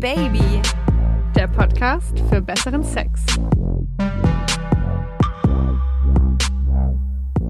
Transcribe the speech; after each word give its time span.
Baby, 0.00 0.62
der 1.34 1.48
Podcast 1.48 2.20
für 2.30 2.40
besseren 2.40 2.84
Sex. 2.84 3.20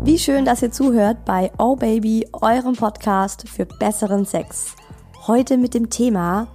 Wie 0.03 0.19
schön, 0.19 0.47
dass 0.47 0.63
ihr 0.63 0.73
zuhört 0.73 1.27
bei 1.27 1.53
Oh 1.59 1.77
Baby, 1.77 2.27
eurem 2.33 2.75
Podcast 2.75 3.47
für 3.47 3.67
besseren 3.67 4.25
Sex. 4.25 4.75
Heute 5.27 5.59
mit 5.59 5.75
dem 5.75 5.91
Thema, 5.91 6.49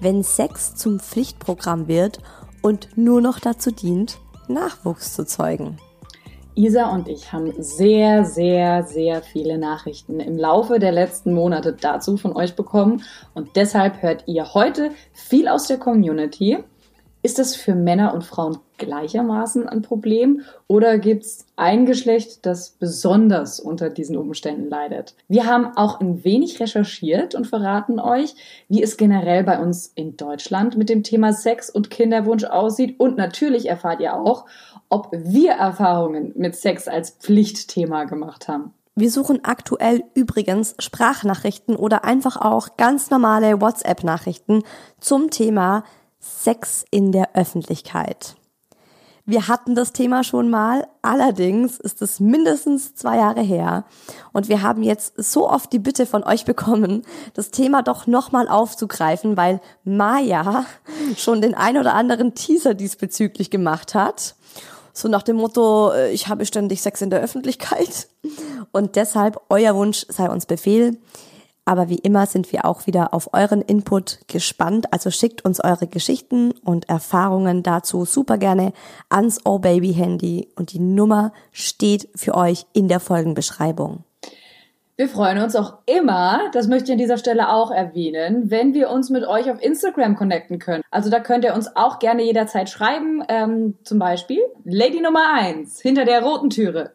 wenn 0.00 0.22
Sex 0.22 0.76
zum 0.76 0.98
Pflichtprogramm 0.98 1.88
wird 1.88 2.20
und 2.62 2.96
nur 2.96 3.20
noch 3.20 3.38
dazu 3.38 3.70
dient, 3.70 4.18
Nachwuchs 4.48 5.12
zu 5.12 5.26
zeugen. 5.26 5.76
Isa 6.56 6.92
und 6.92 7.08
ich 7.08 7.32
haben 7.32 7.52
sehr, 7.58 8.24
sehr, 8.24 8.84
sehr 8.84 9.22
viele 9.22 9.58
Nachrichten 9.58 10.20
im 10.20 10.38
Laufe 10.38 10.78
der 10.78 10.92
letzten 10.92 11.34
Monate 11.34 11.72
dazu 11.72 12.16
von 12.16 12.36
euch 12.36 12.54
bekommen 12.54 13.02
und 13.34 13.56
deshalb 13.56 14.02
hört 14.02 14.24
ihr 14.26 14.54
heute 14.54 14.92
viel 15.12 15.48
aus 15.48 15.66
der 15.66 15.78
Community. 15.78 16.58
Ist 17.22 17.38
das 17.38 17.56
für 17.56 17.74
Männer 17.74 18.12
und 18.14 18.22
Frauen 18.22 18.58
gleichermaßen 18.76 19.66
ein 19.68 19.82
Problem 19.82 20.42
oder 20.66 20.98
gibt 20.98 21.24
es 21.24 21.46
ein 21.56 21.86
Geschlecht, 21.86 22.44
das 22.44 22.70
besonders 22.70 23.58
unter 23.58 23.88
diesen 23.88 24.16
Umständen 24.16 24.68
leidet? 24.68 25.14
Wir 25.26 25.46
haben 25.46 25.76
auch 25.76 26.00
ein 26.00 26.22
wenig 26.22 26.60
recherchiert 26.60 27.34
und 27.34 27.46
verraten 27.46 27.98
euch, 27.98 28.34
wie 28.68 28.82
es 28.82 28.96
generell 28.96 29.42
bei 29.42 29.58
uns 29.58 29.90
in 29.94 30.16
Deutschland 30.16 30.76
mit 30.76 30.88
dem 30.88 31.02
Thema 31.02 31.32
Sex 31.32 31.70
und 31.70 31.90
Kinderwunsch 31.90 32.44
aussieht 32.44 33.00
und 33.00 33.16
natürlich 33.16 33.70
erfahrt 33.70 34.00
ihr 34.00 34.14
auch, 34.14 34.44
ob 34.94 35.08
wir 35.10 35.54
Erfahrungen 35.54 36.30
mit 36.36 36.54
Sex 36.54 36.86
als 36.86 37.10
Pflichtthema 37.10 38.04
gemacht 38.04 38.46
haben. 38.46 38.72
Wir 38.94 39.10
suchen 39.10 39.44
aktuell 39.44 40.04
übrigens 40.14 40.76
Sprachnachrichten 40.78 41.74
oder 41.74 42.04
einfach 42.04 42.36
auch 42.36 42.76
ganz 42.76 43.10
normale 43.10 43.60
WhatsApp-Nachrichten 43.60 44.62
zum 45.00 45.30
Thema 45.30 45.82
Sex 46.20 46.84
in 46.92 47.10
der 47.10 47.34
Öffentlichkeit. 47.34 48.36
Wir 49.26 49.48
hatten 49.48 49.74
das 49.74 49.92
Thema 49.92 50.22
schon 50.22 50.48
mal, 50.48 50.86
allerdings 51.02 51.80
ist 51.80 52.00
es 52.00 52.20
mindestens 52.20 52.94
zwei 52.94 53.16
Jahre 53.16 53.40
her 53.40 53.86
und 54.32 54.48
wir 54.48 54.62
haben 54.62 54.84
jetzt 54.84 55.14
so 55.16 55.50
oft 55.50 55.72
die 55.72 55.80
Bitte 55.80 56.06
von 56.06 56.22
euch 56.22 56.44
bekommen, 56.44 57.02
das 57.32 57.50
Thema 57.50 57.82
doch 57.82 58.06
nochmal 58.06 58.46
aufzugreifen, 58.46 59.36
weil 59.36 59.60
Maya 59.82 60.66
schon 61.16 61.40
den 61.40 61.54
ein 61.54 61.78
oder 61.78 61.94
anderen 61.94 62.36
Teaser 62.36 62.74
diesbezüglich 62.74 63.50
gemacht 63.50 63.96
hat 63.96 64.36
so 64.94 65.08
nach 65.08 65.22
dem 65.22 65.36
Motto, 65.36 65.90
äh, 65.90 66.12
ich 66.12 66.28
habe 66.28 66.46
ständig 66.46 66.80
Sex 66.80 67.02
in 67.02 67.10
der 67.10 67.20
Öffentlichkeit. 67.20 68.08
Und 68.72 68.96
deshalb, 68.96 69.40
euer 69.50 69.74
Wunsch 69.74 70.06
sei 70.08 70.30
uns 70.30 70.46
Befehl. 70.46 70.96
Aber 71.66 71.88
wie 71.88 71.98
immer 71.98 72.26
sind 72.26 72.52
wir 72.52 72.66
auch 72.66 72.86
wieder 72.86 73.14
auf 73.14 73.32
euren 73.32 73.62
Input 73.62 74.20
gespannt. 74.28 74.92
Also 74.92 75.10
schickt 75.10 75.44
uns 75.44 75.64
eure 75.64 75.86
Geschichten 75.86 76.52
und 76.62 76.88
Erfahrungen 76.88 77.62
dazu 77.62 78.04
super 78.04 78.38
gerne 78.38 78.72
ans 79.08 79.40
Oh 79.44 79.58
Baby 79.58 79.94
Handy 79.94 80.48
und 80.56 80.72
die 80.72 80.78
Nummer 80.78 81.32
steht 81.52 82.08
für 82.14 82.34
euch 82.34 82.66
in 82.74 82.88
der 82.88 83.00
Folgenbeschreibung. 83.00 84.04
Wir 84.96 85.08
freuen 85.08 85.42
uns 85.42 85.56
auch 85.56 85.78
immer, 85.86 86.50
das 86.52 86.68
möchte 86.68 86.86
ich 86.86 86.92
an 86.92 86.98
dieser 86.98 87.18
Stelle 87.18 87.48
auch 87.52 87.72
erwähnen, 87.72 88.48
wenn 88.50 88.74
wir 88.74 88.90
uns 88.90 89.10
mit 89.10 89.26
euch 89.26 89.50
auf 89.50 89.60
Instagram 89.60 90.14
connecten 90.14 90.60
können. 90.60 90.84
Also 90.92 91.10
da 91.10 91.18
könnt 91.18 91.44
ihr 91.44 91.54
uns 91.54 91.74
auch 91.74 91.98
gerne 91.98 92.22
jederzeit 92.22 92.70
schreiben, 92.70 93.24
ähm, 93.28 93.76
zum 93.82 93.98
Beispiel 93.98 94.40
Lady 94.64 95.00
Nummer 95.00 95.34
eins 95.34 95.80
hinter 95.80 96.04
der 96.04 96.22
roten 96.22 96.48
Türe, 96.48 96.92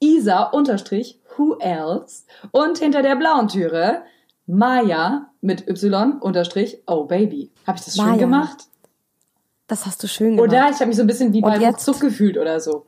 Isa 0.00 0.44
unterstrich 0.44 1.20
Who 1.36 1.58
Else 1.58 2.24
und 2.50 2.78
hinter 2.78 3.02
der 3.02 3.16
blauen 3.16 3.48
Türe 3.48 4.02
Maya 4.46 5.28
mit 5.42 5.68
Y 5.68 6.18
unterstrich 6.20 6.82
Oh 6.86 7.04
Baby. 7.04 7.50
Habe 7.66 7.76
ich 7.76 7.84
das 7.84 7.96
Maya. 7.96 8.12
schön 8.12 8.18
gemacht? 8.20 8.64
Das 9.66 9.84
hast 9.84 10.02
du 10.02 10.08
schön 10.08 10.36
gemacht. 10.36 10.48
Oder 10.48 10.70
ich 10.70 10.76
habe 10.76 10.86
mich 10.86 10.96
so 10.96 11.02
ein 11.02 11.06
bisschen 11.06 11.34
wie 11.34 11.42
bei 11.42 11.72
Zug 11.72 12.00
gefühlt 12.00 12.38
oder 12.38 12.58
so. 12.58 12.86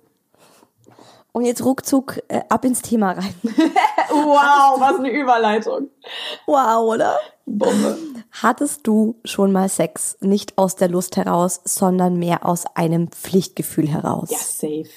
Und 1.32 1.44
jetzt 1.44 1.64
ruckzuck 1.64 2.20
äh, 2.28 2.40
ab 2.48 2.64
ins 2.64 2.82
Thema 2.82 3.12
rein. 3.12 3.34
wow, 3.42 4.80
was 4.80 4.98
eine 4.98 5.10
Überleitung. 5.10 5.88
Wow, 6.46 6.92
oder? 6.92 7.16
Bombe. 7.46 7.96
Hattest 8.30 8.86
du 8.86 9.16
schon 9.24 9.52
mal 9.52 9.68
Sex 9.68 10.16
nicht 10.20 10.58
aus 10.58 10.76
der 10.76 10.88
Lust 10.88 11.16
heraus, 11.16 11.60
sondern 11.64 12.18
mehr 12.18 12.46
aus 12.46 12.64
einem 12.74 13.08
Pflichtgefühl 13.08 13.88
heraus? 13.88 14.30
Ja, 14.30 14.38
safe. 14.38 14.90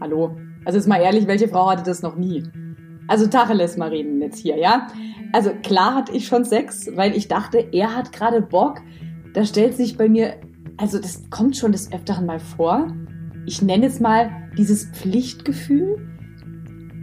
Hallo. 0.00 0.36
Also 0.64 0.78
jetzt 0.78 0.86
mal 0.86 1.00
ehrlich, 1.00 1.26
welche 1.26 1.48
Frau 1.48 1.70
hatte 1.70 1.82
das 1.82 2.02
noch 2.02 2.16
nie? 2.16 2.44
Also 3.08 3.26
Tacheles 3.26 3.76
mal 3.76 3.88
reden 3.88 4.20
jetzt 4.20 4.38
hier, 4.38 4.58
ja? 4.58 4.88
Also 5.32 5.50
klar 5.62 5.94
hatte 5.94 6.12
ich 6.12 6.26
schon 6.26 6.44
Sex, 6.44 6.88
weil 6.94 7.16
ich 7.16 7.26
dachte, 7.26 7.66
er 7.72 7.96
hat 7.96 8.12
gerade 8.12 8.42
Bock. 8.42 8.80
Da 9.34 9.44
stellt 9.44 9.76
sich 9.76 9.96
bei 9.96 10.08
mir, 10.08 10.40
also 10.76 10.98
das 10.98 11.28
kommt 11.30 11.56
schon 11.56 11.72
des 11.72 11.92
Öfteren 11.92 12.26
mal 12.26 12.38
vor, 12.38 12.92
ich 13.48 13.62
nenne 13.62 13.86
es 13.86 13.98
mal 13.98 14.30
dieses 14.58 14.90
Pflichtgefühl, 14.90 15.96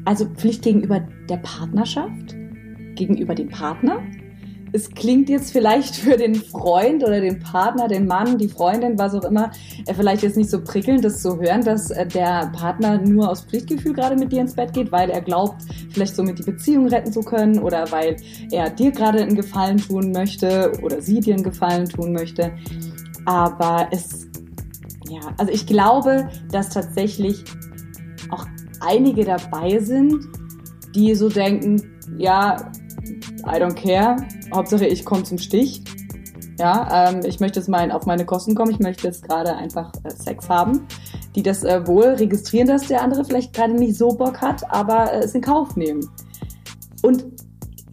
also 0.05 0.25
Pflicht 0.25 0.61
gegenüber 0.61 0.99
der 1.27 1.37
Partnerschaft, 1.37 2.35
gegenüber 2.93 3.33
dem 3.33 3.49
Partner. 3.49 4.03
Es 4.71 4.91
klingt 4.91 5.27
jetzt 5.27 5.51
vielleicht 5.51 5.95
für 5.95 6.17
den 6.17 6.35
Freund 6.35 7.03
oder 7.03 7.19
den 7.19 7.39
Partner, 7.39 7.87
den 7.87 8.05
Mann, 8.05 8.37
die 8.37 8.47
Freundin, 8.47 8.99
was 8.99 9.15
auch 9.15 9.23
immer, 9.23 9.49
äh, 9.87 9.93
vielleicht 9.95 10.21
jetzt 10.21 10.37
nicht 10.37 10.51
so 10.51 10.61
prickelnd, 10.61 11.03
das 11.03 11.23
zu 11.23 11.39
hören, 11.39 11.63
dass 11.63 11.89
äh, 11.89 12.05
der 12.05 12.51
Partner 12.55 12.99
nur 13.01 13.27
aus 13.27 13.41
Pflichtgefühl 13.41 13.93
gerade 13.93 14.15
mit 14.15 14.31
dir 14.31 14.41
ins 14.41 14.53
Bett 14.53 14.71
geht, 14.73 14.91
weil 14.91 15.09
er 15.09 15.21
glaubt, 15.21 15.63
vielleicht 15.89 16.15
somit 16.15 16.37
die 16.37 16.43
Beziehung 16.51 16.89
retten 16.89 17.11
zu 17.11 17.21
können 17.21 17.57
oder 17.57 17.91
weil 17.91 18.17
er 18.51 18.69
dir 18.69 18.91
gerade 18.91 19.23
einen 19.23 19.35
Gefallen 19.35 19.77
tun 19.77 20.11
möchte 20.11 20.73
oder 20.83 21.01
sie 21.01 21.21
dir 21.21 21.33
einen 21.33 21.43
Gefallen 21.43 21.89
tun 21.89 22.13
möchte. 22.13 22.51
Aber 23.25 23.87
es 23.89 24.24
ja, 25.09 25.21
also 25.37 25.51
ich 25.51 25.67
glaube, 25.67 26.29
dass 26.51 26.69
tatsächlich 26.69 27.43
auch 28.31 28.45
einige 28.81 29.25
dabei 29.25 29.79
sind, 29.79 30.25
die 30.95 31.13
so 31.15 31.29
denken, 31.29 31.81
ja, 32.17 32.71
I 33.45 33.59
don't 33.61 33.75
care, 33.75 34.17
Hauptsache 34.53 34.85
ich 34.85 35.05
komme 35.05 35.23
zum 35.23 35.37
Stich. 35.37 35.83
Ja, 36.57 37.09
ähm, 37.09 37.21
ich 37.25 37.41
möchte 37.41 37.59
jetzt 37.59 37.67
mal 37.67 37.91
auf 37.91 38.05
meine 38.05 38.25
Kosten 38.25 38.55
kommen, 38.55 38.71
ich 38.71 38.79
möchte 38.79 39.05
jetzt 39.07 39.27
gerade 39.27 39.55
einfach 39.55 39.91
äh, 40.03 40.11
Sex 40.11 40.47
haben. 40.47 40.87
Die 41.35 41.43
das 41.43 41.65
äh, 41.65 41.85
wohl 41.85 42.05
registrieren, 42.05 42.67
dass 42.67 42.87
der 42.87 43.01
andere 43.01 43.25
vielleicht 43.25 43.53
gerade 43.53 43.73
nicht 43.73 43.97
so 43.97 44.07
Bock 44.07 44.39
hat, 44.39 44.63
aber 44.71 45.11
äh, 45.11 45.19
es 45.19 45.35
in 45.35 45.41
Kauf 45.41 45.75
nehmen. 45.75 46.09
Und 47.01 47.25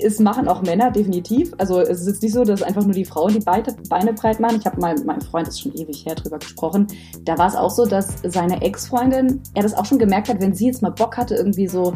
es 0.03 0.19
machen 0.19 0.49
auch 0.49 0.63
Männer 0.63 0.91
definitiv. 0.91 1.53
Also 1.59 1.81
es 1.81 2.01
ist 2.01 2.07
jetzt 2.07 2.23
nicht 2.23 2.33
so, 2.33 2.45
dass 2.45 2.63
einfach 2.63 2.85
nur 2.85 2.95
die 2.95 3.05
Frauen 3.05 3.33
die 3.33 3.41
Beine 3.41 4.13
breit 4.13 4.41
machen. 4.41 4.57
Ich 4.59 4.67
habe 4.67 4.81
mal 4.81 4.95
mit 4.95 5.07
meinem 5.07 5.21
Freund, 5.21 5.47
das 5.47 5.55
ist 5.55 5.61
schon 5.61 5.75
ewig 5.75 6.05
her, 6.07 6.15
drüber 6.15 6.39
gesprochen. 6.39 6.87
Da 7.25 7.39
war 7.39 7.49
es 7.49 7.57
auch 7.57 7.71
so, 7.71 7.87
dass 7.87 8.15
seine 8.25 8.63
Ex-Freundin, 8.63 9.41
er 9.55 9.63
das 9.63 9.75
auch 9.75 9.87
schon 9.87 9.99
gemerkt 9.99 10.29
hat, 10.29 10.41
wenn 10.41 10.55
sie 10.55 10.67
jetzt 10.67 10.83
mal 10.83 10.91
Bock 10.91 11.17
hatte, 11.17 11.35
irgendwie 11.35 11.69
so 11.69 11.95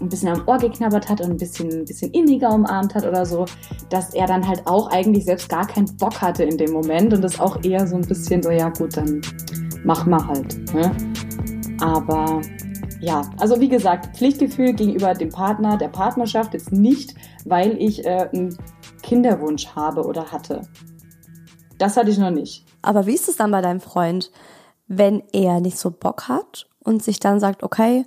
ein 0.00 0.08
bisschen 0.08 0.28
am 0.28 0.46
Ohr 0.46 0.58
geknabbert 0.58 1.08
hat 1.08 1.20
und 1.20 1.30
ein 1.30 1.36
bisschen, 1.36 1.70
ein 1.70 1.84
bisschen 1.84 2.10
inniger 2.12 2.52
umarmt 2.54 2.94
hat 2.94 3.06
oder 3.06 3.24
so, 3.24 3.46
dass 3.88 4.14
er 4.14 4.26
dann 4.26 4.46
halt 4.46 4.66
auch 4.66 4.90
eigentlich 4.90 5.24
selbst 5.24 5.48
gar 5.48 5.66
keinen 5.66 5.96
Bock 5.96 6.20
hatte 6.20 6.44
in 6.44 6.58
dem 6.58 6.72
Moment 6.72 7.12
und 7.14 7.22
das 7.22 7.40
auch 7.40 7.62
eher 7.64 7.86
so 7.86 7.96
ein 7.96 8.06
bisschen 8.06 8.42
so, 8.42 8.50
ja 8.50 8.68
gut, 8.68 8.96
dann 8.96 9.20
mach 9.84 10.06
mal 10.06 10.24
halt. 10.26 10.74
Ne? 10.74 10.90
Aber 11.80 12.40
ja, 13.00 13.30
also 13.38 13.60
wie 13.60 13.68
gesagt, 13.68 14.16
Pflichtgefühl 14.16 14.72
gegenüber 14.72 15.14
dem 15.14 15.30
Partner, 15.30 15.76
der 15.76 15.88
Partnerschaft 15.88 16.54
jetzt 16.54 16.72
nicht, 16.72 17.14
weil 17.44 17.80
ich 17.80 18.04
äh, 18.04 18.28
einen 18.32 18.58
Kinderwunsch 19.02 19.68
habe 19.68 20.04
oder 20.04 20.32
hatte. 20.32 20.62
Das 21.78 21.96
hatte 21.96 22.10
ich 22.10 22.18
noch 22.18 22.30
nicht. 22.30 22.64
Aber 22.82 23.06
wie 23.06 23.14
ist 23.14 23.28
es 23.28 23.36
dann 23.36 23.50
bei 23.50 23.60
deinem 23.60 23.80
Freund, 23.80 24.32
wenn 24.88 25.22
er 25.32 25.60
nicht 25.60 25.78
so 25.78 25.90
Bock 25.90 26.28
hat 26.28 26.66
und 26.82 27.02
sich 27.02 27.20
dann 27.20 27.38
sagt, 27.38 27.62
okay, 27.62 28.04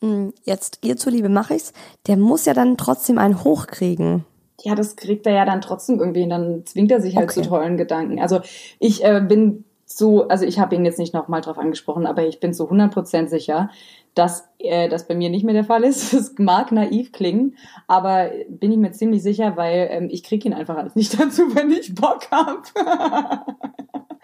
hm, 0.00 0.32
jetzt 0.44 0.78
ihr 0.84 0.96
zuliebe 0.96 1.28
mache 1.28 1.54
ich's, 1.54 1.72
der 2.06 2.16
muss 2.16 2.44
ja 2.44 2.54
dann 2.54 2.76
trotzdem 2.76 3.18
einen 3.18 3.42
hochkriegen. 3.42 4.24
Ja, 4.62 4.74
das 4.74 4.96
kriegt 4.96 5.26
er 5.26 5.34
ja 5.34 5.44
dann 5.44 5.60
trotzdem 5.60 5.98
irgendwie 5.98 6.22
und 6.22 6.30
dann 6.30 6.66
zwingt 6.66 6.90
er 6.90 7.00
sich 7.00 7.16
halt 7.16 7.30
okay. 7.30 7.42
zu 7.42 7.48
tollen 7.48 7.76
Gedanken. 7.76 8.20
Also 8.20 8.40
ich 8.78 9.04
äh, 9.04 9.20
bin 9.20 9.64
so, 9.90 10.28
also 10.28 10.44
ich 10.44 10.58
habe 10.58 10.74
ihn 10.74 10.84
jetzt 10.84 10.98
nicht 10.98 11.14
nochmal 11.14 11.40
drauf 11.40 11.58
angesprochen, 11.58 12.06
aber 12.06 12.26
ich 12.26 12.40
bin 12.40 12.52
zu 12.52 12.70
100% 12.70 13.28
sicher, 13.28 13.70
dass 14.14 14.46
äh, 14.58 14.88
das 14.88 15.08
bei 15.08 15.14
mir 15.14 15.30
nicht 15.30 15.44
mehr 15.44 15.54
der 15.54 15.64
Fall 15.64 15.82
ist. 15.82 16.12
Es 16.18 16.34
mag 16.38 16.72
naiv 16.72 17.10
klingen, 17.12 17.56
aber 17.86 18.30
bin 18.50 18.70
ich 18.70 18.76
mir 18.76 18.92
ziemlich 18.92 19.22
sicher, 19.22 19.56
weil 19.56 19.88
ähm, 19.90 20.08
ich 20.10 20.22
kriege 20.22 20.46
ihn 20.46 20.54
einfach 20.54 20.76
alles 20.76 20.94
nicht 20.94 21.14
dazu, 21.20 21.54
wenn 21.54 21.70
ich 21.70 21.94
Bock 21.94 22.30
habe. 22.30 22.62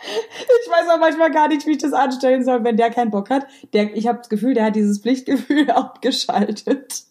ich 0.02 0.70
weiß 0.70 0.88
auch 0.92 1.00
manchmal 1.00 1.30
gar 1.30 1.48
nicht, 1.48 1.66
wie 1.66 1.72
ich 1.72 1.78
das 1.78 1.94
anstellen 1.94 2.44
soll, 2.44 2.62
wenn 2.62 2.76
der 2.76 2.90
keinen 2.90 3.10
Bock 3.10 3.30
hat. 3.30 3.46
Der, 3.72 3.96
ich 3.96 4.06
habe 4.06 4.18
das 4.18 4.28
Gefühl, 4.28 4.52
der 4.52 4.66
hat 4.66 4.76
dieses 4.76 5.00
Pflichtgefühl 5.00 5.70
abgeschaltet. 5.70 7.04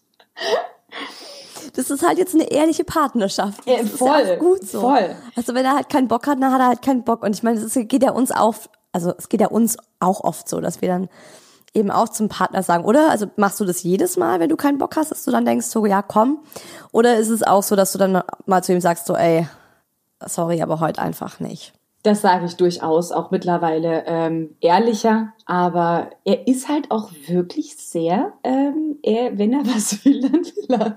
Das 1.74 1.90
ist 1.90 2.06
halt 2.06 2.18
jetzt 2.18 2.34
eine 2.34 2.50
ehrliche 2.50 2.84
Partnerschaft. 2.84 3.60
Das 3.66 3.90
voll, 3.90 4.20
ist 4.20 4.28
ja 4.28 4.36
gut 4.36 4.66
so. 4.66 4.80
Voll. 4.80 5.14
Also 5.36 5.54
wenn 5.54 5.64
er 5.64 5.74
halt 5.74 5.88
keinen 5.88 6.08
Bock 6.08 6.26
hat, 6.26 6.40
dann 6.40 6.52
hat 6.52 6.60
er 6.60 6.68
halt 6.68 6.82
keinen 6.82 7.04
Bock. 7.04 7.22
Und 7.22 7.34
ich 7.34 7.42
meine, 7.42 7.58
es 7.58 7.74
geht 7.74 8.02
ja 8.02 8.12
uns 8.12 8.30
auch, 8.30 8.54
also 8.92 9.12
es 9.18 9.28
geht 9.28 9.40
ja 9.40 9.48
uns 9.48 9.76
auch 10.00 10.22
oft 10.22 10.48
so, 10.48 10.60
dass 10.60 10.80
wir 10.80 10.88
dann 10.88 11.08
eben 11.74 11.90
auch 11.90 12.08
zum 12.08 12.28
Partner 12.28 12.62
sagen, 12.62 12.84
oder? 12.84 13.10
Also 13.10 13.26
machst 13.36 13.58
du 13.60 13.64
das 13.64 13.82
jedes 13.82 14.16
Mal, 14.16 14.38
wenn 14.38 14.48
du 14.48 14.56
keinen 14.56 14.78
Bock 14.78 14.96
hast, 14.96 15.10
dass 15.10 15.24
du 15.24 15.32
dann 15.32 15.44
denkst, 15.44 15.66
so, 15.66 15.84
ja, 15.84 16.02
komm? 16.02 16.38
Oder 16.92 17.16
ist 17.16 17.28
es 17.28 17.42
auch 17.42 17.64
so, 17.64 17.74
dass 17.74 17.92
du 17.92 17.98
dann 17.98 18.22
mal 18.46 18.62
zu 18.62 18.72
ihm 18.72 18.80
sagst, 18.80 19.06
so, 19.06 19.16
ey, 19.16 19.48
sorry, 20.24 20.62
aber 20.62 20.80
heute 20.80 21.02
einfach 21.02 21.40
nicht. 21.40 21.72
Das 22.04 22.20
sage 22.20 22.44
ich 22.44 22.56
durchaus 22.56 23.12
auch 23.12 23.30
mittlerweile 23.30 24.04
ähm, 24.06 24.56
ehrlicher, 24.60 25.32
aber 25.46 26.10
er 26.24 26.46
ist 26.46 26.68
halt 26.68 26.90
auch 26.90 27.10
wirklich 27.26 27.76
sehr, 27.78 28.34
ähm, 28.44 28.98
er, 29.02 29.38
wenn 29.38 29.54
er 29.54 29.66
was 29.66 30.04
will, 30.04 30.20
dann 30.20 30.44
will. 30.68 30.96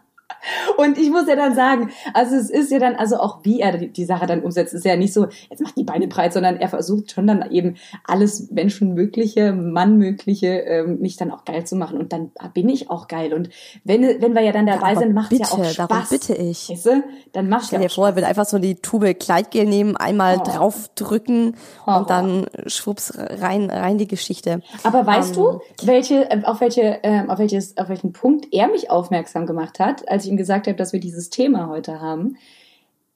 Und 0.81 0.97
ich 0.97 1.09
muss 1.11 1.27
ja 1.27 1.35
dann 1.35 1.55
sagen, 1.55 1.89
also 2.13 2.35
es 2.35 2.49
ist 2.49 2.71
ja 2.71 2.79
dann, 2.79 2.95
also 2.95 3.17
auch 3.17 3.39
wie 3.43 3.59
er 3.59 3.77
die, 3.77 3.89
die 3.89 4.05
Sache 4.05 4.25
dann 4.25 4.41
umsetzt, 4.41 4.73
ist 4.73 4.85
ja 4.85 4.95
nicht 4.95 5.13
so, 5.13 5.27
jetzt 5.49 5.61
macht 5.61 5.77
die 5.77 5.83
Beine 5.83 6.07
breit, 6.07 6.33
sondern 6.33 6.57
er 6.57 6.69
versucht 6.69 7.11
schon 7.11 7.27
dann 7.27 7.49
eben 7.51 7.75
alles 8.07 8.49
Menschenmögliche, 8.51 9.53
Mannmögliche, 9.53 10.47
ähm, 10.47 10.99
mich 10.99 11.17
dann 11.17 11.31
auch 11.31 11.45
geil 11.45 11.65
zu 11.65 11.75
machen. 11.75 11.97
Und 11.97 12.11
dann 12.13 12.31
bin 12.53 12.69
ich 12.69 12.89
auch 12.89 13.07
geil. 13.07 13.33
Und 13.33 13.49
wenn, 13.83 14.01
wenn 14.21 14.33
wir 14.33 14.41
ja 14.41 14.51
dann 14.51 14.65
dabei 14.65 14.93
Ja, 14.93 14.99
sind, 14.99 15.13
macht 15.13 15.29
bitte, 15.29 15.43
ja 15.43 15.49
auch 15.51 15.63
Spaß. 15.65 15.75
darum 15.87 16.05
bitte 16.09 16.33
ich. 16.35 16.69
Weißt 16.69 16.85
du? 16.85 17.03
Dann 17.33 17.49
macht 17.49 17.65
Stell 17.67 17.81
ja 17.81 17.87
dir 17.87 17.93
vor, 17.93 18.07
er 18.07 18.15
will 18.15 18.23
einfach 18.23 18.45
so 18.45 18.57
die 18.59 18.75
Tube 18.75 19.13
Kleidgel 19.19 19.65
nehmen, 19.65 19.95
einmal 19.97 20.39
Oh. 20.39 20.43
draufdrücken 20.43 21.55
Horror. 21.85 21.99
und 21.99 22.09
dann 22.09 22.45
schwupps 22.67 23.13
rein, 23.17 23.69
rein 23.69 23.97
die 23.97 24.07
Geschichte. 24.07 24.61
Aber 24.83 25.05
weißt 25.05 25.35
Ähm, 25.37 25.43
du, 25.43 25.59
welche, 25.85 26.29
äh, 26.29 26.43
auf, 26.43 26.61
welche, 26.61 26.99
ähm, 27.03 27.29
auf, 27.29 27.39
welches, 27.39 27.77
auf 27.77 27.89
welchen 27.89 28.13
Punkt 28.13 28.47
er 28.51 28.67
mich 28.67 28.89
aufmerksam 28.89 29.45
gemacht 29.45 29.79
hat, 29.79 30.07
als 30.09 30.25
ich 30.25 30.31
ihm 30.31 30.37
gesagt 30.37 30.67
habe, 30.67 30.70
dass 30.79 30.93
wir 30.93 30.99
dieses 30.99 31.29
Thema 31.29 31.67
heute 31.67 31.99
haben? 31.99 32.37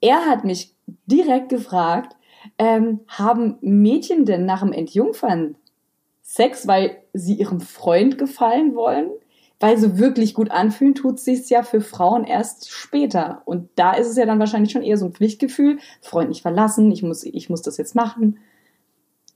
Er 0.02 0.26
hat 0.26 0.44
mich 0.44 0.74
direkt 1.06 1.50
gefragt, 1.50 2.16
ähm, 2.58 3.00
haben 3.08 3.58
Mädchen 3.62 4.26
denn 4.26 4.46
nach 4.46 4.62
dem 4.62 4.72
Entjungfern 4.72 5.56
Sex, 6.22 6.68
weil 6.68 6.98
sie 7.14 7.36
ihrem 7.36 7.60
Freund 7.60 8.18
gefallen 8.18 8.76
wollen? 8.76 9.10
Weil 9.60 9.78
so 9.78 9.98
wirklich 9.98 10.34
gut 10.34 10.52
anfühlen 10.52 10.96
tut 10.96 11.20
sich's 11.20 11.50
ja 11.50 11.64
für 11.64 11.80
Frauen 11.80 12.26
erst 12.26 12.70
später. 12.70 13.42
Und 13.46 13.70
da 13.76 13.94
ist 13.94 14.08
es 14.08 14.18
ja 14.18 14.26
dann 14.26 14.40
wahrscheinlich 14.40 14.72
schon 14.72 14.84
eher 14.84 14.98
so 14.98 15.06
ein 15.06 15.14
Pflichtgefühl, 15.14 15.80
Freund 16.02 16.30
nicht 16.30 16.42
verlassen, 16.42 16.92
ich 16.92 17.04
muss, 17.04 17.24
ich 17.24 17.50
muss 17.50 17.62
das 17.62 17.78
jetzt 17.78 17.96
machen. 17.96 18.38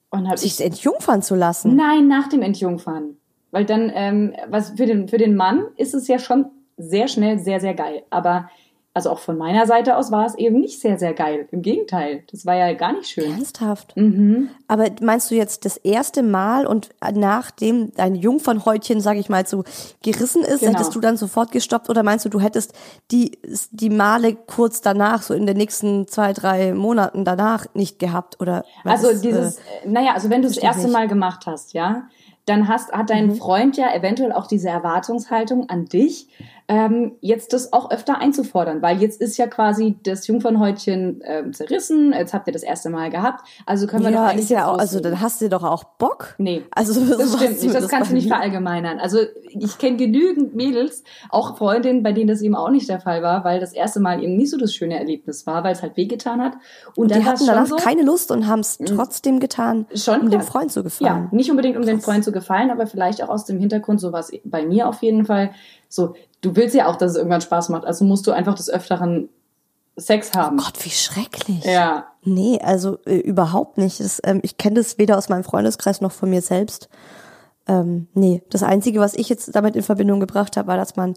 Und 0.09 0.27
hab 0.27 0.35
ich 0.35 0.55
Sich 0.55 0.65
entjungfern 0.65 1.21
zu 1.21 1.35
lassen. 1.35 1.75
Nein, 1.75 2.07
nach 2.07 2.27
dem 2.27 2.41
Entjungfern. 2.41 3.15
Weil 3.51 3.65
dann, 3.65 3.91
ähm, 3.93 4.33
was 4.47 4.71
für 4.71 4.85
den, 4.85 5.07
für 5.07 5.17
den 5.17 5.35
Mann 5.35 5.65
ist 5.77 5.93
es 5.93 6.07
ja 6.07 6.19
schon 6.19 6.47
sehr 6.79 7.07
schnell 7.07 7.37
sehr, 7.37 7.59
sehr 7.59 7.75
geil. 7.75 8.03
Aber 8.09 8.49
also 8.95 9.11
auch 9.11 9.19
von 9.19 9.37
meiner 9.37 9.67
Seite 9.67 9.95
aus 9.95 10.11
war 10.11 10.25
es 10.25 10.35
eben 10.35 10.59
nicht 10.59 10.81
sehr, 10.81 10.97
sehr 10.97 11.13
geil. 11.13 11.47
Im 11.51 11.61
Gegenteil, 11.61 12.23
das 12.31 12.45
war 12.45 12.55
ja 12.55 12.73
gar 12.73 12.91
nicht 12.91 13.07
schön. 13.07 13.31
Ernsthaft? 13.31 13.95
Mhm. 13.95 14.49
Aber 14.67 14.87
meinst 15.01 15.29
du 15.29 15.35
jetzt 15.35 15.63
das 15.63 15.77
erste 15.77 16.23
Mal 16.23 16.65
und 16.65 16.89
nachdem 17.13 17.93
dein 17.95 18.15
Jungfernhäutchen, 18.15 18.99
sag 18.99 19.17
ich 19.17 19.29
mal, 19.29 19.45
so 19.45 19.63
gerissen 20.03 20.41
ist, 20.41 20.61
Genau. 20.61 20.73
hättest 20.73 20.95
du 20.95 20.99
dann 20.99 21.17
sofort 21.17 21.51
gestoppt 21.51 21.89
oder 21.89 22.01
meinst 22.01 22.25
du, 22.25 22.29
du 22.29 22.39
hättest 22.39 22.73
die, 23.11 23.37
die 23.71 23.91
Male 23.91 24.35
kurz 24.35 24.81
danach, 24.81 25.21
so 25.21 25.35
in 25.35 25.45
den 25.45 25.55
nächsten 25.55 26.07
zwei, 26.07 26.33
drei 26.33 26.73
Monaten 26.73 27.23
danach 27.23 27.67
nicht 27.75 27.99
gehabt 27.99 28.41
oder? 28.41 28.65
Also 28.83 29.11
das, 29.11 29.21
dieses, 29.21 29.59
äh, 29.59 29.61
äh, 29.85 29.89
naja, 29.89 30.13
also 30.13 30.31
wenn 30.31 30.41
du 30.41 30.47
das 30.47 30.57
erste 30.57 30.83
nicht. 30.83 30.93
Mal 30.93 31.07
gemacht 31.07 31.45
hast, 31.45 31.73
ja, 31.73 32.07
dann 32.47 32.67
hast, 32.67 32.91
hat 32.91 33.11
dein 33.11 33.35
Freund 33.35 33.77
ja 33.77 33.93
eventuell 33.93 34.31
auch 34.33 34.47
diese 34.47 34.69
Erwartungshaltung 34.69 35.69
an 35.69 35.85
dich, 35.85 36.27
ähm, 36.69 37.13
jetzt 37.19 37.51
das 37.53 37.73
auch 37.73 37.89
öfter 37.89 38.19
einzufordern, 38.19 38.81
weil 38.83 39.01
jetzt 39.01 39.19
ist 39.19 39.37
ja 39.37 39.47
quasi 39.47 39.97
das 40.03 40.27
Jungfernhäutchen 40.27 41.21
ähm, 41.25 41.51
zerrissen, 41.51 42.13
jetzt 42.13 42.33
habt 42.33 42.45
ihr 42.47 42.53
das 42.53 42.61
erste 42.61 42.91
Mal 42.91 43.09
gehabt, 43.09 43.43
also 43.65 43.87
können 43.87 44.03
wir 44.03 44.11
doch 44.11 44.17
ja, 44.19 44.25
eigentlich 44.27 44.43
ist 44.43 44.49
ja 44.51 44.67
auch, 44.71 44.77
also 44.77 44.99
dann 44.99 45.19
hast 45.19 45.41
du 45.41 45.49
doch 45.49 45.63
auch 45.63 45.83
Bock. 45.83 46.35
Nee. 46.37 46.63
Also 46.71 46.93
Das 46.93 47.09
sowas 47.09 47.29
stimmt 47.35 47.41
nicht, 47.41 47.51
das 47.53 47.59
zumindest 47.59 47.89
kannst 47.89 48.11
du 48.11 48.15
nicht 48.15 48.27
verallgemeinern. 48.27 48.99
Also 48.99 49.17
ich 49.49 49.79
kenne 49.79 49.97
genügend 49.97 50.55
Mädels, 50.55 51.03
auch 51.31 51.57
Freundinnen, 51.57 52.03
bei 52.03 52.13
denen 52.13 52.27
das 52.27 52.41
eben 52.41 52.53
auch 52.55 52.69
nicht 52.69 52.87
der 52.87 52.99
Fall 52.99 53.23
war, 53.23 53.43
weil 53.43 53.59
das 53.59 53.73
erste 53.73 53.99
Mal 53.99 54.23
eben 54.23 54.37
nicht 54.37 54.51
so 54.51 54.57
das 54.57 54.71
schöne 54.73 54.97
Erlebnis 54.99 55.47
war, 55.47 55.63
weil 55.63 55.71
es 55.73 55.81
halt 55.81 55.97
wehgetan 55.97 56.39
hat. 56.39 56.53
Und, 56.95 57.09
dann 57.09 57.21
Die 57.21 57.25
hatten 57.25 57.45
danach 57.47 57.65
so, 57.65 57.77
keine 57.77 58.03
Lust 58.03 58.29
und 58.31 58.45
haben 58.47 58.59
es 58.59 58.77
trotzdem 58.77 59.39
getan, 59.39 59.87
Schon 59.95 60.21
um 60.21 60.29
dem. 60.29 60.41
Freund 60.43 60.71
zu 60.71 60.81
Ja, 60.81 60.83
gefallen. 60.83 61.27
nicht 61.31 61.49
unbedingt 61.49 61.77
um 61.77 61.83
den 61.85 61.99
Freund 61.99 62.23
zu 62.23 62.31
gefallen, 62.31 62.69
aber 62.69 62.85
vielleicht 62.85 63.23
auch 63.23 63.29
aus 63.29 63.45
dem 63.45 63.59
Hintergrund, 63.59 63.99
so 63.99 64.13
was 64.13 64.31
bei 64.43 64.65
mir 64.65 64.87
auf 64.87 65.01
jeden 65.01 65.25
Fall. 65.25 65.49
So, 65.91 66.13
du 66.41 66.55
willst 66.55 66.75
ja 66.75 66.87
auch, 66.87 66.95
dass 66.95 67.11
es 67.11 67.17
irgendwann 67.17 67.41
Spaß 67.41 67.69
macht, 67.69 67.85
also 67.85 68.05
musst 68.05 68.27
du 68.27 68.31
einfach 68.31 68.55
des 68.55 68.69
Öfteren 68.69 69.29
Sex 69.97 70.31
haben. 70.33 70.57
Gott, 70.57 70.85
wie 70.85 70.89
schrecklich. 70.89 71.65
Ja. 71.65 72.05
Nee, 72.23 72.59
also 72.63 72.99
äh, 73.05 73.17
überhaupt 73.17 73.77
nicht. 73.77 73.99
Das, 73.99 74.21
ähm, 74.23 74.39
ich 74.43 74.57
kenne 74.57 74.75
das 74.75 74.97
weder 74.97 75.17
aus 75.17 75.29
meinem 75.29 75.43
Freundeskreis 75.43 76.01
noch 76.01 76.11
von 76.11 76.29
mir 76.29 76.41
selbst. 76.41 76.89
Ähm, 77.67 78.07
nee, 78.13 78.41
das 78.49 78.63
Einzige, 78.63 78.99
was 78.99 79.13
ich 79.13 79.29
jetzt 79.29 79.53
damit 79.55 79.75
in 79.75 79.83
Verbindung 79.83 80.19
gebracht 80.19 80.57
habe, 80.57 80.67
war, 80.69 80.77
dass 80.77 80.95
man 80.95 81.15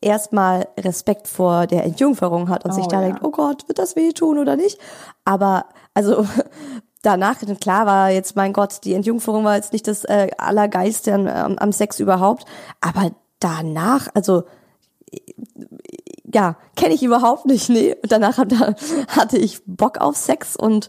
erstmal 0.00 0.68
Respekt 0.78 1.26
vor 1.26 1.66
der 1.66 1.84
Entjungferung 1.84 2.48
hat 2.48 2.64
und 2.64 2.72
Oh, 2.72 2.74
sich 2.74 2.86
da 2.86 3.00
ja. 3.00 3.08
denkt, 3.08 3.24
oh 3.24 3.30
Gott, 3.30 3.66
wird 3.68 3.78
das 3.78 3.96
wehtun 3.96 4.38
oder 4.38 4.56
nicht? 4.56 4.78
Aber 5.24 5.66
also 5.94 6.26
danach, 7.02 7.36
klar 7.60 7.86
war 7.86 8.10
jetzt, 8.10 8.36
mein 8.36 8.52
Gott, 8.52 8.84
die 8.84 8.94
Entjungferung 8.94 9.44
war 9.44 9.56
jetzt 9.56 9.72
nicht 9.72 9.88
das 9.88 10.04
äh, 10.04 10.28
Allergeiste 10.38 11.14
am, 11.14 11.26
am, 11.26 11.58
am 11.58 11.72
Sex 11.72 11.98
überhaupt, 11.98 12.44
aber 12.80 13.10
danach, 13.40 14.08
also 14.14 14.44
ja, 16.32 16.56
kenne 16.76 16.94
ich 16.94 17.02
überhaupt 17.02 17.46
nicht, 17.46 17.68
nee. 17.68 17.94
Und 18.02 18.12
danach 18.12 18.38
hat, 18.38 18.52
hatte 19.08 19.38
ich 19.38 19.62
Bock 19.66 19.98
auf 19.98 20.16
Sex 20.16 20.56
und 20.56 20.88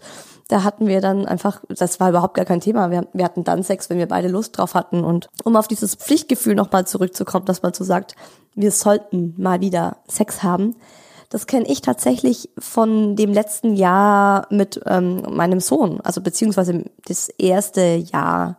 da 0.50 0.64
hatten 0.64 0.88
wir 0.88 1.00
dann 1.00 1.28
einfach, 1.28 1.62
das 1.70 2.00
war 2.00 2.10
überhaupt 2.10 2.34
gar 2.34 2.44
kein 2.44 2.60
Thema. 2.60 2.90
Wir, 2.90 3.08
wir 3.14 3.24
hatten 3.24 3.44
dann 3.44 3.62
Sex, 3.62 3.90
wenn 3.90 4.00
wir 4.00 4.08
beide 4.08 4.28
Lust 4.28 4.58
drauf 4.58 4.74
hatten. 4.74 5.04
Und 5.04 5.30
um 5.44 5.56
auf 5.56 5.68
dieses 5.68 5.94
Pflichtgefühl 5.94 6.56
nochmal 6.56 6.88
zurückzukommen, 6.88 7.46
dass 7.46 7.62
man 7.62 7.76
so 7.76 7.84
sagt, 7.84 8.16
wir 8.56 8.72
sollten 8.72 9.36
mal 9.38 9.62
wieder 9.62 9.98
Sex 10.08 10.42
haben. 10.42 10.76
Das 11.30 11.46
kenne 11.46 11.68
ich 11.68 11.82
tatsächlich 11.82 12.50
von 12.58 13.16
dem 13.16 13.32
letzten 13.32 13.76
Jahr 13.76 14.48
mit 14.50 14.82
ähm, 14.88 15.22
meinem 15.30 15.60
Sohn, 15.60 16.02
also 16.02 16.20
beziehungsweise 16.22 16.86
das 17.06 17.30
erste 17.30 17.98
Jahr 17.98 18.58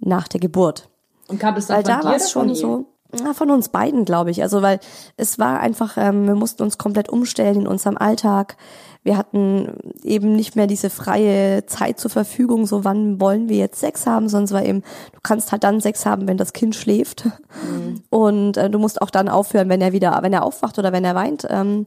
nach 0.00 0.28
der 0.28 0.40
Geburt. 0.40 0.90
Und 1.28 1.38
kam 1.38 1.54
das 1.54 1.68
dann 1.68 1.78
Weil 1.78 1.84
von 1.84 2.02
da 2.02 2.04
war 2.04 2.16
es 2.16 2.30
schon 2.30 2.54
so, 2.54 2.89
na, 3.22 3.34
von 3.34 3.50
uns 3.50 3.68
beiden, 3.68 4.04
glaube 4.04 4.30
ich. 4.30 4.42
Also 4.42 4.62
weil 4.62 4.80
es 5.16 5.38
war 5.38 5.60
einfach, 5.60 5.96
ähm, 5.96 6.26
wir 6.26 6.34
mussten 6.34 6.62
uns 6.62 6.78
komplett 6.78 7.08
umstellen 7.08 7.62
in 7.62 7.66
unserem 7.66 7.96
Alltag. 7.96 8.56
Wir 9.02 9.16
hatten 9.16 9.72
eben 10.04 10.34
nicht 10.36 10.56
mehr 10.56 10.66
diese 10.66 10.90
freie 10.90 11.64
Zeit 11.66 11.98
zur 11.98 12.10
Verfügung, 12.10 12.66
so 12.66 12.84
wann 12.84 13.20
wollen 13.20 13.48
wir 13.48 13.56
jetzt 13.56 13.80
Sex 13.80 14.06
haben, 14.06 14.28
sonst 14.28 14.52
war 14.52 14.62
eben, 14.62 14.82
du 15.12 15.20
kannst 15.22 15.52
halt 15.52 15.64
dann 15.64 15.80
Sex 15.80 16.04
haben, 16.04 16.28
wenn 16.28 16.36
das 16.36 16.52
Kind 16.52 16.76
schläft. 16.76 17.24
Mhm. 17.24 18.02
Und 18.10 18.56
äh, 18.58 18.68
du 18.68 18.78
musst 18.78 19.00
auch 19.00 19.10
dann 19.10 19.28
aufhören, 19.28 19.70
wenn 19.70 19.80
er 19.80 19.92
wieder, 19.92 20.18
wenn 20.22 20.34
er 20.34 20.44
aufwacht 20.44 20.78
oder 20.78 20.92
wenn 20.92 21.04
er 21.04 21.14
weint. 21.14 21.46
Ähm, 21.48 21.86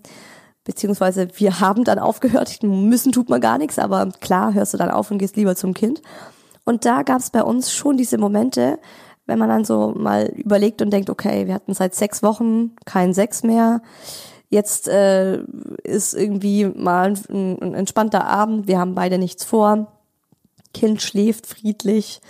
beziehungsweise 0.63 1.27
wir 1.35 1.59
haben 1.59 1.83
dann 1.83 1.99
aufgehört. 1.99 2.63
Müssen 2.63 3.11
tut 3.11 3.29
man 3.29 3.41
gar 3.41 3.57
nichts, 3.57 3.77
aber 3.79 4.09
klar 4.19 4.53
hörst 4.53 4.73
du 4.73 4.77
dann 4.77 4.89
auf 4.89 5.11
und 5.11 5.19
gehst 5.19 5.35
lieber 5.35 5.55
zum 5.55 5.73
Kind. 5.73 6.01
Und 6.65 6.85
da 6.85 7.03
gab 7.03 7.19
es 7.19 7.29
bei 7.29 7.43
uns 7.43 7.73
schon 7.73 7.97
diese 7.97 8.17
Momente, 8.17 8.79
wenn 9.25 9.39
man 9.39 9.49
dann 9.49 9.65
so 9.65 9.93
mal 9.95 10.27
überlegt 10.27 10.81
und 10.81 10.91
denkt, 10.91 11.09
okay, 11.09 11.47
wir 11.47 11.53
hatten 11.53 11.73
seit 11.73 11.95
sechs 11.95 12.23
Wochen 12.23 12.75
keinen 12.85 13.13
Sex 13.13 13.43
mehr. 13.43 13.81
Jetzt 14.49 14.87
äh, 14.87 15.39
ist 15.83 16.13
irgendwie 16.13 16.65
mal 16.65 17.13
ein, 17.29 17.57
ein 17.61 17.73
entspannter 17.73 18.25
Abend, 18.27 18.67
wir 18.67 18.79
haben 18.79 18.95
beide 18.95 19.17
nichts 19.17 19.43
vor. 19.43 19.87
Kind 20.73 21.01
schläft 21.01 21.47
friedlich. 21.47 22.21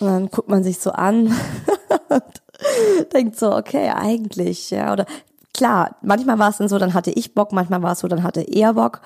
Und 0.00 0.06
dann 0.06 0.30
guckt 0.30 0.48
man 0.48 0.62
sich 0.62 0.78
so 0.78 0.92
an 0.92 1.26
und 2.08 3.12
denkt 3.12 3.38
so, 3.38 3.54
okay, 3.54 3.90
eigentlich, 3.90 4.70
ja, 4.70 4.92
oder 4.92 5.06
klar, 5.54 5.96
manchmal 6.02 6.38
war 6.38 6.50
es 6.50 6.58
dann 6.58 6.68
so, 6.68 6.78
dann 6.78 6.94
hatte 6.94 7.10
ich 7.10 7.34
Bock, 7.34 7.52
manchmal 7.52 7.82
war 7.82 7.92
es 7.92 8.00
so, 8.00 8.08
dann 8.08 8.22
hatte 8.22 8.42
er 8.42 8.74
Bock. 8.74 9.00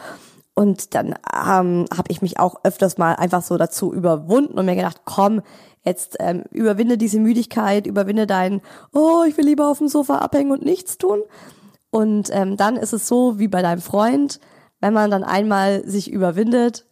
Und 0.55 0.95
dann 0.95 1.15
ähm, 1.33 1.87
habe 1.97 2.09
ich 2.09 2.21
mich 2.21 2.39
auch 2.39 2.57
öfters 2.63 2.99
mal 2.99 3.15
einfach 3.15 3.43
so 3.43 3.57
dazu 3.57 3.93
überwunden 3.93 4.59
und 4.59 4.67
mir 4.67 4.77
gedacht, 4.77 5.01
komm, 5.07 5.41
jetzt 5.85 6.17
ähm, 6.21 6.45
überwinde 6.51 6.97
diese 6.97 7.19
Müdigkeit, 7.19 7.87
überwinde 7.87 8.27
dein, 8.27 8.61
oh, 8.93 9.25
ich 9.27 9.37
will 9.37 9.47
lieber 9.47 9.69
auf 9.69 9.79
dem 9.79 9.89
Sofa 9.89 10.19
abhängen 10.19 10.53
und 10.53 10.65
nichts 10.65 10.99
tun. 10.99 11.21
Und 11.91 12.31
ähm, 12.33 12.57
dann 12.57 12.77
ist 12.77 12.93
es 12.93 13.07
so 13.07 13.39
wie 13.39 13.49
bei 13.49 13.63
deinem 13.63 13.81
Freund, 13.81 14.41
wenn 14.81 14.95
man 14.95 15.11
dann 15.11 15.23
einmal 15.23 15.87
sich 15.87 16.11
überwindet 16.11 16.87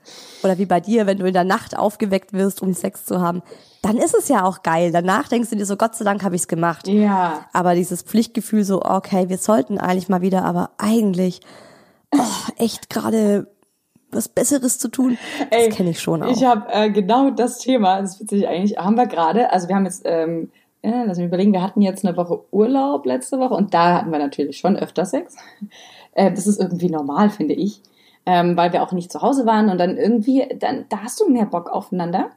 oder 0.44 0.58
wie 0.58 0.66
bei 0.66 0.80
dir, 0.80 1.06
wenn 1.06 1.18
du 1.18 1.26
in 1.26 1.34
der 1.34 1.44
Nacht 1.44 1.76
aufgeweckt 1.76 2.32
wirst, 2.32 2.62
um 2.62 2.72
Sex 2.72 3.04
zu 3.04 3.20
haben, 3.20 3.42
dann 3.82 3.96
ist 3.96 4.14
es 4.14 4.28
ja 4.28 4.44
auch 4.44 4.62
geil. 4.62 4.92
Danach 4.92 5.28
denkst 5.28 5.50
du 5.50 5.56
dir 5.56 5.66
so, 5.66 5.76
Gott 5.76 5.96
sei 5.96 6.04
Dank 6.04 6.22
habe 6.22 6.36
ich 6.36 6.42
es 6.42 6.48
gemacht. 6.48 6.86
Ja. 6.86 7.46
Aber 7.52 7.74
dieses 7.74 8.02
Pflichtgefühl 8.02 8.64
so, 8.64 8.82
okay, 8.82 9.28
wir 9.28 9.38
sollten 9.38 9.78
eigentlich 9.78 10.08
mal 10.08 10.20
wieder, 10.20 10.44
aber 10.44 10.70
eigentlich 10.78 11.40
oh, 12.14 12.18
echt 12.58 12.90
gerade 12.90 13.48
was 14.12 14.28
Besseres 14.28 14.78
zu 14.78 14.88
tun, 14.88 15.18
das 15.50 15.74
kenne 15.74 15.90
ich 15.90 16.00
schon 16.00 16.22
auch. 16.22 16.30
Ich 16.30 16.44
habe 16.44 16.72
äh, 16.72 16.90
genau 16.90 17.30
das 17.30 17.58
Thema, 17.58 18.00
das 18.00 18.14
ist 18.14 18.20
witzig 18.20 18.48
eigentlich, 18.48 18.78
haben 18.78 18.96
wir 18.96 19.06
gerade, 19.06 19.52
also 19.52 19.68
wir 19.68 19.76
haben 19.76 19.84
jetzt, 19.84 20.02
ähm, 20.04 20.50
ja, 20.82 21.04
lass 21.04 21.18
mich 21.18 21.26
überlegen, 21.26 21.52
wir 21.52 21.62
hatten 21.62 21.82
jetzt 21.82 22.04
eine 22.04 22.16
Woche 22.16 22.40
Urlaub 22.50 23.06
letzte 23.06 23.38
Woche 23.38 23.54
und 23.54 23.74
da 23.74 23.94
hatten 23.94 24.10
wir 24.10 24.18
natürlich 24.18 24.58
schon 24.58 24.76
öfter 24.76 25.04
Sex. 25.04 25.36
Äh, 26.12 26.32
das 26.32 26.48
ist 26.48 26.60
irgendwie 26.60 26.90
normal, 26.90 27.30
finde 27.30 27.54
ich, 27.54 27.82
ähm, 28.26 28.56
weil 28.56 28.72
wir 28.72 28.82
auch 28.82 28.90
nicht 28.90 29.12
zu 29.12 29.22
Hause 29.22 29.46
waren 29.46 29.68
und 29.68 29.78
dann 29.78 29.96
irgendwie, 29.96 30.44
dann 30.58 30.86
da 30.88 31.04
hast 31.04 31.20
du 31.20 31.28
mehr 31.28 31.46
Bock 31.46 31.70
aufeinander. 31.70 32.30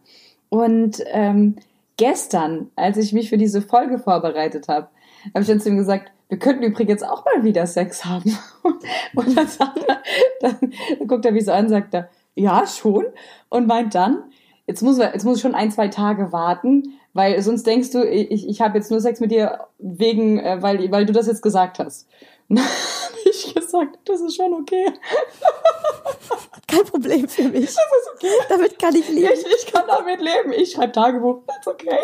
Und 0.50 1.04
ähm, 1.08 1.56
gestern, 1.98 2.70
als 2.76 2.98
ich 2.98 3.14
mich 3.14 3.30
für 3.30 3.38
diese 3.40 3.64
Folge 3.64 3.98
vorbereitet 3.98 4.68
habe, 4.68 4.90
habe 5.34 5.42
ich 5.42 5.48
dann 5.48 5.60
zu 5.60 5.70
ihm 5.70 5.78
gesagt, 5.78 6.12
wir 6.30 6.40
könnten 6.40 6.64
übrigens 6.64 7.04
auch 7.04 7.24
mal 7.26 7.44
wieder 7.44 7.68
Sex 7.68 8.06
haben. 8.06 8.38
Und 9.16 9.38
dann, 9.38 9.48
sagt 9.48 9.84
er, 9.88 10.02
dann, 10.42 10.74
dann 10.98 11.08
guckt 11.08 11.26
er 11.26 11.32
mich 11.32 11.46
so 11.46 11.52
an, 11.52 11.70
sagt 11.70 11.94
er, 11.94 12.10
ja, 12.36 12.66
schon. 12.66 13.06
Und 13.50 13.68
meint 13.68 13.94
dann, 13.94 14.24
jetzt 14.66 14.82
muss, 14.82 14.98
jetzt 14.98 15.26
muss 15.26 15.38
ich 15.38 15.42
schon 15.42 15.56
ein, 15.56 15.72
zwei 15.72 15.90
Tage 15.90 16.32
warten, 16.32 17.00
weil 17.14 17.40
sonst 17.42 17.68
denkst 17.68 17.92
du, 17.92 18.04
ich, 18.04 18.48
ich 18.48 18.62
habe 18.62 18.78
jetzt 18.78 18.90
nur 18.90 19.00
Sex 19.00 19.20
mit 19.20 19.32
dir 19.32 19.68
wegen, 19.78 20.40
äh, 20.40 20.62
weil, 20.62 20.92
weil 20.92 21.06
du 21.06 21.14
das 21.14 21.28
jetzt 21.28 21.44
gesagt 21.44 21.80
hast. 21.80 22.08
Und 22.50 22.58
dann 22.60 22.66
habe 22.66 23.30
ich 23.30 23.54
gesagt, 23.54 24.00
das 24.06 24.22
ist 24.22 24.36
schon 24.36 24.54
okay. 24.54 24.86
Kein 26.68 26.86
Problem 26.86 27.28
für 27.28 27.44
mich. 27.44 27.66
Das 27.66 27.76
ist 27.76 28.12
okay. 28.16 28.34
Damit 28.50 28.80
kann 28.80 28.96
ich 28.96 29.08
leben. 29.10 29.30
Ich, 29.34 29.46
ich 29.46 29.72
kann 29.72 29.84
damit 29.88 30.20
leben. 30.20 30.54
Ich 30.54 30.72
schreibe 30.72 30.92
Tagebuch. 30.92 31.44
Das 31.46 31.58
ist 31.60 31.68
okay. 31.68 32.00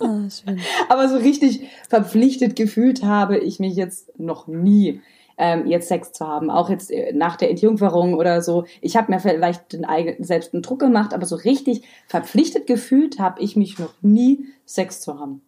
Ah, 0.00 0.28
schön. 0.30 0.60
Aber 0.88 1.08
so 1.08 1.16
richtig 1.16 1.68
verpflichtet 1.88 2.56
gefühlt 2.56 3.02
habe 3.02 3.38
ich 3.38 3.58
mich 3.60 3.76
jetzt 3.76 4.18
noch 4.18 4.46
nie, 4.46 5.00
ähm, 5.38 5.66
jetzt 5.66 5.88
Sex 5.88 6.12
zu 6.12 6.26
haben. 6.26 6.50
Auch 6.50 6.70
jetzt 6.70 6.90
äh, 6.90 7.12
nach 7.12 7.36
der 7.36 7.50
Entjungferung 7.50 8.14
oder 8.14 8.42
so. 8.42 8.64
Ich 8.80 8.96
habe 8.96 9.12
mir 9.12 9.20
vielleicht 9.20 9.72
den 9.72 9.84
eigenen, 9.84 10.22
selbst 10.24 10.54
einen 10.54 10.62
Druck 10.62 10.80
gemacht, 10.80 11.14
aber 11.14 11.26
so 11.26 11.36
richtig 11.36 11.82
verpflichtet 12.06 12.66
gefühlt 12.66 13.18
habe 13.18 13.40
ich 13.42 13.56
mich 13.56 13.78
noch 13.78 13.94
nie, 14.02 14.46
Sex 14.64 15.00
zu 15.00 15.18
haben. 15.18 15.42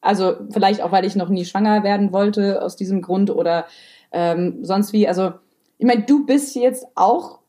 Also 0.00 0.34
vielleicht 0.50 0.82
auch, 0.82 0.92
weil 0.92 1.04
ich 1.04 1.16
noch 1.16 1.28
nie 1.28 1.44
schwanger 1.44 1.82
werden 1.82 2.12
wollte 2.12 2.62
aus 2.62 2.76
diesem 2.76 3.02
Grund 3.02 3.30
oder 3.30 3.66
ähm, 4.12 4.64
sonst 4.64 4.92
wie. 4.92 5.06
Also 5.06 5.32
ich 5.78 5.86
meine, 5.86 6.02
du 6.02 6.24
bist 6.24 6.54
jetzt 6.56 6.86
auch 6.94 7.40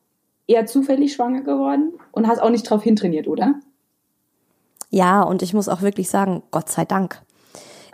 eher 0.46 0.66
zufällig 0.66 1.14
schwanger 1.14 1.42
geworden 1.42 1.92
und 2.12 2.26
hast 2.26 2.42
auch 2.42 2.50
nicht 2.50 2.68
drauf 2.68 2.82
hintrainiert, 2.82 3.28
oder? 3.28 3.54
Ja, 4.94 5.22
und 5.22 5.40
ich 5.40 5.54
muss 5.54 5.70
auch 5.70 5.80
wirklich 5.80 6.10
sagen, 6.10 6.42
Gott 6.50 6.68
sei 6.68 6.84
Dank. 6.84 7.22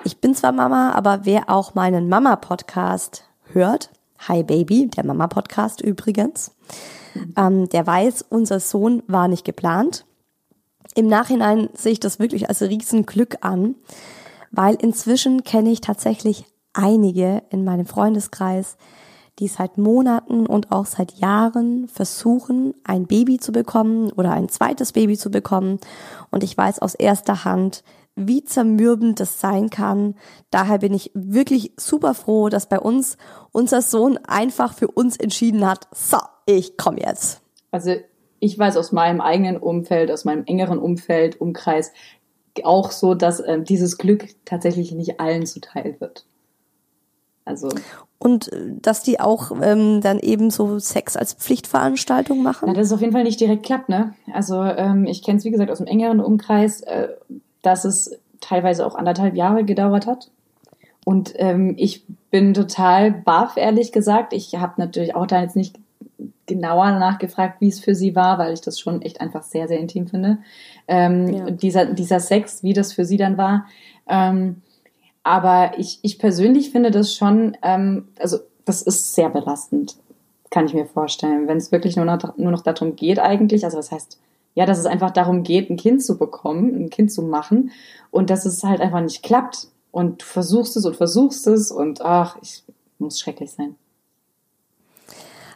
Ich 0.03 0.21
bin 0.21 0.35
zwar 0.35 0.51
Mama, 0.51 0.91
aber 0.93 1.21
wer 1.23 1.49
auch 1.49 1.77
meinen 1.77 2.09
Mama-Podcast 2.09 3.23
hört, 3.53 3.91
Hi 4.27 4.43
Baby, 4.43 4.89
der 4.89 5.07
Mama-Podcast 5.07 5.81
übrigens, 5.81 6.51
ähm, 7.37 7.69
der 7.69 7.87
weiß, 7.87 8.25
unser 8.31 8.59
Sohn 8.59 9.05
war 9.07 9.29
nicht 9.29 9.45
geplant. 9.45 10.07
Im 10.97 11.07
Nachhinein 11.07 11.69
sehe 11.73 11.93
ich 11.93 12.01
das 12.01 12.19
wirklich 12.19 12.49
als 12.49 12.63
Riesenglück 12.63 13.39
an, 13.43 13.77
weil 14.51 14.75
inzwischen 14.75 15.45
kenne 15.45 15.71
ich 15.71 15.81
tatsächlich 15.81 16.47
einige 16.73 17.45
in 17.51 17.63
meinem 17.63 17.87
Freundeskreis, 17.87 18.77
die 19.39 19.49
seit 19.49 19.79
Monaten 19.79 20.47
und 20.47 20.73
auch 20.73 20.87
seit 20.87 21.13
Jahren 21.13 21.89
versuchen, 21.89 22.75
ein 22.85 23.07
Baby 23.07 23.39
zu 23.39 23.53
bekommen 23.53 24.13
oder 24.13 24.33
ein 24.33 24.49
zweites 24.49 24.93
Baby 24.93 25.17
zu 25.17 25.31
bekommen. 25.31 25.79
Und 26.31 26.43
ich 26.43 26.57
weiß 26.57 26.81
aus 26.81 26.95
erster 26.95 27.45
Hand, 27.45 27.85
wie 28.17 28.45
zermürbend 28.45 29.21
das 29.21 29.41
sein 29.41 29.71
kann. 29.71 30.17
Daher 30.51 30.79
bin 30.79 30.93
ich 30.93 31.13
wirklich 31.15 31.73
super 31.77 32.15
froh, 32.15 32.49
dass 32.49 32.69
bei 32.69 32.81
uns 32.81 33.17
unser 33.53 33.81
Sohn 33.81 34.19
einfach 34.27 34.75
für 34.75 34.89
uns 34.89 35.17
entschieden 35.17 35.67
hat, 35.67 35.87
so, 35.95 36.19
ich 36.47 36.77
komme 36.77 37.01
jetzt. 37.01 37.41
Also 37.71 37.95
ich 38.41 38.59
weiß 38.59 38.77
aus 38.77 38.93
meinem 38.93 39.21
eigenen 39.21 39.57
Umfeld, 39.57 40.11
aus 40.11 40.25
meinem 40.25 40.45
engeren 40.47 40.79
Umfeld, 40.79 41.41
Umkreis, 41.41 41.93
auch 42.65 42.91
so, 42.91 43.15
dass 43.15 43.39
äh, 43.39 43.63
dieses 43.63 43.99
Glück 43.99 44.29
tatsächlich 44.45 44.91
nicht 44.93 45.21
allen 45.21 45.47
zuteil 45.47 45.97
wird. 46.01 46.27
Also 47.49 47.71
und 48.19 48.53
äh, 48.53 48.73
dass 48.83 49.03
die 49.03 49.21
auch 49.21 49.53
ähm, 49.63 50.01
dann 50.01 50.19
eben 50.19 50.51
so 50.51 50.79
Sex 50.79 51.17
als 51.17 51.35
Pflichtveranstaltung 51.35 52.43
machen? 52.43 52.65
Na, 52.67 52.75
dass 52.75 52.87
es 52.87 52.93
auf 52.93 53.01
jeden 53.01 53.13
Fall 53.13 53.25
nicht 53.25 53.41
direkt 53.41 53.65
klappt, 53.65 53.89
ne? 53.89 54.15
Also 54.33 54.63
ähm, 54.63 55.07
ich 55.07 55.23
kenne 55.23 55.39
es, 55.39 55.45
wie 55.45 55.51
gesagt, 55.51 55.71
aus 55.71 55.79
dem 55.79 55.87
engeren 55.87 56.21
Umkreis, 56.21 56.83
äh, 56.83 57.09
dass 57.63 57.85
es 57.85 58.19
teilweise 58.41 58.87
auch 58.87 58.95
anderthalb 58.95 59.35
Jahre 59.35 59.65
gedauert 59.65 60.07
hat. 60.07 60.31
Und 61.05 61.33
ähm, 61.37 61.75
ich 61.79 62.05
bin 62.31 62.55
total 62.55 63.13
baff, 63.13 63.57
ehrlich 63.57 63.93
gesagt. 63.93 64.33
Ich 64.33 64.55
habe 64.57 64.75
natürlich 64.77 65.15
auch 65.15 65.27
da 65.27 65.41
jetzt 65.41 65.57
nicht 65.57 65.79
genauer 66.47 66.93
nachgefragt, 66.93 67.61
wie 67.61 67.69
es 67.69 67.81
für 67.81 67.95
sie 67.95 68.15
war, 68.15 68.39
weil 68.39 68.53
ich 68.53 68.61
das 68.61 68.81
schon 68.81 69.03
echt 69.03 69.21
einfach 69.21 69.43
sehr, 69.43 69.69
sehr 69.69 69.79
intim 69.79 70.09
finde. 70.09 70.39
Ähm, 70.87 71.29
ja. 71.29 71.51
dieser, 71.51 71.87
dieser 71.87 72.21
Sex, 72.21 72.63
wie 72.63 72.73
das 72.73 72.93
für 72.93 73.05
sie 73.05 73.17
dann 73.17 73.39
war. 73.39 73.67
Ähm, 74.09 74.63
aber 75.29 75.79
ich, 75.79 75.99
ich 76.01 76.19
persönlich 76.19 76.71
finde 76.71 76.91
das 76.91 77.15
schon, 77.15 77.55
ähm, 77.61 78.09
also 78.19 78.39
das 78.65 78.81
ist 78.81 79.15
sehr 79.15 79.29
belastend, 79.29 79.97
kann 80.51 80.65
ich 80.65 80.73
mir 80.73 80.87
vorstellen, 80.87 81.49
wenn 81.49 81.59
es 81.59 81.71
wirklich 81.71 81.97
nur 81.97 82.07
noch, 82.07 82.39
nur 82.39 82.51
noch 82.51 82.63
darum 82.63 82.97
geht 82.97 83.19
eigentlich. 83.19 83.63
Also 83.67 83.77
das 83.77 83.93
heißt, 83.93 84.19
ja, 84.55 84.65
dass 84.65 84.79
es 84.79 84.87
einfach 84.87 85.11
darum 85.11 85.43
geht, 85.43 85.69
ein 85.69 85.77
Kind 85.77 86.03
zu 86.03 86.17
bekommen, 86.17 86.75
ein 86.75 86.89
Kind 86.89 87.13
zu 87.13 87.21
machen 87.21 87.73
und 88.11 88.31
dass 88.31 88.47
es 88.47 88.65
halt 88.65 88.81
einfach 88.81 89.03
nicht 89.03 89.23
klappt. 89.23 89.69
Und 89.91 90.23
du 90.23 90.25
versuchst 90.25 90.79
es 90.79 90.87
und 90.87 90.97
versuchst 90.97 91.47
es 91.47 91.71
und 91.71 92.01
ach, 92.01 92.39
ich 92.41 92.65
muss 92.99 93.21
schrecklich 93.21 93.51
sein. 93.51 93.75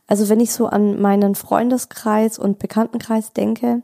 Also 0.07 0.29
wenn 0.29 0.41
ich 0.41 0.52
so 0.52 0.67
an 0.67 1.00
meinen 1.00 1.35
Freundeskreis 1.35 2.38
und 2.38 2.59
Bekanntenkreis 2.59 3.33
denke, 3.33 3.83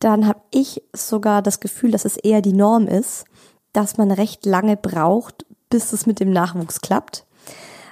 dann 0.00 0.26
habe 0.26 0.40
ich 0.50 0.82
sogar 0.92 1.40
das 1.40 1.60
Gefühl, 1.60 1.92
dass 1.92 2.04
es 2.04 2.16
eher 2.16 2.42
die 2.42 2.52
Norm 2.52 2.88
ist, 2.88 3.26
dass 3.74 3.98
man 3.98 4.10
recht 4.10 4.46
lange 4.46 4.78
braucht, 4.78 5.44
bis 5.68 5.92
es 5.92 6.06
mit 6.06 6.20
dem 6.20 6.32
Nachwuchs 6.32 6.80
klappt. 6.80 7.26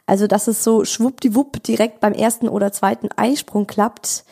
Also, 0.07 0.27
dass 0.27 0.49
es 0.49 0.65
so 0.65 0.85
schwuppdiwupp 0.85 1.62
direkt 1.62 2.01
beim 2.01 2.12
ersten 2.12 2.49
oder 2.49 2.73
zweiten 2.73 3.09
Eisprung 3.17 3.67
klappt, 3.67 4.25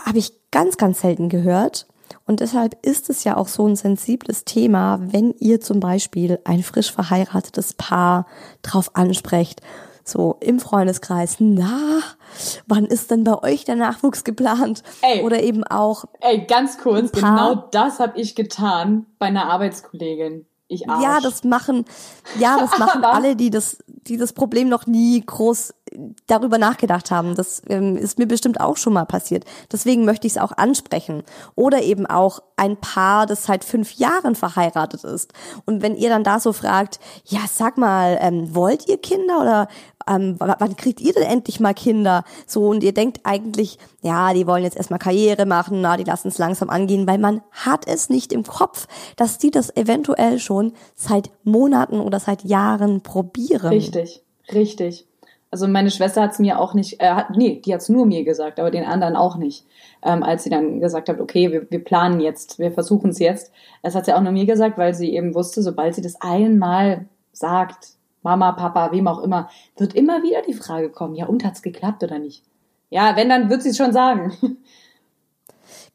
habe 0.00 0.18
ich 0.18 0.32
ganz, 0.50 0.78
ganz 0.78 1.02
selten 1.02 1.28
gehört. 1.28 1.86
Und 2.26 2.40
deshalb 2.40 2.76
ist 2.84 3.10
es 3.10 3.24
ja 3.24 3.36
auch 3.36 3.48
so 3.48 3.66
ein 3.66 3.76
sensibles 3.76 4.44
Thema, 4.44 4.98
wenn 5.00 5.34
ihr 5.38 5.60
zum 5.60 5.80
Beispiel 5.80 6.38
ein 6.44 6.62
frisch 6.62 6.92
verheiratetes 6.92 7.74
Paar 7.74 8.26
drauf 8.62 8.90
ansprecht, 8.94 9.62
so 10.04 10.36
im 10.40 10.58
Freundeskreis, 10.58 11.36
na, 11.38 12.00
wann 12.66 12.86
ist 12.86 13.10
denn 13.10 13.24
bei 13.24 13.42
euch 13.42 13.64
der 13.64 13.76
Nachwuchs 13.76 14.24
geplant? 14.24 14.82
Ey, 15.02 15.22
Oder 15.22 15.42
eben 15.42 15.64
auch. 15.64 16.04
Ey, 16.20 16.46
ganz 16.46 16.78
kurz, 16.78 17.12
genau 17.12 17.54
das 17.70 18.00
habe 18.00 18.18
ich 18.18 18.34
getan 18.34 19.06
bei 19.18 19.26
einer 19.26 19.46
Arbeitskollegin. 19.50 20.46
Ich 20.72 20.88
Arsch. 20.88 21.02
Ja, 21.02 21.20
das 21.20 21.42
machen, 21.42 21.84
ja, 22.38 22.56
das 22.58 22.70
machen 22.78 23.04
alle, 23.04 23.34
die 23.34 23.50
das, 23.50 23.78
die 23.88 24.16
das 24.16 24.32
Problem 24.32 24.68
noch 24.68 24.86
nie 24.86 25.20
groß 25.20 25.74
darüber 26.26 26.58
nachgedacht 26.58 27.10
haben. 27.10 27.34
Das 27.34 27.62
ähm, 27.68 27.96
ist 27.96 28.18
mir 28.18 28.26
bestimmt 28.26 28.60
auch 28.60 28.76
schon 28.76 28.92
mal 28.92 29.04
passiert. 29.04 29.44
Deswegen 29.72 30.04
möchte 30.04 30.26
ich 30.26 30.34
es 30.34 30.38
auch 30.38 30.52
ansprechen. 30.52 31.22
Oder 31.54 31.82
eben 31.82 32.06
auch 32.06 32.40
ein 32.56 32.76
Paar, 32.76 33.26
das 33.26 33.44
seit 33.44 33.64
fünf 33.64 33.94
Jahren 33.94 34.34
verheiratet 34.34 35.04
ist. 35.04 35.32
Und 35.64 35.82
wenn 35.82 35.96
ihr 35.96 36.08
dann 36.08 36.24
da 36.24 36.40
so 36.40 36.52
fragt, 36.52 37.00
ja, 37.24 37.40
sag 37.50 37.78
mal, 37.78 38.18
ähm, 38.20 38.54
wollt 38.54 38.88
ihr 38.88 38.98
Kinder 38.98 39.40
oder 39.40 39.68
ähm, 40.08 40.36
wann 40.38 40.76
kriegt 40.76 41.00
ihr 41.00 41.12
denn 41.12 41.24
endlich 41.24 41.60
mal 41.60 41.74
Kinder? 41.74 42.24
So, 42.46 42.68
und 42.68 42.82
ihr 42.82 42.92
denkt 42.92 43.20
eigentlich, 43.24 43.78
ja, 44.02 44.32
die 44.32 44.46
wollen 44.46 44.64
jetzt 44.64 44.76
erstmal 44.76 44.98
Karriere 44.98 45.46
machen, 45.46 45.80
na, 45.80 45.96
die 45.96 46.04
lassen 46.04 46.28
es 46.28 46.38
langsam 46.38 46.70
angehen, 46.70 47.06
weil 47.06 47.18
man 47.18 47.42
hat 47.50 47.86
es 47.86 48.08
nicht 48.08 48.32
im 48.32 48.44
Kopf, 48.44 48.86
dass 49.16 49.38
die 49.38 49.50
das 49.50 49.74
eventuell 49.76 50.38
schon 50.38 50.72
seit 50.94 51.30
Monaten 51.44 52.00
oder 52.00 52.20
seit 52.20 52.44
Jahren 52.44 53.02
probieren. 53.02 53.68
Richtig, 53.68 54.22
richtig. 54.52 55.06
Also 55.50 55.66
meine 55.66 55.90
Schwester 55.90 56.22
hat 56.22 56.32
es 56.32 56.38
mir 56.38 56.60
auch 56.60 56.74
nicht, 56.74 57.00
äh, 57.00 57.10
hat, 57.10 57.36
nee, 57.36 57.60
die 57.64 57.74
hat 57.74 57.80
es 57.80 57.88
nur 57.88 58.06
mir 58.06 58.24
gesagt, 58.24 58.60
aber 58.60 58.70
den 58.70 58.84
anderen 58.84 59.16
auch 59.16 59.36
nicht. 59.36 59.66
Ähm, 60.02 60.22
als 60.22 60.44
sie 60.44 60.50
dann 60.50 60.80
gesagt 60.80 61.08
hat, 61.08 61.20
okay, 61.20 61.50
wir, 61.50 61.70
wir 61.70 61.82
planen 61.82 62.20
jetzt, 62.20 62.58
wir 62.58 62.70
versuchen 62.70 63.10
es 63.10 63.18
jetzt. 63.18 63.52
Das 63.82 63.94
hat 63.94 64.06
sie 64.06 64.14
auch 64.14 64.20
nur 64.20 64.32
mir 64.32 64.46
gesagt, 64.46 64.78
weil 64.78 64.94
sie 64.94 65.14
eben 65.14 65.34
wusste, 65.34 65.62
sobald 65.62 65.94
sie 65.94 66.02
das 66.02 66.20
einmal 66.20 67.06
sagt, 67.32 67.94
Mama, 68.22 68.52
Papa, 68.52 68.92
wem 68.92 69.08
auch 69.08 69.22
immer, 69.22 69.48
wird 69.76 69.94
immer 69.94 70.22
wieder 70.22 70.42
die 70.42 70.54
Frage 70.54 70.90
kommen, 70.90 71.16
ja, 71.16 71.26
und 71.26 71.44
hat's 71.44 71.62
geklappt 71.62 72.02
oder 72.02 72.18
nicht? 72.18 72.44
Ja, 72.90 73.16
wenn, 73.16 73.28
dann 73.28 73.50
wird 73.50 73.62
sie 73.62 73.70
es 73.70 73.76
schon 73.76 73.92
sagen. 73.92 74.36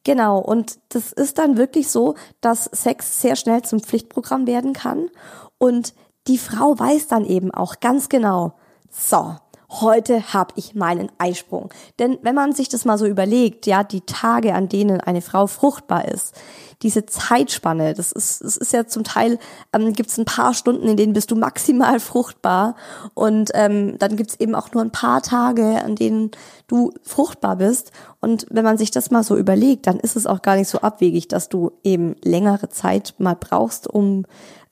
Genau, 0.05 0.37
und 0.37 0.77
das 0.89 1.11
ist 1.11 1.39
dann 1.39 1.57
wirklich 1.57 1.89
so, 1.89 2.13
dass 2.39 2.65
Sex 2.65 3.23
sehr 3.23 3.35
schnell 3.35 3.63
zum 3.63 3.79
Pflichtprogramm 3.79 4.45
werden 4.45 4.73
kann. 4.73 5.09
Und 5.57 5.95
die 6.27 6.37
Frau 6.37 6.77
weiß 6.77 7.07
dann 7.07 7.25
eben 7.25 7.51
auch 7.51 7.79
ganz 7.79 8.07
genau, 8.07 8.53
so, 8.91 9.35
heute 9.81 10.33
habe 10.33 10.53
ich 10.55 10.75
meinen 10.75 11.11
Eisprung. 11.17 11.69
Denn 11.99 12.17
wenn 12.21 12.35
man 12.35 12.53
sich 12.53 12.69
das 12.69 12.85
mal 12.85 12.97
so 12.97 13.05
überlegt, 13.05 13.65
ja, 13.67 13.83
die 13.83 14.01
Tage, 14.01 14.53
an 14.53 14.69
denen 14.69 15.01
eine 15.01 15.21
Frau 15.21 15.47
fruchtbar 15.47 16.07
ist, 16.07 16.33
diese 16.81 17.05
Zeitspanne, 17.05 17.93
das 17.93 18.11
ist, 18.11 18.43
das 18.43 18.57
ist 18.57 18.73
ja 18.73 18.85
zum 18.85 19.03
Teil, 19.03 19.39
ähm, 19.73 19.93
gibt 19.93 20.09
es 20.09 20.17
ein 20.17 20.25
paar 20.25 20.53
Stunden, 20.53 20.87
in 20.87 20.97
denen 20.97 21.13
bist 21.13 21.31
du 21.31 21.35
maximal 21.35 21.99
fruchtbar 21.99 22.75
und 23.13 23.51
ähm, 23.53 23.97
dann 23.97 24.17
gibt 24.17 24.31
es 24.31 24.39
eben 24.39 24.55
auch 24.55 24.71
nur 24.73 24.83
ein 24.83 24.91
paar 24.91 25.21
Tage, 25.21 25.81
an 25.83 25.95
denen 25.95 26.31
du 26.67 26.91
fruchtbar 27.01 27.55
bist. 27.57 27.91
Und 28.19 28.45
wenn 28.49 28.63
man 28.63 28.77
sich 28.77 28.91
das 28.91 29.11
mal 29.11 29.23
so 29.23 29.37
überlegt, 29.37 29.87
dann 29.87 29.99
ist 29.99 30.15
es 30.15 30.27
auch 30.27 30.41
gar 30.41 30.55
nicht 30.55 30.69
so 30.69 30.79
abwegig, 30.79 31.27
dass 31.27 31.49
du 31.49 31.71
eben 31.83 32.15
längere 32.23 32.69
Zeit 32.69 33.15
mal 33.17 33.35
brauchst, 33.39 33.87
um 33.87 34.25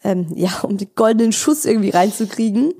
ähm, 0.04 0.28
ja, 0.36 0.50
um 0.64 0.78
den 0.78 0.90
goldenen 0.96 1.32
Schuss 1.32 1.66
irgendwie 1.66 1.92
reinzukriegen. 1.92 2.74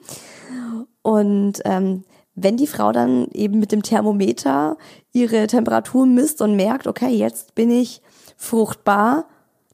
Und 1.02 1.62
ähm, 1.66 2.04
wenn 2.36 2.58
die 2.58 2.68
Frau 2.68 2.92
dann 2.92 3.28
eben 3.34 3.60
mit 3.60 3.72
dem 3.72 3.84
Thermometer 3.84 4.78
ihre 5.12 5.48
Temperatur 5.48 6.06
misst 6.06 6.42
und 6.42 6.56
merkt, 6.56 6.88
okay, 6.88 7.10
jetzt 7.10 7.56
bin 7.56 7.70
ich 7.70 8.02
fruchtbar, 8.38 9.26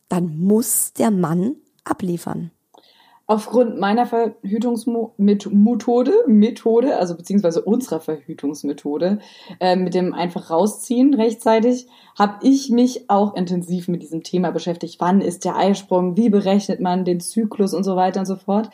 dann 0.09 0.37
muss 0.39 0.93
der 0.93 1.11
Mann 1.11 1.55
abliefern. 1.83 2.51
aufgrund 3.29 3.79
meiner 3.79 4.07
Verhütungsmethode, 4.07 6.11
Methode, 6.25 6.97
also 6.97 7.15
beziehungsweise 7.15 7.61
unserer 7.61 7.99
Verhütungsmethode, 7.99 9.19
äh, 9.59 9.75
mit 9.75 9.93
dem 9.93 10.15
einfach 10.15 10.49
rausziehen 10.49 11.13
rechtzeitig, 11.13 11.85
habe 12.17 12.39
ich 12.41 12.71
mich 12.71 13.07
auch 13.07 13.35
intensiv 13.35 13.87
mit 13.87 14.01
diesem 14.01 14.23
Thema 14.23 14.49
beschäftigt. 14.49 14.99
Wann 14.99 15.21
ist 15.21 15.45
der 15.45 15.55
Eisprung? 15.55 16.17
Wie 16.17 16.29
berechnet 16.29 16.79
man 16.79 17.05
den 17.05 17.19
Zyklus 17.19 17.75
und 17.75 17.83
so 17.83 17.95
weiter 17.95 18.21
und 18.21 18.25
so 18.25 18.35
fort? 18.35 18.71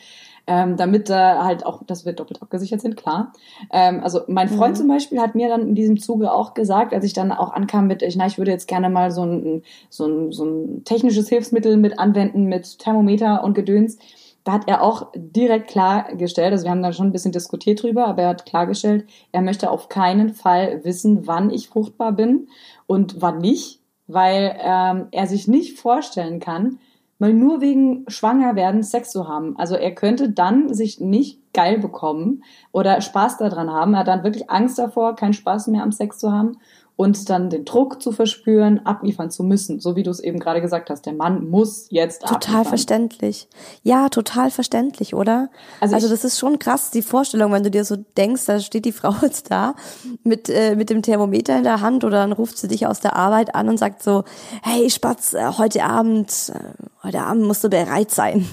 Ähm, 0.48 0.78
damit 0.78 1.10
da 1.10 1.44
halt 1.44 1.66
auch, 1.66 1.84
dass 1.84 2.06
wir 2.06 2.14
doppelt 2.14 2.42
abgesichert 2.42 2.80
sind, 2.80 2.96
klar. 2.96 3.34
Ähm, 3.72 4.02
also 4.04 4.22
mein 4.28 4.48
Freund 4.48 4.76
mhm. 4.76 4.80
zum 4.80 4.88
Beispiel 4.88 5.20
hat 5.20 5.34
mir 5.34 5.50
dann 5.50 5.62
in 5.70 5.76
diesem 5.76 5.98
Zuge 5.98 6.32
auch 6.32 6.54
gesagt, 6.54 6.94
als 6.94 7.04
ich 7.04 7.14
dann 7.14 7.32
auch 7.32 7.52
ankam 7.52 7.88
mit, 7.88 8.04
ich, 8.04 8.16
na, 8.16 8.28
ich 8.28 8.38
würde 8.38 8.52
jetzt 8.52 8.68
gerne 8.68 8.90
mal 8.90 9.10
so 9.10 9.24
ein, 9.24 9.64
so 9.90 10.06
ein, 10.06 10.32
so 10.32 10.46
ein 10.46 10.84
technisches 10.84 11.30
Hilfsmittel 11.30 11.78
mit 11.78 11.98
anwenden 11.98 12.46
mit 12.46 12.78
Thermometer 12.78 13.44
und 13.44 13.56
Gedöns 13.56 13.98
da 14.46 14.52
hat 14.54 14.68
er 14.68 14.84
auch 14.84 15.08
direkt 15.16 15.70
klargestellt, 15.70 16.52
also 16.52 16.66
wir 16.66 16.72
haben 16.72 16.84
da 16.84 16.94
schon 16.94 17.08
ein 17.08 17.12
bisschen 17.12 17.32
diskutiert 17.32 17.82
drüber, 17.82 18.06
aber 18.06 18.22
er 18.22 18.30
hat 18.30 18.46
klargestellt, 18.46 19.10
er 19.32 19.42
möchte 19.42 19.72
auf 19.72 19.90
keinen 19.90 20.36
Fall 20.36 20.84
wissen, 20.84 21.26
wann 21.26 21.50
ich 21.50 21.68
fruchtbar 21.68 22.12
bin 22.12 22.48
und 22.86 23.22
wann 23.22 23.40
nicht, 23.40 23.82
weil 24.06 24.56
ähm, 24.62 25.08
er 25.12 25.26
sich 25.26 25.48
nicht 25.48 25.80
vorstellen 25.80 26.40
kann, 26.40 26.78
mal 27.18 27.34
nur 27.34 27.62
wegen 27.62 28.06
Schwangerwerden 28.08 28.84
Sex 28.84 29.12
zu 29.12 29.28
haben. 29.28 29.58
Also 29.58 29.76
er 29.76 29.94
könnte 29.94 30.32
dann 30.32 30.74
sich 30.74 31.00
nicht 31.00 31.45
geil 31.56 31.80
bekommen 31.80 32.44
oder 32.72 33.02
Spaß 33.02 33.38
daran 33.38 33.72
haben. 33.72 33.94
Er 33.94 34.02
hat 34.02 34.08
dann 34.08 34.24
wirklich 34.24 34.50
Angst 34.50 34.78
davor, 34.78 35.16
keinen 35.16 35.34
Spaß 35.34 35.68
mehr 35.68 35.82
am 35.82 35.92
Sex 35.92 36.20
zu 36.20 36.32
haben 36.32 36.58
und 36.98 37.30
dann 37.30 37.50
den 37.50 37.66
Druck 37.66 38.02
zu 38.02 38.12
verspüren, 38.12 38.86
abliefern 38.86 39.30
zu 39.30 39.44
müssen, 39.44 39.80
so 39.80 39.96
wie 39.96 40.04
du 40.04 40.12
es 40.12 40.22
eben 40.22 40.40
gerade 40.40 40.62
gesagt 40.62 40.90
hast. 40.90 41.06
Der 41.06 41.14
Mann 41.14 41.50
muss 41.50 41.88
jetzt 41.90 42.22
total 42.22 42.36
abliefern. 42.36 42.54
Total 42.54 42.66
verständlich. 42.66 43.48
Ja, 43.84 44.10
total 44.10 44.50
verständlich, 44.52 45.14
oder? 45.14 45.50
Also, 45.82 45.96
also 45.96 46.10
das 46.10 46.24
ist 46.24 46.40
schon 46.40 46.58
krass, 46.58 46.92
die 46.92 47.02
Vorstellung, 47.02 47.52
wenn 47.52 47.64
du 47.64 47.72
dir 47.72 47.84
so 47.84 47.98
denkst, 48.18 48.46
da 48.46 48.60
steht 48.60 48.86
die 48.86 48.92
Frau 48.94 49.14
jetzt 49.22 49.52
da 49.52 49.76
mit, 50.24 50.50
äh, 50.50 50.76
mit 50.76 50.90
dem 50.90 51.02
Thermometer 51.02 51.58
in 51.58 51.64
der 51.64 51.82
Hand 51.82 52.04
oder 52.06 52.18
dann 52.18 52.32
ruft 52.32 52.58
sie 52.58 52.70
dich 52.70 52.88
aus 52.88 53.02
der 53.02 53.16
Arbeit 53.16 53.56
an 53.56 53.68
und 53.68 53.78
sagt 53.78 54.02
so, 54.02 54.24
hey 54.64 54.90
Spatz, 54.90 55.34
äh, 55.34 55.52
heute 55.58 55.84
Abend, 55.84 56.54
äh, 56.54 57.04
heute 57.04 57.22
Abend 57.22 57.44
musst 57.44 57.64
du 57.64 57.70
bereit 57.70 58.12
sein. 58.12 58.48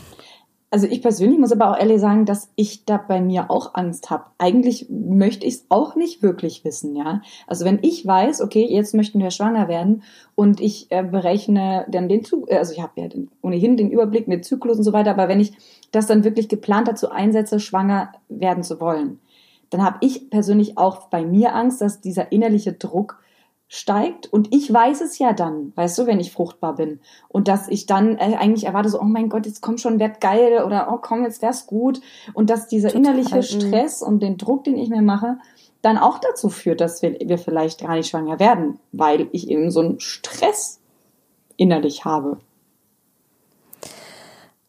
Also 0.73 0.87
ich 0.87 1.03
persönlich 1.03 1.39
muss 1.39 1.53
aber 1.53 1.71
auch 1.71 1.79
ehrlich 1.79 2.01
sagen, 2.01 2.25
dass 2.25 2.51
ich 2.57 2.87
da 2.87 2.97
bei 2.97 3.21
mir 3.21 3.51
auch 3.51 3.75
Angst 3.75 4.09
habe. 4.09 4.25
Eigentlich 4.39 4.87
möchte 4.89 5.45
ich 5.45 5.57
es 5.57 5.67
auch 5.69 5.97
nicht 5.97 6.23
wirklich 6.23 6.65
wissen, 6.65 6.97
ja. 6.97 7.21
Also 7.47 7.67
wenn 7.67 7.81
ich 7.83 8.07
weiß, 8.07 8.41
okay, 8.41 8.67
jetzt 8.71 8.95
möchten 8.95 9.21
wir 9.21 9.31
schwanger 9.31 9.69
werden 9.69 10.03
und 10.35 10.63
ich 10.63 10.87
äh, 10.89 11.03
berechne 11.03 11.85
dann 11.91 12.09
den 12.09 12.25
Zug, 12.25 12.51
äh, 12.51 12.57
also 12.57 12.73
ich 12.73 12.81
habe 12.81 13.03
ja 13.03 13.09
den, 13.09 13.29
ohnehin 13.43 13.77
den 13.77 13.91
Überblick 13.91 14.29
mit 14.29 14.47
Zyklus 14.47 14.79
und 14.79 14.85
so 14.85 14.95
weiter, 14.95 15.11
aber 15.11 15.29
wenn 15.29 15.41
ich 15.41 15.53
das 15.91 16.07
dann 16.07 16.25
wirklich 16.25 16.49
geplant 16.49 16.89
dazu 16.89 17.11
einsetze, 17.11 17.61
schwanger 17.61 18.11
werden 18.31 18.63
zu 18.63 18.81
wollen, 18.81 19.21
dann 19.69 19.85
habe 19.85 19.99
ich 20.01 20.31
persönlich 20.31 20.79
auch 20.79 21.09
bei 21.09 21.23
mir 21.23 21.55
Angst, 21.55 21.83
dass 21.83 22.01
dieser 22.01 22.33
innerliche 22.33 22.73
Druck 22.73 23.22
steigt 23.75 24.31
und 24.31 24.55
ich 24.55 24.71
weiß 24.71 25.01
es 25.01 25.19
ja 25.19 25.33
dann, 25.33 25.73
weißt 25.77 25.97
du, 25.97 26.07
wenn 26.07 26.21
ich 26.21 26.31
fruchtbar 26.31 26.75
bin 26.75 27.01
und 27.29 27.49
dass 27.49 27.69
ich 27.69 27.87
dann 27.87 28.19
äh, 28.19 28.37
eigentlich 28.39 28.67
erwarte 28.67 28.91
so, 28.91 29.01
oh 29.01 29.05
mein 29.05 29.31
Gott, 29.31 29.47
jetzt 29.47 29.63
komm 29.63 29.79
schon, 29.79 29.99
werd 29.99 30.21
geil 30.21 30.63
oder 30.63 30.93
oh 30.93 30.99
komm, 31.01 31.25
jetzt 31.25 31.41
wär's 31.41 31.67
gut 31.67 32.03
und 32.35 32.51
dass 32.51 32.69
dieser 32.69 32.91
Total. 32.91 33.01
innerliche 33.01 33.37
mhm. 33.37 33.43
Stress 33.43 34.03
und 34.03 34.21
den 34.21 34.37
Druck, 34.37 34.65
den 34.65 34.77
ich 34.77 34.91
mir 34.91 35.01
mache, 35.01 35.39
dann 35.81 35.97
auch 35.97 36.19
dazu 36.19 36.51
führt, 36.51 36.83
dass 36.83 37.01
wir, 37.01 37.17
wir 37.19 37.39
vielleicht 37.39 37.81
gar 37.81 37.95
nicht 37.95 38.11
schwanger 38.11 38.39
werden, 38.39 38.79
weil 38.93 39.29
ich 39.33 39.49
eben 39.49 39.71
so 39.71 39.81
einen 39.81 40.01
Stress 40.01 40.79
innerlich 41.57 42.05
habe. 42.05 42.41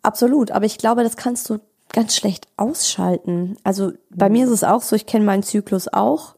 Absolut, 0.02 0.52
aber 0.52 0.64
ich 0.64 0.78
glaube, 0.78 1.04
das 1.04 1.18
kannst 1.18 1.50
du 1.50 1.60
ganz 1.92 2.16
schlecht 2.16 2.48
ausschalten. 2.56 3.58
Also 3.66 3.92
bei 4.12 4.30
mhm. 4.30 4.34
mir 4.34 4.46
ist 4.46 4.52
es 4.52 4.64
auch 4.64 4.82
so, 4.82 4.96
ich 4.96 5.06
kenne 5.08 5.26
meinen 5.26 5.44
Zyklus 5.44 5.90
auch 5.92 6.36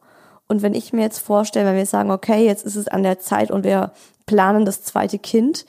und 0.47 0.61
wenn 0.61 0.73
ich 0.73 0.93
mir 0.93 1.01
jetzt 1.01 1.19
vorstelle, 1.19 1.67
wenn 1.67 1.75
wir 1.75 1.85
sagen, 1.85 2.11
okay, 2.11 2.45
jetzt 2.45 2.65
ist 2.65 2.75
es 2.75 2.87
an 2.87 3.03
der 3.03 3.19
Zeit 3.19 3.51
und 3.51 3.63
wir 3.63 3.91
planen 4.25 4.65
das 4.65 4.83
zweite 4.83 5.19
Kind, 5.19 5.65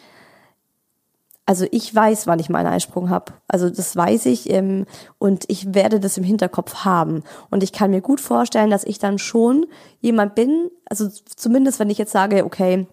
also 1.46 1.64
ich 1.70 1.94
weiß, 1.94 2.26
wann 2.26 2.40
ich 2.40 2.50
meinen 2.50 2.66
Eisprung 2.66 3.08
habe. 3.08 3.32
Also 3.46 3.70
das 3.70 3.94
weiß 3.94 4.26
ich 4.26 4.50
ähm, 4.50 4.84
und 5.18 5.44
ich 5.46 5.74
werde 5.74 6.00
das 6.00 6.18
im 6.18 6.24
Hinterkopf 6.24 6.84
haben. 6.84 7.22
Und 7.50 7.62
ich 7.62 7.72
kann 7.72 7.92
mir 7.92 8.00
gut 8.00 8.20
vorstellen, 8.20 8.68
dass 8.68 8.82
ich 8.82 8.98
dann 8.98 9.18
schon 9.18 9.66
jemand 10.00 10.34
bin, 10.34 10.70
also 10.90 11.08
zumindest 11.36 11.78
wenn 11.78 11.88
ich 11.88 11.98
jetzt 11.98 12.10
sage, 12.10 12.44
okay, 12.44 12.88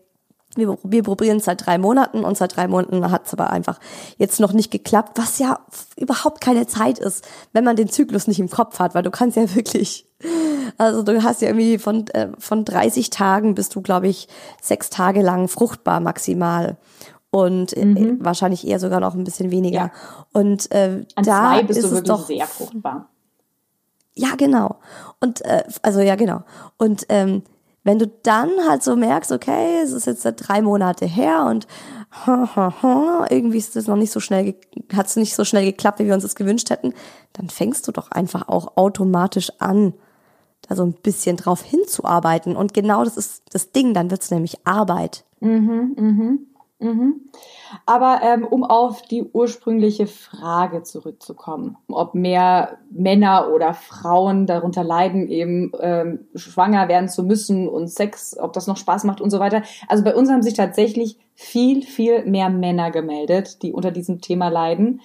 wir, 0.56 0.78
wir 0.84 1.04
probieren 1.04 1.38
es 1.38 1.46
seit 1.46 1.66
drei 1.66 1.78
Monaten 1.78 2.24
und 2.24 2.38
seit 2.38 2.56
drei 2.56 2.68
Monaten 2.68 3.10
hat 3.12 3.26
es 3.26 3.34
aber 3.34 3.50
einfach 3.50 3.80
jetzt 4.18 4.40
noch 4.40 4.54
nicht 4.54 4.72
geklappt, 4.72 5.18
was 5.18 5.40
ja 5.40 5.60
überhaupt 5.98 6.42
keine 6.42 6.68
Zeit 6.68 7.00
ist, 7.00 7.28
wenn 7.54 7.64
man 7.64 7.76
den 7.76 7.90
Zyklus 7.90 8.28
nicht 8.28 8.40
im 8.40 8.50
Kopf 8.50 8.80
hat, 8.80 8.96
weil 8.96 9.04
du 9.04 9.12
kannst 9.12 9.38
ja 9.38 9.56
wirklich, 9.56 10.06
also 10.78 11.04
du 11.04 11.24
hast 11.24 11.42
ja 11.42 11.50
irgendwie 11.50 11.78
von, 11.78 12.08
äh, 12.10 12.30
von 12.38 12.66
30 12.66 13.10
Tagen 13.10 13.56
bist 13.56 13.76
du, 13.76 13.82
glaube 13.82 14.08
ich, 14.08 14.28
sechs 14.62 14.90
Tage 14.90 15.22
lang 15.22 15.48
fruchtbar 15.48 16.00
maximal 16.00 16.78
und 17.32 17.76
äh, 17.76 17.86
mhm. 17.86 18.24
wahrscheinlich 18.24 18.68
eher 18.68 18.80
sogar 18.80 19.00
noch 19.00 19.16
ein 19.16 19.24
bisschen 19.24 19.50
weniger. 19.50 19.76
Ja. 19.76 19.92
Und 20.34 20.72
äh, 20.72 21.04
An 21.16 21.24
da 21.24 21.54
zwei 21.54 21.64
bist 21.64 21.80
ist 21.80 21.86
du 21.86 21.92
wirklich 21.92 22.08
doch, 22.08 22.28
sehr 22.28 22.46
fruchtbar. 22.46 23.10
Ja, 24.16 24.36
genau. 24.38 24.76
Und 25.20 25.44
äh, 25.46 25.64
also 25.82 26.02
ja, 26.02 26.16
genau. 26.16 26.44
Und 26.78 27.06
ähm, 27.10 27.42
wenn 27.84 28.00
du 28.00 28.08
dann 28.08 28.50
halt 28.68 28.84
so 28.84 28.96
merkst, 28.96 29.32
okay, 29.32 29.82
es 29.84 29.92
ist 29.92 30.08
jetzt 30.08 30.24
drei 30.24 30.62
Monate 30.62 31.06
her 31.06 31.46
und 31.50 31.68
irgendwie 33.30 33.58
ist 33.58 33.76
das 33.76 33.88
noch 33.88 33.96
nicht 33.96 34.12
so 34.12 34.20
schnell, 34.20 34.56
hat 34.94 35.08
es 35.08 35.16
nicht 35.16 35.36
so 35.36 35.44
schnell 35.44 35.66
geklappt, 35.66 36.00
wie 36.00 36.06
wir 36.06 36.14
uns 36.14 36.24
das 36.24 36.36
gewünscht 36.36 36.70
hätten, 36.70 36.94
dann 37.34 37.50
fängst 37.50 37.88
du 37.88 37.92
doch 37.92 38.12
einfach 38.12 38.48
auch 38.48 38.78
automatisch 38.78 39.52
an, 39.60 39.94
da 40.62 40.76
so 40.76 40.84
ein 40.84 40.94
bisschen 40.94 41.36
drauf 41.36 41.62
hinzuarbeiten. 41.62 42.56
Und 42.56 42.74
genau 42.74 43.04
das 43.04 43.18
ist 43.18 43.44
das 43.52 43.72
Ding, 43.72 43.94
dann 43.94 44.12
wird 44.12 44.22
es 44.22 44.32
nämlich 44.32 44.66
Arbeit. 44.66 45.26
Mhm, 45.40 45.96
mhm. 45.98 46.48
Mhm. 46.84 47.22
Aber 47.86 48.20
ähm, 48.24 48.46
um 48.46 48.64
auf 48.64 49.02
die 49.04 49.24
ursprüngliche 49.24 50.06
Frage 50.06 50.84
zurückzukommen, 50.84 51.78
ob 51.88 52.14
mehr 52.14 52.78
Männer 52.92 53.52
oder 53.54 53.74
Frauen 53.74 54.46
darunter 54.46 54.84
leiden, 54.84 55.30
eben 55.30 55.72
ähm, 55.80 56.28
schwanger 56.36 56.90
werden 56.90 57.08
zu 57.08 57.24
müssen 57.24 57.70
und 57.70 57.88
Sex, 57.88 58.38
ob 58.38 58.52
das 58.54 58.68
noch 58.68 58.78
Spaß 58.78 59.06
macht 59.06 59.22
und 59.22 59.30
so 59.30 59.40
weiter. 59.40 59.64
Also 59.88 60.04
bei 60.04 60.14
uns 60.14 60.30
haben 60.30 60.44
sich 60.44 60.56
tatsächlich 60.56 61.18
viel, 61.36 61.84
viel 61.84 62.26
mehr 62.26 62.50
Männer 62.50 62.92
gemeldet, 62.92 63.64
die 63.64 63.72
unter 63.72 63.92
diesem 63.92 64.20
Thema 64.20 64.50
leiden. 64.50 65.02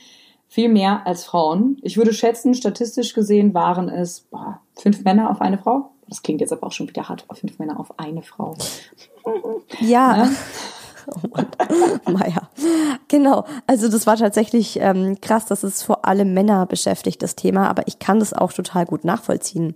Viel 0.51 0.71
mehr 0.71 1.07
als 1.07 1.25
Frauen. 1.25 1.77
Ich 1.83 1.97
würde 1.97 2.13
schätzen, 2.13 2.55
statistisch 2.55 3.13
gesehen 3.13 3.55
waren 3.55 3.89
es 3.89 4.21
boah, 4.23 4.61
fünf 4.75 5.05
Männer 5.05 5.31
auf 5.31 5.41
eine 5.41 5.59
Frau. 5.59 5.91
Das 6.09 6.23
klingt 6.23 6.41
jetzt 6.41 6.53
aber 6.53 6.67
auch 6.67 6.73
schon 6.73 6.89
wieder 6.89 7.09
hart. 7.09 7.27
Fünf 7.35 7.59
Männer 7.59 7.79
auf 7.79 7.99
eine 7.99 8.23
Frau. 8.23 8.57
Ja. 9.81 10.25
ja? 10.25 10.31
Oh 11.25 11.29
Mann. 11.35 11.47
Meier. 12.07 12.51
Genau. 13.09 13.45
Also 13.67 13.89
das 13.89 14.07
war 14.07 14.17
tatsächlich 14.17 14.79
ähm, 14.81 15.21
krass, 15.21 15.47
dass 15.47 15.63
es 15.63 15.83
vor 15.83 16.05
allem 16.05 16.35
Männer 16.35 16.67
beschäftigt, 16.67 17.23
das 17.23 17.37
Thema, 17.37 17.69
aber 17.69 17.87
ich 17.87 17.99
kann 17.99 18.21
das 18.21 18.33
auch 18.33 18.53
total 18.53 18.87
gut 18.87 19.05
nachvollziehen. 19.05 19.75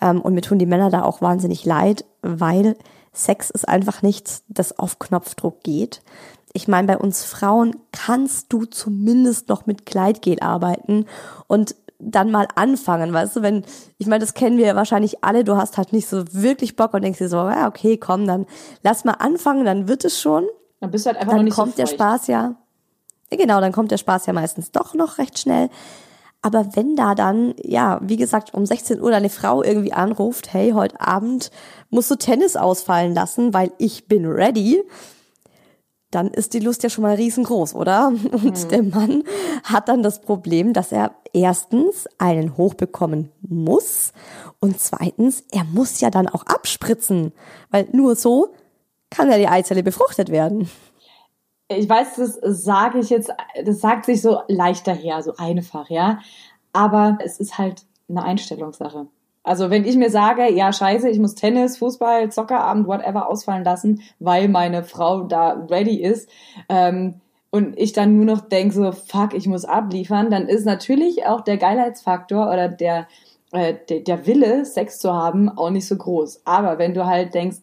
Ähm, 0.00 0.20
und 0.20 0.34
mir 0.34 0.42
tun 0.42 0.58
die 0.58 0.66
Männer 0.66 0.90
da 0.90 1.02
auch 1.02 1.20
wahnsinnig 1.20 1.64
leid, 1.64 2.04
weil 2.22 2.76
Sex 3.12 3.50
ist 3.50 3.68
einfach 3.68 4.02
nichts, 4.02 4.44
das 4.48 4.78
auf 4.78 4.98
Knopfdruck 4.98 5.62
geht. 5.62 6.02
Ich 6.52 6.68
meine, 6.68 6.86
bei 6.86 6.98
uns 6.98 7.24
Frauen 7.24 7.76
kannst 7.92 8.52
du 8.52 8.64
zumindest 8.64 9.48
noch 9.48 9.66
mit 9.66 9.86
Kleidgel 9.86 10.40
arbeiten 10.40 11.06
und 11.46 11.74
dann 12.00 12.30
mal 12.30 12.48
anfangen, 12.54 13.12
weißt 13.12 13.36
du, 13.36 13.42
wenn, 13.42 13.64
ich 13.98 14.06
meine, 14.06 14.20
das 14.20 14.34
kennen 14.34 14.56
wir 14.56 14.74
wahrscheinlich 14.74 15.22
alle, 15.22 15.44
du 15.44 15.56
hast 15.56 15.76
halt 15.76 15.92
nicht 15.92 16.08
so 16.08 16.24
wirklich 16.32 16.74
Bock 16.74 16.94
und 16.94 17.02
denkst 17.02 17.18
dir 17.18 17.28
so, 17.28 17.36
ja, 17.36 17.68
okay, 17.68 17.98
komm, 17.98 18.26
dann 18.26 18.46
lass 18.82 19.04
mal 19.04 19.12
anfangen, 19.12 19.64
dann 19.64 19.86
wird 19.86 20.04
es 20.04 20.20
schon. 20.20 20.46
Dann 20.80 20.90
bist 20.90 21.06
du 21.06 21.08
halt 21.08 21.18
einfach 21.18 21.32
dann 21.32 21.38
noch 21.38 21.44
nicht 21.44 21.54
kommt 21.54 21.72
so 21.72 21.76
der 21.76 21.86
Spaß 21.86 22.26
ja. 22.26 22.54
Genau, 23.30 23.60
dann 23.60 23.72
kommt 23.72 23.90
der 23.90 23.98
Spaß 23.98 24.26
ja 24.26 24.32
meistens 24.32 24.72
doch 24.72 24.94
noch 24.94 25.18
recht 25.18 25.38
schnell. 25.38 25.70
Aber 26.42 26.74
wenn 26.74 26.96
da 26.96 27.14
dann, 27.14 27.54
ja, 27.62 28.00
wie 28.02 28.16
gesagt, 28.16 28.54
um 28.54 28.64
16 28.64 29.00
Uhr 29.00 29.10
deine 29.10 29.28
Frau 29.28 29.62
irgendwie 29.62 29.92
anruft, 29.92 30.52
hey, 30.52 30.70
heute 30.70 31.00
Abend 31.00 31.50
musst 31.90 32.10
du 32.10 32.16
Tennis 32.16 32.56
ausfallen 32.56 33.14
lassen, 33.14 33.52
weil 33.52 33.72
ich 33.78 34.08
bin 34.08 34.24
ready, 34.24 34.82
dann 36.10 36.28
ist 36.28 36.54
die 36.54 36.58
Lust 36.58 36.82
ja 36.82 36.90
schon 36.90 37.02
mal 37.02 37.14
riesengroß, 37.14 37.74
oder? 37.74 38.08
Und 38.32 38.64
mhm. 38.64 38.68
der 38.68 38.82
Mann 38.82 39.22
hat 39.64 39.88
dann 39.88 40.02
das 40.02 40.22
Problem, 40.22 40.72
dass 40.72 40.92
er 40.92 41.14
erstens 41.32 42.08
einen 42.18 42.56
hochbekommen 42.56 43.30
muss 43.42 44.12
und 44.58 44.80
zweitens, 44.80 45.44
er 45.52 45.64
muss 45.64 46.00
ja 46.00 46.10
dann 46.10 46.28
auch 46.28 46.44
abspritzen, 46.44 47.32
weil 47.70 47.88
nur 47.92 48.16
so 48.16 48.52
kann 49.10 49.30
ja 49.30 49.38
die 49.38 49.48
Eizelle 49.48 49.82
befruchtet 49.82 50.30
werden. 50.30 50.70
Ich 51.68 51.88
weiß, 51.88 52.16
das 52.16 52.38
sage 52.42 52.98
ich 52.98 53.10
jetzt, 53.10 53.32
das 53.64 53.80
sagt 53.80 54.06
sich 54.06 54.22
so 54.22 54.40
leicht 54.48 54.86
daher, 54.86 55.22
so 55.22 55.34
einfach, 55.36 55.88
ja. 55.88 56.18
Aber 56.72 57.18
es 57.24 57.38
ist 57.38 57.58
halt 57.58 57.84
eine 58.08 58.24
Einstellungssache. 58.24 59.06
Also 59.42 59.70
wenn 59.70 59.84
ich 59.84 59.96
mir 59.96 60.10
sage, 60.10 60.52
ja 60.52 60.72
scheiße, 60.72 61.08
ich 61.08 61.18
muss 61.18 61.34
Tennis, 61.34 61.78
Fußball, 61.78 62.30
Zockerabend, 62.30 62.86
whatever 62.86 63.28
ausfallen 63.28 63.64
lassen, 63.64 64.02
weil 64.18 64.48
meine 64.48 64.84
Frau 64.84 65.22
da 65.22 65.66
ready 65.70 65.96
ist, 66.02 66.28
ähm, 66.68 67.20
und 67.50 67.76
ich 67.78 67.92
dann 67.92 68.16
nur 68.16 68.24
noch 68.24 68.40
denke 68.42 68.74
so, 68.74 68.92
fuck, 68.92 69.34
ich 69.34 69.46
muss 69.46 69.64
abliefern, 69.64 70.30
dann 70.30 70.48
ist 70.48 70.64
natürlich 70.64 71.26
auch 71.26 71.40
der 71.40 71.56
Geilheitsfaktor 71.56 72.46
oder 72.46 72.68
der, 72.68 73.08
äh, 73.50 73.74
der, 73.88 74.00
der 74.00 74.26
Wille, 74.26 74.64
Sex 74.64 75.00
zu 75.00 75.12
haben, 75.12 75.48
auch 75.48 75.70
nicht 75.70 75.88
so 75.88 75.96
groß. 75.96 76.42
Aber 76.44 76.78
wenn 76.78 76.94
du 76.94 77.06
halt 77.06 77.34
denkst, 77.34 77.58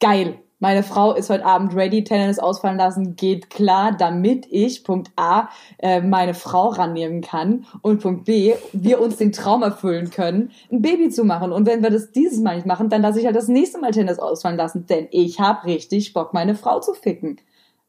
geil, 0.00 0.38
meine 0.62 0.84
Frau 0.84 1.12
ist 1.12 1.28
heute 1.28 1.44
Abend 1.44 1.74
ready, 1.74 2.04
Tennis 2.04 2.38
ausfallen 2.38 2.78
lassen, 2.78 3.16
geht 3.16 3.50
klar, 3.50 3.96
damit 3.98 4.46
ich, 4.48 4.84
Punkt 4.84 5.10
A, 5.16 5.48
äh, 5.78 6.00
meine 6.00 6.34
Frau 6.34 6.68
rannehmen 6.68 7.20
kann 7.20 7.66
und 7.82 8.00
Punkt 8.00 8.26
B, 8.26 8.54
wir 8.72 9.00
uns 9.00 9.16
den 9.16 9.32
Traum 9.32 9.64
erfüllen 9.64 10.10
können, 10.10 10.52
ein 10.70 10.80
Baby 10.80 11.08
zu 11.08 11.24
machen. 11.24 11.50
Und 11.50 11.66
wenn 11.66 11.82
wir 11.82 11.90
das 11.90 12.12
dieses 12.12 12.38
Mal 12.38 12.54
nicht 12.54 12.66
machen, 12.66 12.88
dann 12.88 13.02
lasse 13.02 13.18
ich 13.18 13.26
halt 13.26 13.34
das 13.34 13.48
nächste 13.48 13.80
Mal 13.80 13.90
Tennis 13.90 14.20
ausfallen 14.20 14.56
lassen, 14.56 14.86
denn 14.86 15.08
ich 15.10 15.40
habe 15.40 15.66
richtig 15.66 16.12
Bock, 16.12 16.32
meine 16.32 16.54
Frau 16.54 16.78
zu 16.78 16.94
ficken. 16.94 17.40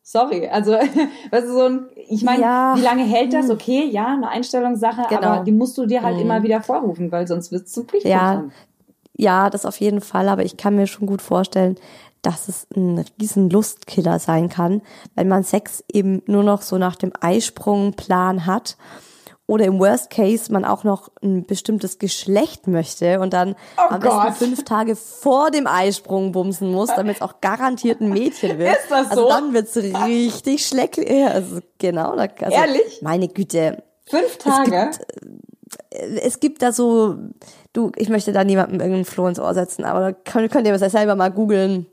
Sorry, 0.02 0.48
also 0.48 0.72
weißt 1.32 1.48
du, 1.48 1.54
so 1.54 1.66
ein, 1.66 1.86
ich 2.10 2.24
meine, 2.24 2.42
ja. 2.42 2.74
wie 2.76 2.82
lange 2.82 3.04
hält 3.04 3.34
das? 3.34 3.50
Hm. 3.50 3.52
Okay, 3.52 3.88
ja, 3.92 4.08
eine 4.08 4.30
Einstellungssache, 4.30 5.04
genau. 5.10 5.22
aber 5.22 5.44
die 5.44 5.52
musst 5.52 5.78
du 5.78 5.86
dir 5.86 6.02
halt 6.02 6.16
mhm. 6.16 6.24
immer 6.24 6.42
wieder 6.42 6.64
vorrufen, 6.64 7.12
weil 7.12 7.28
sonst 7.28 7.52
wird 7.52 7.68
es 7.68 7.72
zum 7.72 7.86
Pflichtprogramm. 7.86 8.52
Ja, 9.16 9.44
ja, 9.44 9.50
das 9.52 9.68
auf 9.68 9.80
jeden 9.80 10.02
Fall, 10.02 10.28
aber 10.28 10.44
ich 10.44 10.58
kann 10.58 10.76
mir 10.76 10.88
schon 10.88 11.06
gut 11.06 11.22
vorstellen, 11.22 11.76
dass 12.24 12.48
es 12.48 12.66
ein 12.76 13.06
riesen 13.20 13.50
Lustkiller 13.50 14.18
sein 14.18 14.50
kann, 14.50 14.82
wenn 15.14 15.28
man 15.28 15.44
Sex 15.44 15.84
eben 15.92 16.24
nur 16.26 16.44
noch 16.44 16.64
so 16.64 16.78
nach 16.80 16.96
dem 16.96 17.12
Eisprungplan 17.20 18.48
hat 18.48 18.78
oder 19.46 19.66
im 19.66 19.78
Worst 19.80 20.10
Case 20.10 20.52
man 20.52 20.64
auch 20.66 20.84
noch 20.84 21.10
ein 21.22 21.46
bestimmtes 21.46 22.00
Geschlecht 22.00 22.68
möchte 22.68 23.20
und 23.20 23.34
dann 23.34 23.56
oh 23.78 23.82
am 23.90 24.00
Gott. 24.00 24.24
besten 24.24 24.46
fünf 24.46 24.64
Tage 24.64 24.96
vor 24.96 25.52
dem 25.52 25.68
Eisprung 25.68 26.32
bumsen 26.32 26.72
muss, 26.72 26.90
damit 26.96 27.18
es 27.18 27.22
auch 27.22 27.42
garantiert 27.42 28.00
ein 28.00 28.10
Mädchen 28.10 28.58
wird. 28.58 28.78
Ist 28.78 28.90
das 28.90 29.10
also 29.10 29.16
so? 29.16 29.28
Also 29.28 29.36
dann 29.36 29.54
wird's 29.54 29.76
richtig 29.76 30.66
schlecklich. 30.66 31.28
Also 31.28 31.60
genau. 31.78 32.12
Also, 32.12 32.34
Ehrlich? 32.50 33.02
Meine 33.02 33.28
Güte. 33.28 33.84
Fünf 34.06 34.38
Tage? 34.38 34.90
Es 34.90 34.98
gibt, 34.98 35.24
äh, 35.92 36.20
es 36.22 36.40
gibt 36.40 36.62
da 36.62 36.72
so 36.72 37.18
du, 37.74 37.92
ich 37.96 38.10
möchte 38.10 38.32
da 38.32 38.44
niemandem 38.44 38.80
irgendeinen 38.80 39.06
Floh 39.06 39.28
ins 39.28 39.40
Ohr 39.40 39.54
setzen, 39.54 39.84
aber 39.84 40.00
da 40.00 40.12
könnt, 40.12 40.52
könnt 40.52 40.68
ihr 40.68 40.78
das 40.78 40.92
selber 40.92 41.16
mal 41.16 41.32
googeln. 41.32 41.88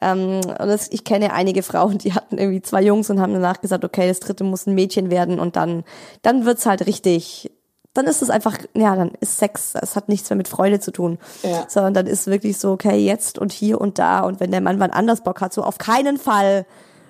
Ähm, 0.00 0.40
und 0.40 0.58
das, 0.58 0.88
ich 0.90 1.04
kenne 1.04 1.32
einige 1.32 1.62
Frauen, 1.62 1.98
die 1.98 2.14
hatten 2.14 2.38
irgendwie 2.38 2.62
zwei 2.62 2.82
Jungs 2.82 3.10
und 3.10 3.20
haben 3.20 3.32
danach 3.32 3.60
gesagt, 3.60 3.84
okay, 3.84 4.08
das 4.08 4.20
dritte 4.20 4.44
muss 4.44 4.66
ein 4.66 4.74
Mädchen 4.74 5.10
werden 5.10 5.38
und 5.38 5.56
dann, 5.56 5.84
dann 6.22 6.46
wird's 6.46 6.66
halt 6.66 6.86
richtig, 6.86 7.50
dann 7.92 8.06
ist 8.06 8.22
es 8.22 8.30
einfach, 8.30 8.56
ja, 8.74 8.96
dann 8.96 9.12
ist 9.20 9.38
Sex, 9.38 9.74
es 9.80 9.96
hat 9.96 10.08
nichts 10.08 10.30
mehr 10.30 10.36
mit 10.36 10.48
Freude 10.48 10.80
zu 10.80 10.90
tun. 10.90 11.18
Ja. 11.42 11.64
Sondern 11.68 11.92
dann 11.92 12.06
ist 12.06 12.28
wirklich 12.28 12.56
so, 12.58 12.72
okay, 12.72 12.96
jetzt 12.96 13.38
und 13.38 13.52
hier 13.52 13.80
und 13.80 13.98
da 13.98 14.20
und 14.20 14.40
wenn 14.40 14.50
der 14.50 14.60
Mann 14.60 14.80
wann 14.80 14.90
anders 14.90 15.22
Bock 15.22 15.40
hat, 15.40 15.52
so 15.52 15.62
auf 15.62 15.78
keinen 15.78 16.16
Fall, 16.16 16.66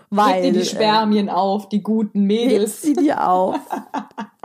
weil. 0.08 0.42
Leg 0.42 0.54
dir 0.54 0.60
die 0.60 0.66
Spermien 0.66 1.28
äh, 1.28 1.32
auf, 1.32 1.68
die 1.68 1.82
guten 1.82 2.22
Mädels. 2.22 2.82
sie 2.82 2.94
dir 2.94 3.28
auf. 3.28 3.56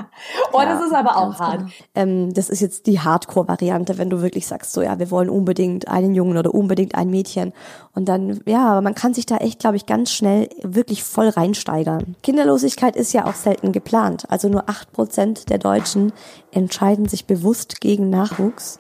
oh, 0.54 0.60
ja, 0.60 0.66
das 0.66 0.86
ist 0.86 0.94
aber 0.94 1.18
auch 1.18 1.40
hart. 1.40 1.60
Genau. 1.60 1.72
Ähm, 1.96 2.34
das 2.34 2.50
ist 2.50 2.62
jetzt 2.62 2.88
die 2.88 3.00
Hardcore-Variante, 3.00 3.98
wenn 3.98 4.10
du 4.10 4.22
wirklich 4.22 4.48
sagst, 4.48 4.74
so 4.74 4.82
ja, 4.82 5.00
wir 5.00 5.12
wollen 5.12 5.30
unbedingt 5.30 5.88
einen 5.88 6.16
Jungen 6.16 6.38
oder 6.38 6.54
unbedingt 6.54 6.96
ein 6.96 7.10
Mädchen. 7.10 7.54
Und 7.94 8.10
dann, 8.10 8.42
ja, 8.46 8.82
man 8.82 8.96
kann 8.96 9.14
sich 9.14 9.26
da 9.26 9.38
echt, 9.38 9.60
glaube 9.60 9.78
ich, 9.78 9.86
ganz 9.86 10.12
schnell 10.12 10.50
wirklich 10.62 11.04
voll 11.04 11.30
reinsteigern. 11.30 12.16
Kinderlosigkeit 12.24 12.96
ist 12.96 13.14
ja 13.14 13.26
auch 13.26 13.36
selten 13.36 13.72
geplant. 13.72 14.26
Also 14.30 14.50
nur 14.50 14.70
acht 14.70 14.92
Prozent 14.94 15.50
der 15.50 15.58
Deutschen 15.58 16.14
entscheiden 16.52 17.08
sich 17.08 17.26
bewusst 17.26 17.82
gegen 17.82 18.10
Nachwuchs. 18.10 18.80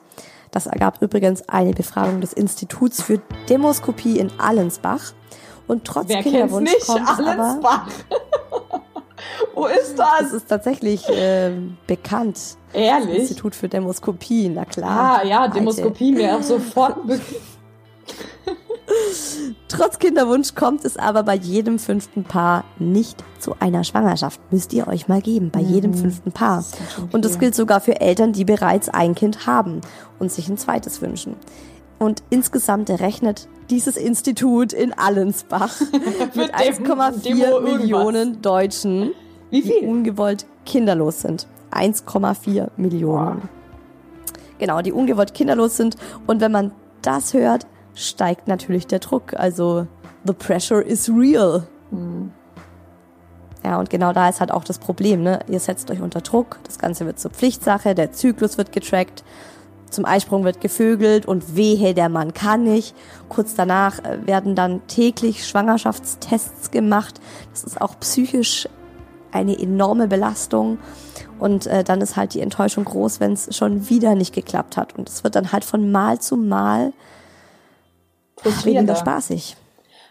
Das 0.52 0.68
ergab 0.68 1.02
übrigens 1.02 1.50
eine 1.50 1.74
Befragung 1.74 2.22
des 2.22 2.32
Instituts 2.32 3.02
für 3.02 3.20
Demoskopie 3.50 4.20
in 4.20 4.32
Allensbach. 4.40 5.14
Und 5.68 5.84
trotz 5.84 6.08
Wer 6.08 6.22
Kinderwunsch 6.22 6.72
kommt 6.86 7.08
Allensbach. 7.08 7.90
Wo 9.54 9.66
ist 9.66 9.96
das? 9.98 10.20
Das 10.20 10.34
ist 10.34 10.50
tatsächlich 10.50 11.08
äh, 11.10 11.52
bekannt. 11.88 12.58
Ehrlich? 12.74 13.08
Das 13.08 13.18
Institut 13.18 13.56
für 13.56 13.70
Demoskopie, 13.70 14.50
na 14.50 14.66
klar. 14.66 15.22
Ah 15.22 15.26
ja, 15.26 15.48
Demoskopie 15.48 16.12
mir 16.12 16.36
auch 16.36 16.44
sofort 16.44 16.98
Trotz 19.68 20.00
Kinderwunsch 20.00 20.54
kommt 20.56 20.86
es 20.86 20.96
aber 20.96 21.24
bei 21.24 21.36
jedem 21.36 21.80
fünften 21.80 22.24
Paar 22.24 22.64
nicht 22.78 23.24
zu 23.40 23.56
einer 23.60 23.84
Schwangerschaft. 23.84 24.40
Müsst 24.52 24.74
ihr 24.74 24.88
euch 24.88 25.08
mal 25.08 25.22
geben, 25.22 25.50
bei 25.52 25.62
mhm. 25.62 25.70
jedem 25.70 25.94
fünften 25.94 26.32
Paar. 26.32 26.64
Und 27.12 27.26
das 27.26 27.40
gilt 27.40 27.56
sogar 27.56 27.82
für 27.82 28.00
Eltern, 28.00 28.32
die 28.32 28.46
bereits 28.46 28.90
ein 28.90 29.16
Kind 29.16 29.48
haben 29.48 29.82
und 30.20 30.32
sich 30.32 30.48
ein 30.50 30.58
zweites 30.58 31.02
wünschen. 31.02 31.36
Und 32.06 32.22
insgesamt 32.30 32.92
errechnet 32.92 33.48
dieses 33.72 33.98
Institut 33.98 34.74
in 34.74 34.94
Allensbach 34.94 35.76
mit 36.36 36.54
1,4 36.54 37.62
Millionen 37.62 38.44
Deutschen, 38.44 39.14
Wie 39.50 39.64
viel? 39.64 39.80
die 39.82 39.88
ungewollt 39.88 40.46
kinderlos 40.68 41.22
sind. 41.22 41.48
1,4 41.72 42.70
Millionen. 42.78 43.38
Wow. 43.42 43.50
Genau, 44.60 44.84
die 44.84 44.92
ungewollt 44.92 45.34
kinderlos 45.34 45.78
sind. 45.78 45.96
Und 46.28 46.42
wenn 46.42 46.52
man 46.52 46.74
das 47.02 47.34
hört, 47.34 47.66
steigt 47.96 48.48
natürlich 48.48 48.86
der 48.86 49.00
Druck. 49.00 49.34
Also, 49.34 49.88
the 50.26 50.34
pressure 50.34 50.84
is 50.84 51.10
real. 51.10 51.66
Mhm. 51.90 52.32
Ja, 53.64 53.80
und 53.80 53.90
genau 53.90 54.14
da 54.14 54.30
ist 54.30 54.42
halt 54.42 54.52
auch 54.52 54.64
das 54.64 54.78
Problem, 54.78 55.24
ne? 55.24 55.40
Ihr 55.50 55.60
setzt 55.60 55.90
euch 55.90 56.02
unter 56.02 56.22
Druck, 56.22 56.60
das 56.66 56.78
Ganze 56.78 57.08
wird 57.08 57.18
zur 57.20 57.32
Pflichtsache, 57.32 57.96
der 57.96 58.12
Zyklus 58.12 58.60
wird 58.60 58.72
getrackt 58.72 59.24
zum 59.96 60.06
Eisprung 60.06 60.44
wird 60.44 60.62
gevögelt 60.62 61.26
und 61.26 61.56
wehe, 61.56 61.94
der 61.94 62.10
Mann 62.10 62.34
kann 62.34 62.64
nicht. 62.64 62.96
Kurz 63.30 63.56
danach 63.56 64.00
äh, 64.00 64.26
werden 64.28 64.56
dann 64.56 64.86
täglich 64.88 65.48
Schwangerschaftstests 65.48 66.72
gemacht. 66.72 67.20
Das 67.52 67.64
ist 67.64 67.82
auch 67.82 68.00
psychisch 68.00 68.70
eine 69.32 69.58
enorme 69.58 70.08
Belastung. 70.08 70.78
Und 71.40 71.68
äh, 71.68 71.84
dann 71.84 72.02
ist 72.02 72.16
halt 72.16 72.34
die 72.34 72.42
Enttäuschung 72.42 72.86
groß, 72.86 73.20
wenn 73.20 73.34
es 73.34 73.56
schon 73.56 73.90
wieder 73.90 74.16
nicht 74.16 74.34
geklappt 74.34 74.78
hat. 74.78 74.96
Und 74.96 75.10
es 75.10 75.24
wird 75.24 75.36
dann 75.36 75.52
halt 75.52 75.66
von 75.66 75.92
Mal 75.92 76.20
zu 76.20 76.38
Mal 76.38 76.94
weniger 78.64 78.96
spaßig. 78.96 79.58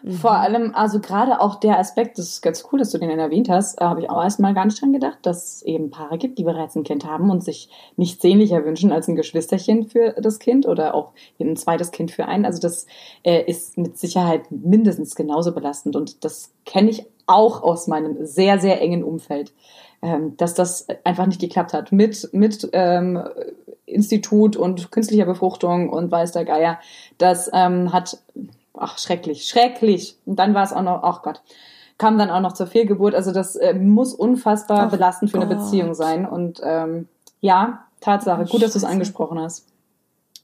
Vor 0.06 0.32
mhm. 0.32 0.36
allem, 0.36 0.74
also 0.74 1.00
gerade 1.00 1.40
auch 1.40 1.54
der 1.54 1.78
Aspekt, 1.78 2.18
das 2.18 2.28
ist 2.28 2.42
ganz 2.42 2.62
cool, 2.70 2.78
dass 2.78 2.90
du 2.90 2.98
den 2.98 3.18
erwähnt 3.18 3.48
hast, 3.48 3.80
äh, 3.80 3.84
habe 3.84 4.02
ich 4.02 4.10
auch 4.10 4.22
erstmal 4.22 4.52
gar 4.52 4.66
nicht 4.66 4.80
dran 4.80 4.92
gedacht, 4.92 5.18
dass 5.22 5.44
es 5.44 5.62
eben 5.62 5.90
Paare 5.90 6.18
gibt, 6.18 6.38
die 6.38 6.44
bereits 6.44 6.76
ein 6.76 6.84
Kind 6.84 7.06
haben 7.06 7.30
und 7.30 7.42
sich 7.42 7.70
nichts 7.96 8.20
sehnlicher 8.20 8.66
wünschen 8.66 8.92
als 8.92 9.08
ein 9.08 9.16
Geschwisterchen 9.16 9.88
für 9.88 10.14
das 10.20 10.38
Kind 10.38 10.66
oder 10.66 10.94
auch 10.94 11.12
ein 11.40 11.56
zweites 11.56 11.90
Kind 11.90 12.10
für 12.10 12.26
einen. 12.26 12.44
Also 12.44 12.60
das 12.60 12.86
äh, 13.22 13.44
ist 13.44 13.78
mit 13.78 13.96
Sicherheit 13.96 14.42
mindestens 14.50 15.14
genauso 15.14 15.52
belastend 15.52 15.96
und 15.96 16.22
das 16.22 16.52
kenne 16.66 16.90
ich 16.90 17.06
auch 17.26 17.62
aus 17.62 17.86
meinem 17.86 18.26
sehr, 18.26 18.58
sehr 18.58 18.82
engen 18.82 19.04
Umfeld, 19.04 19.54
ähm, 20.02 20.36
dass 20.36 20.52
das 20.52 20.86
einfach 21.04 21.26
nicht 21.26 21.40
geklappt 21.40 21.72
hat 21.72 21.92
mit, 21.92 22.28
mit 22.32 22.68
ähm, 22.74 23.22
Institut 23.86 24.54
und 24.54 24.90
künstlicher 24.90 25.24
Befruchtung 25.24 25.88
und 25.88 26.10
weiß 26.10 26.32
der 26.32 26.44
Geier. 26.44 26.78
Das 27.16 27.50
ähm, 27.54 27.90
hat 27.90 28.18
ach, 28.76 28.98
schrecklich, 28.98 29.46
schrecklich. 29.46 30.18
Und 30.26 30.38
dann 30.38 30.54
war 30.54 30.64
es 30.64 30.72
auch 30.72 30.82
noch, 30.82 31.02
ach 31.02 31.22
Gott, 31.22 31.42
kam 31.98 32.18
dann 32.18 32.30
auch 32.30 32.40
noch 32.40 32.52
zur 32.52 32.66
Fehlgeburt. 32.66 33.14
Also 33.14 33.32
das 33.32 33.56
äh, 33.56 33.74
muss 33.74 34.14
unfassbar 34.14 34.86
ach 34.86 34.90
belastend 34.90 35.30
für 35.30 35.38
Gott. 35.38 35.46
eine 35.46 35.56
Beziehung 35.56 35.94
sein. 35.94 36.26
Und 36.26 36.60
ähm, 36.64 37.08
ja, 37.40 37.84
Tatsache, 38.00 38.44
gut, 38.44 38.62
dass 38.62 38.72
du 38.72 38.78
es 38.78 38.84
angesprochen 38.84 39.38
hast. 39.38 39.66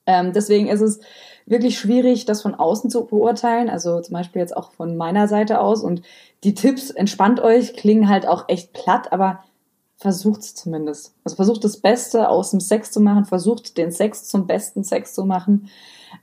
Ähm, 0.07 0.33
deswegen 0.33 0.69
ist 0.69 0.81
es 0.81 1.01
wirklich 1.47 1.79
schwierig, 1.79 2.25
das 2.25 2.43
von 2.43 2.55
außen 2.55 2.91
zu 2.91 3.05
beurteilen. 3.05 3.69
Also 3.69 4.01
zum 4.01 4.15
Beispiel 4.15 4.41
jetzt 4.41 4.57
auch 4.57 4.73
von 4.73 4.97
meiner 4.97 5.29
Seite 5.29 5.61
aus. 5.61 5.83
Und 5.83 6.03
die 6.45 6.55
Tipps, 6.55 6.91
entspannt 6.91 7.41
euch, 7.41 7.75
klingen 7.75 8.09
halt 8.09 8.27
auch 8.27 8.49
echt 8.49 8.73
platt, 8.73 9.13
aber 9.13 9.43
versucht 10.01 10.41
es 10.41 10.55
zumindest. 10.55 11.15
Also 11.25 11.37
versucht 11.37 11.63
das 11.63 11.77
Beste 11.77 12.31
aus 12.31 12.51
dem 12.51 12.61
Sex 12.61 12.91
zu 12.91 13.01
machen, 13.01 13.27
versucht 13.27 13.77
den 13.77 13.93
Sex 13.93 14.27
zum 14.29 14.47
besten 14.47 14.83
Sex 14.83 15.15
zu 15.15 15.27
machen. 15.27 15.69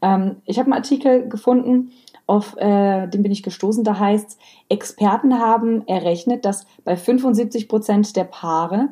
Ähm, 0.01 0.37
ich 0.45 0.57
habe 0.57 0.65
einen 0.65 0.81
Artikel 0.81 1.29
gefunden, 1.29 1.91
auf 2.25 2.57
äh, 2.57 3.07
den 3.07 3.23
bin 3.23 3.31
ich 3.31 3.43
gestoßen, 3.43 3.83
da 3.83 3.99
heißt, 3.99 4.37
Experten 4.67 5.39
haben 5.39 5.87
errechnet, 5.87 6.43
dass 6.43 6.65
bei 6.83 6.97
75 6.97 7.69
Prozent 7.69 8.15
der 8.15 8.25
Paare, 8.25 8.89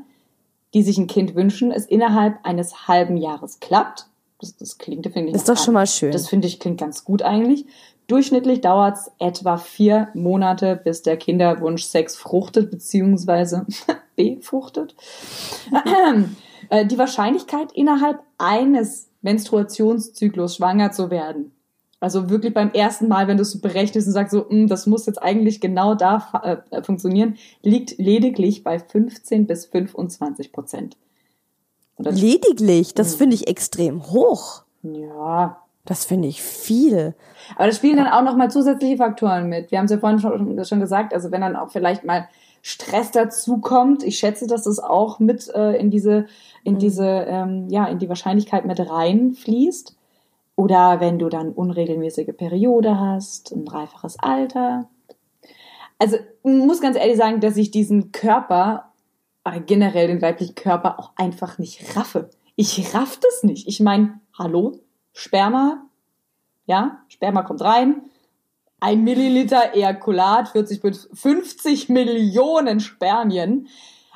die 0.74 0.84
sich 0.84 1.00
ein 1.00 1.08
Kind 1.08 1.36
wünschen, 1.36 1.72
es 1.72 1.88
innerhalb 1.88 2.38
eines 2.44 2.88
halben 2.88 3.18
Jahres 3.18 3.60
klappt. 3.60 4.06
Das, 4.40 4.56
das 4.56 4.78
klingt, 4.78 5.08
finde 5.08 5.30
ich. 5.30 5.36
Ist 5.36 5.50
doch 5.50 5.58
schon 5.58 5.74
mal 5.74 5.88
schön. 5.88 6.12
Das 6.12 6.30
finde 6.30 6.48
ich 6.48 6.60
klingt 6.60 6.80
ganz 6.80 7.04
gut 7.04 7.24
eigentlich. 7.24 7.66
Durchschnittlich 8.08 8.62
dauert 8.62 8.98
es 8.98 9.12
etwa 9.18 9.58
vier 9.58 10.10
Monate, 10.14 10.80
bis 10.82 11.02
der 11.02 11.18
Kinderwunsch 11.18 11.84
Sex 11.84 12.16
fruchtet 12.16 12.70
bzw. 12.70 13.62
befruchtet. 14.16 14.96
Äh, 16.70 16.88
die 16.88 16.98
Wahrscheinlichkeit 16.98 17.74
innerhalb 17.74 18.24
eines 18.40 19.10
Menstruationszyklus 19.22 20.56
schwanger 20.56 20.92
zu 20.92 21.12
werden. 21.12 21.52
Also 22.00 22.30
wirklich 22.30 22.54
beim 22.54 22.72
ersten 22.72 23.08
Mal, 23.08 23.28
wenn 23.28 23.38
du 23.38 23.44
es 23.44 23.62
berechnest 23.62 24.08
und 24.08 24.14
sagst 24.14 24.32
so, 24.32 24.50
hm, 24.50 24.68
das 24.68 24.86
muss 24.86 25.06
jetzt 25.06 25.22
eigentlich 25.22 25.62
genau 25.62 25.96
da 25.96 26.64
äh, 26.72 26.82
funktionieren, 26.82 27.38
liegt 27.62 27.98
lediglich 27.98 28.64
bei 28.64 28.80
15 28.80 29.48
bis 29.48 29.66
25 29.68 30.52
Prozent. 30.52 30.98
Lediglich? 31.98 32.94
Das 32.94 33.12
hm. 33.12 33.18
finde 33.20 33.36
ich 33.36 33.48
extrem 33.48 34.12
hoch. 34.12 34.64
Ja. 34.84 35.62
Das 35.86 36.04
finde 36.04 36.28
ich 36.28 36.42
viel. 36.42 37.14
Aber 37.56 37.68
da 37.68 37.72
spielen 37.72 37.98
dann 37.98 38.08
auch 38.08 38.24
noch 38.24 38.36
mal 38.36 38.50
zusätzliche 38.50 38.98
Faktoren 38.98 39.48
mit. 39.48 39.72
Wir 39.72 39.78
haben 39.78 39.86
es 39.86 39.92
ja 39.92 40.00
vorhin 40.00 40.20
schon, 40.20 40.66
schon 40.66 40.80
gesagt, 40.80 41.14
also 41.14 41.32
wenn 41.32 41.42
dann 41.42 41.56
auch 41.56 41.70
vielleicht 41.70 42.04
mal 42.04 42.28
Stress 42.68 43.12
dazu 43.12 43.60
kommt. 43.60 44.02
Ich 44.02 44.18
schätze, 44.18 44.48
dass 44.48 44.64
das 44.64 44.80
auch 44.80 45.20
mit 45.20 45.48
äh, 45.54 45.78
in 45.78 45.92
diese, 45.92 46.26
in 46.64 46.74
Mhm. 46.74 46.80
diese, 46.80 47.06
ähm, 47.06 47.70
ja, 47.70 47.86
in 47.86 48.00
die 48.00 48.10
Wahrscheinlichkeit 48.10 48.66
mit 48.66 48.80
reinfließt. 48.80 49.96
Oder 50.56 51.00
wenn 51.00 51.20
du 51.20 51.30
dann 51.30 51.52
unregelmäßige 51.52 52.36
Periode 52.36 53.00
hast, 53.00 53.52
ein 53.52 53.66
dreifaches 53.66 54.18
Alter. 54.18 54.90
Also, 56.00 56.16
ich 56.16 56.26
muss 56.44 56.82
ganz 56.82 56.98
ehrlich 56.98 57.18
sagen, 57.18 57.40
dass 57.40 57.56
ich 57.56 57.70
diesen 57.70 58.12
Körper, 58.12 58.92
äh, 59.44 59.62
generell 59.62 60.08
den 60.08 60.24
weiblichen 60.24 60.56
Körper, 60.56 61.00
auch 61.00 61.12
einfach 61.18 61.60
nicht 61.60 61.96
raffe. 61.96 62.32
Ich 62.56 62.96
raff 62.96 63.20
das 63.22 63.44
nicht. 63.44 63.68
Ich 63.68 63.80
meine, 63.80 64.20
hallo, 64.40 64.80
Sperma, 65.14 65.86
ja, 66.66 66.98
Sperma 67.10 67.44
kommt 67.44 67.62
rein, 67.62 68.02
ein 68.80 69.04
Milliliter 69.04 69.74
Ejakulat, 69.74 70.50
40 70.50 70.82
bis 70.82 71.10
50 71.14 71.90
Millionen 71.90 72.80
Spermien, 72.80 73.68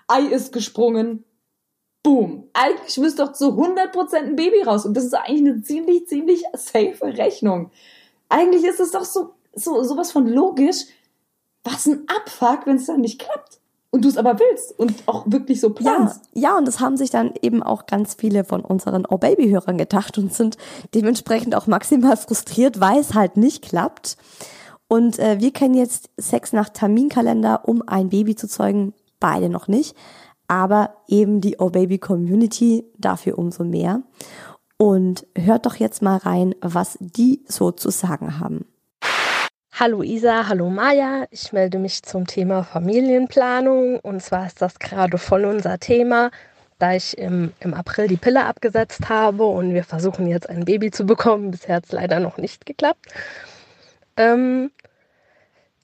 Ei 0.07 0.21
ist 0.21 0.51
gesprungen, 0.51 1.23
boom. 2.03 2.49
Eigentlich 2.53 2.97
müsste 2.97 3.25
doch 3.25 3.33
zu 3.33 3.49
100% 3.51 4.15
ein 4.15 4.35
Baby 4.35 4.63
raus 4.63 4.85
und 4.85 4.95
das 4.95 5.05
ist 5.05 5.13
eigentlich 5.13 5.39
eine 5.39 5.61
ziemlich, 5.61 6.07
ziemlich 6.07 6.43
safe 6.53 6.97
Rechnung. 7.01 7.71
Eigentlich 8.27 8.63
ist 8.63 8.79
es 8.79 8.91
doch 8.91 9.05
so, 9.05 9.33
so 9.53 9.83
sowas 9.83 10.11
von 10.11 10.27
logisch. 10.27 10.85
Was 11.63 11.85
ein 11.85 12.05
Abfuck, 12.07 12.65
wenn 12.65 12.77
es 12.77 12.85
dann 12.85 13.01
nicht 13.01 13.19
klappt. 13.19 13.59
Und 13.91 14.05
du 14.05 14.09
es 14.09 14.17
aber 14.17 14.37
willst 14.39 14.77
und 14.77 14.93
auch 15.07 15.23
wirklich 15.27 15.59
so 15.59 15.69
Ja, 15.69 15.73
planst. 15.73 16.21
ja, 16.33 16.55
und 16.57 16.67
das 16.67 16.79
haben 16.79 16.95
sich 16.95 17.09
dann 17.09 17.33
eben 17.41 17.63
auch 17.63 17.87
ganz 17.87 18.13
viele 18.13 18.43
von 18.43 18.61
unseren 18.61 19.05
Oh 19.09 19.17
Baby-Hörern 19.17 19.79
gedacht 19.79 20.17
und 20.19 20.31
sind 20.31 20.57
dementsprechend 20.93 21.55
auch 21.55 21.65
maximal 21.65 22.15
frustriert, 22.15 22.79
weil 22.79 22.99
es 22.99 23.15
halt 23.15 23.35
nicht 23.35 23.63
klappt. 23.63 24.17
Und 24.87 25.17
äh, 25.17 25.39
wir 25.39 25.51
kennen 25.51 25.73
jetzt 25.73 26.09
Sex 26.17 26.53
nach 26.53 26.69
Terminkalender, 26.69 27.67
um 27.67 27.81
ein 27.87 28.09
Baby 28.09 28.35
zu 28.35 28.47
zeugen, 28.47 28.93
beide 29.19 29.49
noch 29.49 29.67
nicht. 29.67 29.95
Aber 30.47 30.95
eben 31.07 31.41
die 31.41 31.57
Oh 31.59 31.69
Baby 31.69 31.97
Community 31.97 32.85
dafür 32.97 33.37
umso 33.39 33.63
mehr. 33.63 34.01
Und 34.77 35.25
hört 35.35 35.65
doch 35.65 35.75
jetzt 35.75 36.01
mal 36.01 36.17
rein, 36.17 36.55
was 36.61 36.97
die 37.01 37.43
so 37.47 37.71
zu 37.71 37.89
sagen 37.89 38.39
haben. 38.39 38.65
Hallo 39.79 40.03
Isa, 40.03 40.49
hallo 40.49 40.69
Maja. 40.69 41.25
Ich 41.31 41.53
melde 41.53 41.79
mich 41.79 42.03
zum 42.03 42.27
Thema 42.27 42.65
Familienplanung. 42.65 43.97
Und 44.01 44.21
zwar 44.21 44.45
ist 44.45 44.61
das 44.61 44.77
gerade 44.77 45.17
voll 45.17 45.45
unser 45.45 45.79
Thema, 45.79 46.31
da 46.79 46.95
ich 46.95 47.17
im, 47.17 47.53
im 47.61 47.73
April 47.73 48.09
die 48.09 48.17
Pille 48.17 48.43
abgesetzt 48.43 49.07
habe 49.07 49.45
und 49.45 49.73
wir 49.73 49.85
versuchen 49.85 50.27
jetzt 50.27 50.49
ein 50.49 50.65
Baby 50.65 50.91
zu 50.91 51.05
bekommen. 51.05 51.51
Bisher 51.51 51.77
hat 51.77 51.85
es 51.85 51.93
leider 51.93 52.19
noch 52.19 52.37
nicht 52.37 52.65
geklappt. 52.65 53.05
Ähm, 54.17 54.69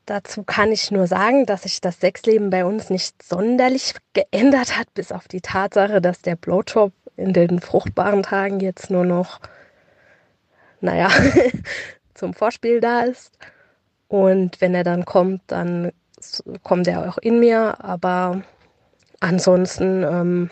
dazu 0.05 0.43
kann 0.43 0.73
ich 0.73 0.91
nur 0.91 1.07
sagen, 1.07 1.45
dass 1.45 1.63
sich 1.63 1.79
das 1.79 2.01
Sexleben 2.01 2.49
bei 2.49 2.65
uns 2.65 2.89
nicht 2.89 3.23
sonderlich 3.23 3.93
geändert 4.11 4.77
hat, 4.77 4.93
bis 4.93 5.13
auf 5.13 5.29
die 5.29 5.39
Tatsache, 5.39 6.01
dass 6.01 6.21
der 6.21 6.35
Blowjob 6.35 6.91
in 7.15 7.31
den 7.31 7.61
fruchtbaren 7.61 8.23
Tagen 8.23 8.59
jetzt 8.59 8.91
nur 8.91 9.05
noch, 9.05 9.39
naja, 10.81 11.09
zum 12.13 12.33
Vorspiel 12.33 12.81
da 12.81 13.03
ist. 13.03 13.31
Und 14.07 14.61
wenn 14.61 14.75
er 14.75 14.83
dann 14.83 15.05
kommt, 15.05 15.41
dann 15.47 15.91
kommt 16.63 16.87
er 16.87 17.09
auch 17.09 17.17
in 17.17 17.39
mir. 17.39 17.83
Aber 17.83 18.41
ansonsten 19.19 20.03
ähm, 20.03 20.49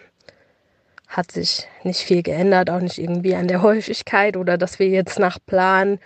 hat 1.08 1.32
sich 1.32 1.68
nicht 1.84 2.02
viel 2.02 2.24
geändert, 2.24 2.70
auch 2.70 2.80
nicht 2.80 2.98
irgendwie 2.98 3.36
an 3.36 3.48
der 3.48 3.62
Häufigkeit 3.62 4.36
oder 4.36 4.58
dass 4.58 4.80
wir 4.80 4.88
jetzt 4.88 5.20
nach 5.20 5.38
Plan, 5.46 6.00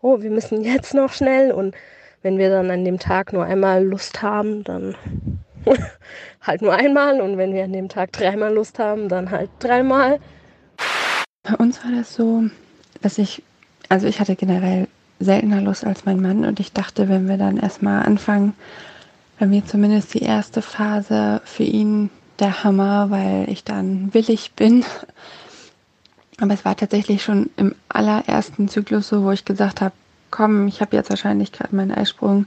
oh, 0.00 0.20
wir 0.22 0.30
müssen 0.30 0.62
jetzt 0.62 0.94
noch 0.94 1.12
schnell. 1.12 1.52
Und 1.52 1.74
wenn 2.22 2.38
wir 2.38 2.50
dann 2.50 2.70
an 2.70 2.84
dem 2.84 2.98
Tag 2.98 3.32
nur 3.32 3.44
einmal 3.44 3.84
Lust 3.84 4.22
haben, 4.22 4.62
dann 4.64 4.94
halt 6.40 6.62
nur 6.62 6.72
einmal. 6.72 7.20
Und 7.20 7.36
wenn 7.36 7.52
wir 7.52 7.64
an 7.64 7.72
dem 7.72 7.88
Tag 7.88 8.12
dreimal 8.12 8.54
Lust 8.54 8.78
haben, 8.78 9.08
dann 9.08 9.30
halt 9.30 9.50
dreimal. 9.58 10.20
Bei 11.42 11.56
uns 11.56 11.84
war 11.84 11.90
das 11.92 12.14
so, 12.14 12.44
dass 13.02 13.18
ich, 13.18 13.42
also 13.88 14.06
ich 14.06 14.20
hatte 14.20 14.36
generell 14.36 14.86
seltener 15.20 15.60
Lust 15.60 15.84
als 15.84 16.04
mein 16.04 16.20
Mann 16.20 16.44
und 16.44 16.60
ich 16.60 16.72
dachte, 16.72 17.08
wenn 17.08 17.28
wir 17.28 17.36
dann 17.36 17.56
erstmal 17.56 18.04
anfangen, 18.04 18.54
bei 19.38 19.46
mir 19.46 19.64
zumindest 19.64 20.14
die 20.14 20.22
erste 20.22 20.62
Phase 20.62 21.40
für 21.44 21.64
ihn 21.64 22.10
der 22.38 22.64
Hammer, 22.64 23.10
weil 23.10 23.48
ich 23.48 23.64
dann 23.64 24.12
willig 24.12 24.52
bin. 24.52 24.84
Aber 26.40 26.54
es 26.54 26.64
war 26.64 26.76
tatsächlich 26.76 27.22
schon 27.22 27.50
im 27.56 27.74
allerersten 27.88 28.68
Zyklus 28.68 29.08
so, 29.08 29.22
wo 29.22 29.30
ich 29.30 29.44
gesagt 29.44 29.80
habe, 29.80 29.94
komm, 30.30 30.66
ich 30.66 30.80
habe 30.80 30.96
jetzt 30.96 31.10
wahrscheinlich 31.10 31.52
gerade 31.52 31.74
meinen 31.76 31.92
Eisprung, 31.92 32.46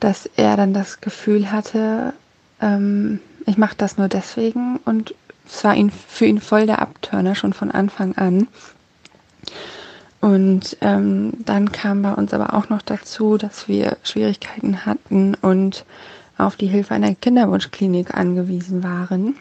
dass 0.00 0.26
er 0.36 0.56
dann 0.56 0.72
das 0.72 1.00
Gefühl 1.00 1.50
hatte, 1.50 2.14
ähm, 2.60 3.20
ich 3.46 3.58
mache 3.58 3.76
das 3.76 3.98
nur 3.98 4.08
deswegen 4.08 4.78
und 4.84 5.14
es 5.46 5.64
war 5.64 5.74
ihn, 5.74 5.90
für 5.90 6.26
ihn 6.26 6.40
voll 6.40 6.66
der 6.66 6.80
Abturner 6.80 7.34
schon 7.34 7.52
von 7.52 7.70
Anfang 7.70 8.16
an. 8.16 8.48
Und 10.20 10.76
ähm, 10.80 11.32
dann 11.44 11.70
kam 11.70 12.02
bei 12.02 12.12
uns 12.12 12.34
aber 12.34 12.54
auch 12.54 12.68
noch 12.68 12.82
dazu, 12.82 13.38
dass 13.38 13.68
wir 13.68 13.96
Schwierigkeiten 14.02 14.84
hatten 14.84 15.34
und 15.34 15.84
auf 16.36 16.56
die 16.56 16.66
Hilfe 16.66 16.94
einer 16.94 17.14
Kinderwunschklinik 17.14 18.14
angewiesen 18.14 18.82
waren. 18.82 19.36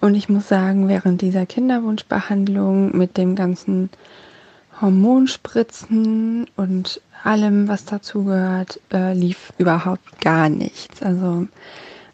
Und 0.00 0.14
ich 0.14 0.28
muss 0.28 0.48
sagen, 0.48 0.88
während 0.88 1.20
dieser 1.22 1.44
Kinderwunschbehandlung 1.44 2.96
mit 2.96 3.16
dem 3.16 3.34
ganzen 3.34 3.90
Hormonspritzen 4.80 6.46
und 6.56 7.00
allem, 7.24 7.66
was 7.68 7.84
dazugehört, 7.84 8.80
äh, 8.92 9.12
lief 9.12 9.52
überhaupt 9.58 10.20
gar 10.20 10.48
nichts. 10.48 11.02
Also 11.02 11.48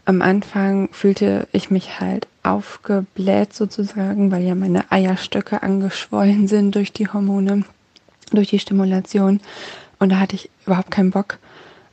am 0.06 0.22
Anfang 0.22 0.88
fühlte 0.92 1.46
ich 1.52 1.70
mich 1.70 2.00
halt 2.00 2.26
aufgebläht 2.44 3.54
sozusagen, 3.54 4.30
weil 4.30 4.44
ja 4.44 4.54
meine 4.54 4.90
Eierstöcke 4.92 5.62
angeschwollen 5.62 6.46
sind 6.46 6.74
durch 6.74 6.92
die 6.92 7.08
Hormone, 7.08 7.64
durch 8.30 8.50
die 8.50 8.58
Stimulation. 8.58 9.40
Und 9.98 10.10
da 10.10 10.20
hatte 10.20 10.36
ich 10.36 10.50
überhaupt 10.66 10.90
keinen 10.90 11.10
Bock. 11.10 11.38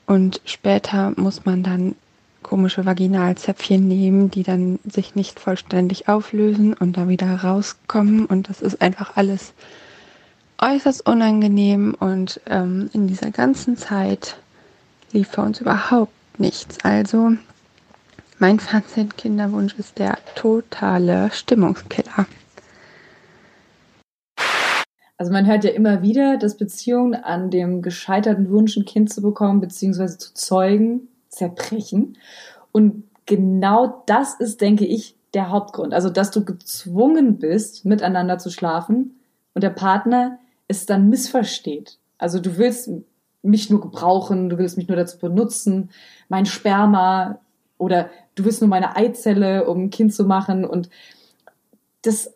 Und 0.06 0.42
später 0.46 1.14
muss 1.16 1.46
man 1.46 1.64
dann 1.64 1.96
komische 2.44 2.86
Vaginalzäpfchen 2.86 3.88
nehmen, 3.88 4.30
die 4.30 4.44
dann 4.44 4.80
sich 4.84 5.16
nicht 5.16 5.40
vollständig 5.40 6.10
auflösen 6.10 6.74
und 6.74 6.98
da 6.98 7.08
wieder 7.08 7.34
rauskommen. 7.44 8.26
Und 8.26 8.50
das 8.50 8.62
ist 8.62 8.82
einfach 8.82 9.16
alles 9.16 9.54
äußerst 10.58 11.06
unangenehm. 11.06 11.96
Und 11.98 12.42
ähm, 12.48 12.90
in 12.94 13.08
dieser 13.08 13.32
ganzen 13.32 13.78
Zeit 13.78 14.38
lief 15.14 15.30
für 15.30 15.42
uns 15.42 15.62
überhaupt 15.62 16.12
nichts. 16.40 16.80
Also 16.84 17.32
mein 18.42 18.60
Fazit, 18.60 19.18
Kinderwunsch 19.18 19.76
ist 19.78 20.00
der 20.00 20.18
totale 20.34 21.30
Stimmungskiller. 21.32 22.26
Also 25.16 25.32
man 25.32 25.46
hört 25.46 25.64
ja 25.64 25.70
immer 25.70 26.02
wieder, 26.02 26.38
dass 26.38 26.58
Beziehungen 26.58 27.14
an 27.14 27.52
dem 27.52 27.84
gescheiterten 27.84 28.50
Wunsch, 28.50 28.76
ein 28.76 28.86
Kind 28.86 29.14
zu 29.14 29.22
bekommen, 29.22 29.62
beziehungsweise 29.62 30.18
zu 30.18 30.34
zeugen, 30.34 31.08
zerbrechen. 31.30 32.18
Und 32.72 33.04
genau 33.28 34.02
das 34.08 34.34
ist, 34.34 34.60
denke 34.60 34.86
ich, 34.86 35.16
der 35.36 35.52
Hauptgrund. 35.52 35.94
Also, 35.94 36.10
dass 36.10 36.32
du 36.32 36.44
gezwungen 36.44 37.38
bist, 37.38 37.86
miteinander 37.86 38.40
zu 38.40 38.50
schlafen 38.50 39.20
und 39.54 39.64
der 39.64 39.70
Partner 39.70 40.40
es 40.68 40.88
dann 40.88 41.10
missversteht. 41.10 42.00
Also 42.18 42.40
du 42.40 42.58
willst 42.58 42.90
mich 43.44 43.70
nur 43.70 43.82
gebrauchen, 43.82 44.50
du 44.50 44.58
willst 44.58 44.78
mich 44.78 44.88
nur 44.88 44.98
dazu 44.98 45.20
benutzen, 45.20 45.92
mein 46.28 46.48
Sperma 46.48 47.40
oder 47.82 48.12
du 48.36 48.46
willst 48.46 48.62
nur 48.62 48.70
meine 48.70 48.96
Eizelle, 48.96 49.66
um 49.68 49.86
ein 49.86 49.90
Kind 49.90 50.14
zu 50.14 50.24
machen. 50.24 50.64
Und 50.66 50.90
das 52.04 52.34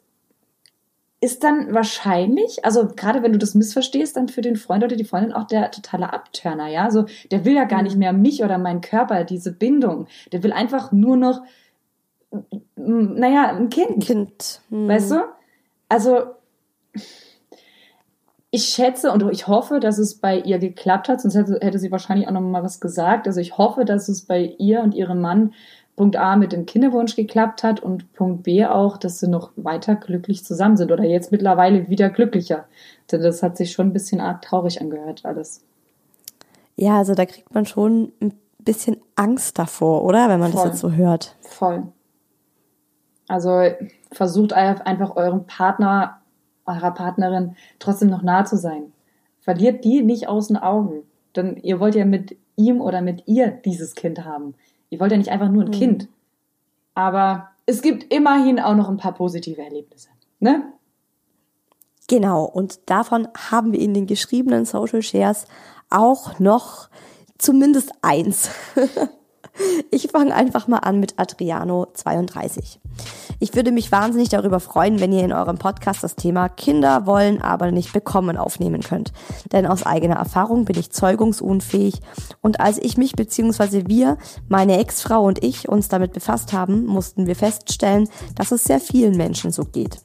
ist 1.22 1.44
dann 1.44 1.74
wahrscheinlich, 1.74 2.66
also 2.66 2.88
gerade 2.88 3.22
wenn 3.24 3.32
du 3.32 3.38
das 3.38 3.54
missverstehst, 3.54 4.18
dann 4.18 4.28
für 4.28 4.42
den 4.42 4.56
Freund 4.58 4.84
oder 4.84 4.96
die 4.96 5.06
Freundin 5.06 5.34
auch 5.34 5.46
der 5.46 5.72
totale 5.72 6.12
Abturner, 6.12 6.68
ja. 6.68 6.90
So, 6.90 7.06
der 7.32 7.46
will 7.46 7.54
ja 7.54 7.66
gar 7.66 7.84
nicht 7.84 7.96
mehr 7.96 8.12
mich 8.12 8.44
oder 8.44 8.58
meinen 8.58 8.82
Körper, 8.82 9.24
diese 9.24 9.52
Bindung. 9.52 10.08
Der 10.32 10.44
will 10.44 10.52
einfach 10.52 10.92
nur 10.92 11.16
noch, 11.16 11.42
naja, 12.76 13.56
ein 13.56 13.70
Kind. 13.70 14.04
Kind. 14.04 14.62
hm. 14.70 14.88
Weißt 14.88 15.12
du? 15.12 15.24
Also, 15.88 16.24
ich 18.56 18.66
schätze 18.70 19.12
und 19.12 19.30
ich 19.32 19.48
hoffe, 19.48 19.80
dass 19.80 19.98
es 19.98 20.16
bei 20.16 20.40
ihr 20.40 20.60
geklappt 20.60 21.10
hat, 21.10 21.20
sonst 21.22 21.36
hätte, 21.36 21.60
hätte 21.62 21.78
sie 21.78 21.92
wahrscheinlich 21.92 22.28
auch 22.28 22.32
noch 22.32 22.42
mal 22.42 22.64
was 22.64 22.80
gesagt. 22.80 23.28
Also 23.28 23.42
ich 23.42 23.58
hoffe, 23.58 23.84
dass 23.84 24.08
es 24.08 24.22
bei 24.22 24.56
ihr 24.58 24.82
und 24.82 24.96
ihrem 24.96 25.20
Mann 25.20 25.54
Punkt 25.98 26.16
A 26.16 26.36
mit 26.36 26.52
dem 26.52 26.66
Kinderwunsch 26.66 27.16
geklappt 27.16 27.64
hat 27.64 27.82
und 27.82 28.14
Punkt 28.14 28.44
B 28.44 28.66
auch, 28.66 28.98
dass 28.98 29.20
sie 29.20 29.30
noch 29.30 29.52
weiter 29.56 29.96
glücklich 29.96 30.44
zusammen 30.44 30.78
sind 30.78 30.92
oder 30.92 31.04
jetzt 31.04 31.32
mittlerweile 31.32 31.90
wieder 31.90 32.10
glücklicher. 32.10 32.66
Denn 33.12 33.22
das 33.22 33.44
hat 33.44 33.58
sich 33.58 33.72
schon 33.72 33.88
ein 33.88 33.94
bisschen 33.94 34.22
arg 34.22 34.42
traurig 34.42 34.82
angehört, 34.82 35.26
alles. 35.26 35.62
Ja, 36.76 36.98
also 36.98 37.14
da 37.14 37.26
kriegt 37.26 37.54
man 37.54 37.66
schon 37.66 38.12
ein 38.22 38.34
bisschen 38.60 38.98
Angst 39.16 39.60
davor, 39.60 40.04
oder? 40.04 40.28
Wenn 40.30 40.40
man 40.40 40.52
Voll. 40.52 40.64
das 40.64 40.72
jetzt 40.72 40.82
so 40.82 40.92
hört. 40.92 41.36
Voll. 41.42 41.84
Also 43.28 43.64
versucht 44.12 44.54
einfach 44.54 45.16
eurem 45.16 45.46
Partner, 45.46 46.20
eurer 46.66 46.92
Partnerin 46.92 47.56
trotzdem 47.80 48.10
noch 48.10 48.22
nah 48.22 48.46
zu 48.46 48.58
sein. 48.58 48.92
Verliert 49.42 49.84
die 49.84 50.02
nicht 50.02 50.28
aus 50.28 50.48
den 50.48 50.58
Augen. 50.58 51.04
dann 51.34 51.58
ihr 51.58 51.80
wollt 51.82 51.96
ja 51.96 52.06
mit 52.06 52.38
ihm 52.56 52.80
oder 52.80 53.02
mit 53.02 53.24
ihr 53.28 53.50
dieses 53.52 53.94
Kind 53.94 54.24
haben. 54.24 54.56
Ihr 54.90 55.00
wollt 55.02 55.12
ja 55.12 55.18
nicht 55.18 55.30
einfach 55.32 55.50
nur 55.50 55.64
ein 55.64 55.68
Mhm. 55.70 55.74
Kind. 55.74 56.08
Aber 56.94 57.50
es 57.66 57.82
gibt 57.82 58.14
immerhin 58.14 58.60
auch 58.60 58.76
noch 58.76 58.88
ein 58.88 58.96
paar 58.98 59.14
positive 59.14 59.62
Erlebnisse. 59.62 60.08
Ne? 60.40 60.64
Genau, 62.08 62.46
und 62.46 62.90
davon 62.90 63.28
haben 63.50 63.74
wir 63.74 63.80
in 63.80 63.94
den 63.94 64.06
geschriebenen 64.08 64.64
Social 64.66 65.02
Shares 65.02 65.46
auch 65.90 66.40
noch 66.40 66.90
zumindest 67.38 67.92
eins. 68.02 68.50
Ich 69.92 70.10
fange 70.12 70.34
einfach 70.34 70.68
mal 70.68 70.80
an 70.80 71.00
mit 71.00 71.18
Adriano 71.18 71.88
32. 71.94 72.80
Ich 73.40 73.56
würde 73.56 73.72
mich 73.72 73.92
wahnsinnig 73.92 74.30
darüber 74.30 74.60
freuen, 74.60 75.00
wenn 75.00 75.12
ihr 75.12 75.24
in 75.24 75.34
eurem 75.34 75.58
Podcast 75.58 76.04
das 76.04 76.16
Thema 76.16 76.50
Kinder 76.50 77.06
wollen, 77.06 77.42
aber 77.42 77.72
nicht 77.72 77.94
bekommen 77.94 78.38
aufnehmen 78.38 78.82
könnt. 78.82 79.14
Denn 79.52 79.66
aus 79.66 79.86
eigener 79.86 80.16
Erfahrung 80.16 80.66
bin 80.66 80.78
ich 80.78 80.92
zeugungsunfähig 80.92 82.02
und 82.42 82.60
als 82.60 82.78
ich 82.78 82.98
mich 82.98 83.14
bzw. 83.14 83.84
wir, 83.88 84.18
meine 84.48 84.78
Ex-Frau 84.80 85.24
und 85.24 85.44
ich 85.44 85.70
uns 85.70 85.88
damit 85.88 86.14
befasst 86.14 86.54
haben, 86.54 86.86
mussten 86.86 87.28
wir 87.28 87.36
feststellen, 87.36 88.10
dass 88.36 88.52
es 88.52 88.64
sehr 88.64 88.80
vielen 88.80 89.18
Menschen 89.18 89.52
so 89.52 89.64
geht. 89.64 90.02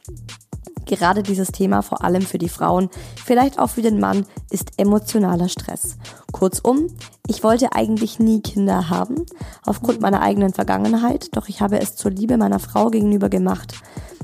Gerade 0.90 1.22
dieses 1.22 1.52
Thema, 1.52 1.82
vor 1.82 2.02
allem 2.02 2.22
für 2.22 2.38
die 2.38 2.48
Frauen, 2.48 2.90
vielleicht 3.24 3.60
auch 3.60 3.70
für 3.70 3.80
den 3.80 4.00
Mann, 4.00 4.26
ist 4.50 4.72
emotionaler 4.76 5.48
Stress. 5.48 5.96
Kurzum, 6.32 6.88
ich 7.28 7.44
wollte 7.44 7.72
eigentlich 7.74 8.18
nie 8.18 8.40
Kinder 8.40 8.90
haben, 8.90 9.24
aufgrund 9.64 10.00
meiner 10.00 10.20
eigenen 10.20 10.52
Vergangenheit, 10.52 11.28
doch 11.36 11.48
ich 11.48 11.60
habe 11.60 11.80
es 11.80 11.94
zur 11.94 12.10
Liebe 12.10 12.36
meiner 12.36 12.58
Frau 12.58 12.90
gegenüber 12.90 13.28
gemacht. 13.28 13.74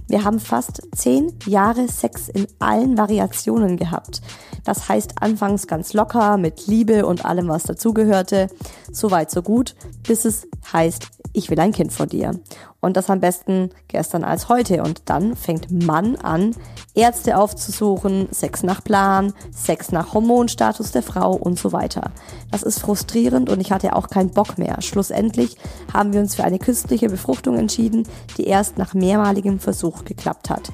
Wir 0.09 0.25
haben 0.25 0.41
fast 0.41 0.83
zehn 0.93 1.33
Jahre 1.47 1.87
Sex 1.87 2.29
in 2.29 2.49
allen 2.59 2.99
Variationen 2.99 3.77
gehabt. 3.77 4.21
Das 4.65 4.89
heißt 4.89 5.23
anfangs 5.23 5.69
ganz 5.69 5.93
locker, 5.93 6.37
mit 6.37 6.67
Liebe 6.67 7.07
und 7.07 7.25
allem, 7.25 7.47
was 7.47 7.63
dazugehörte. 7.63 8.49
So 8.91 9.13
weit, 9.13 9.31
so 9.31 9.43
gut, 9.43 9.77
bis 10.03 10.25
es 10.25 10.49
heißt, 10.73 11.07
ich 11.33 11.49
will 11.49 11.61
ein 11.61 11.73
Kind 11.73 11.93
von 11.93 12.09
dir. 12.09 12.33
Und 12.81 12.97
das 12.97 13.11
am 13.11 13.21
besten 13.21 13.71
gestern 13.89 14.23
als 14.23 14.49
heute. 14.49 14.83
Und 14.83 15.03
dann 15.07 15.37
fängt 15.37 15.71
Mann 15.71 16.17
an, 16.17 16.55
Ärzte 16.95 17.39
aufzusuchen, 17.39 18.29
Sex 18.31 18.63
nach 18.63 18.83
Plan, 18.83 19.33
Sex 19.51 19.93
nach 19.93 20.15
Hormonstatus 20.15 20.93
der 20.93 21.03
Frau 21.03 21.33
und 21.33 21.59
so 21.59 21.73
weiter. 21.73 22.11
Das 22.51 22.63
ist 22.63 22.81
frustrierend 22.81 23.51
und 23.51 23.61
ich 23.61 23.73
hatte 23.73 23.97
auch 23.97 24.09
keinen 24.09 24.31
Bock 24.31 24.59
mehr. 24.59 24.81
Schlussendlich 24.83 25.57
haben 25.93 26.13
wir 26.13 26.21
uns 26.21 26.35
für 26.35 26.45
eine 26.45 26.59
künstliche 26.59 27.09
Befruchtung 27.09 27.59
entschieden, 27.59 28.07
die 28.37 28.45
erst 28.45 28.79
nach 28.79 28.95
mehrmaligem 28.95 29.59
Versuch 29.59 30.05
geklappt 30.05 30.51
hat. 30.51 30.71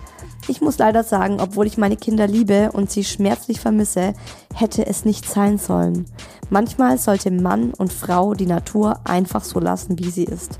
Ich 0.48 0.60
muss 0.60 0.78
leider 0.78 1.04
sagen, 1.04 1.40
obwohl 1.40 1.66
ich 1.66 1.78
meine 1.78 1.96
Kinder 1.96 2.26
liebe 2.26 2.72
und 2.72 2.90
sie 2.90 3.04
schmerzlich 3.04 3.60
vermisse, 3.60 4.14
hätte 4.54 4.84
es 4.86 5.04
nicht 5.04 5.30
sein 5.30 5.56
sollen. 5.56 6.06
Manchmal 6.50 6.98
sollte 6.98 7.30
Mann 7.30 7.72
und 7.72 7.92
Frau 7.92 8.34
die 8.34 8.46
Natur 8.46 9.00
einfach 9.04 9.44
so 9.44 9.60
lassen, 9.60 9.98
wie 9.98 10.10
sie 10.10 10.24
ist. 10.24 10.58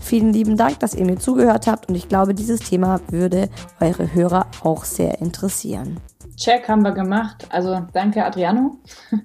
Vielen 0.00 0.32
lieben 0.32 0.56
Dank, 0.56 0.80
dass 0.80 0.94
ihr 0.94 1.04
mir 1.04 1.18
zugehört 1.18 1.66
habt 1.66 1.88
und 1.88 1.94
ich 1.94 2.08
glaube, 2.08 2.34
dieses 2.34 2.60
Thema 2.60 3.00
würde 3.08 3.48
eure 3.80 4.14
Hörer 4.14 4.46
auch 4.62 4.84
sehr 4.84 5.20
interessieren. 5.20 6.00
Check 6.36 6.68
haben 6.68 6.82
wir 6.82 6.92
gemacht. 6.92 7.46
Also 7.50 7.86
danke 7.92 8.24
Adriano 8.24 8.76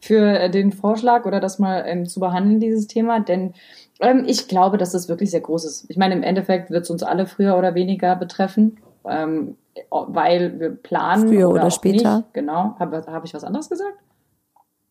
für 0.00 0.48
den 0.50 0.72
Vorschlag 0.72 1.24
oder 1.24 1.40
das 1.40 1.58
mal 1.58 1.84
ähm, 1.86 2.06
zu 2.06 2.20
behandeln, 2.20 2.60
dieses 2.60 2.86
Thema. 2.86 3.20
Denn 3.20 3.54
ähm, 4.00 4.24
ich 4.26 4.46
glaube, 4.46 4.76
dass 4.78 4.92
das 4.92 5.08
wirklich 5.08 5.30
sehr 5.30 5.40
groß 5.40 5.64
ist. 5.64 5.86
Ich 5.88 5.96
meine, 5.96 6.14
im 6.14 6.22
Endeffekt 6.22 6.70
wird 6.70 6.84
es 6.84 6.90
uns 6.90 7.02
alle 7.02 7.26
früher 7.26 7.56
oder 7.56 7.74
weniger 7.74 8.14
betreffen, 8.14 8.78
ähm, 9.06 9.56
weil 9.90 10.60
wir 10.60 10.70
planen. 10.70 11.28
Früher 11.28 11.48
oder 11.48 11.66
auch 11.66 11.72
später. 11.72 12.18
Nicht. 12.18 12.34
Genau. 12.34 12.76
Habe 12.78 13.04
hab 13.06 13.24
ich 13.24 13.34
was 13.34 13.44
anderes 13.44 13.68
gesagt? 13.68 13.98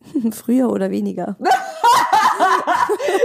Früher 0.32 0.70
oder 0.72 0.90
weniger. 0.90 1.38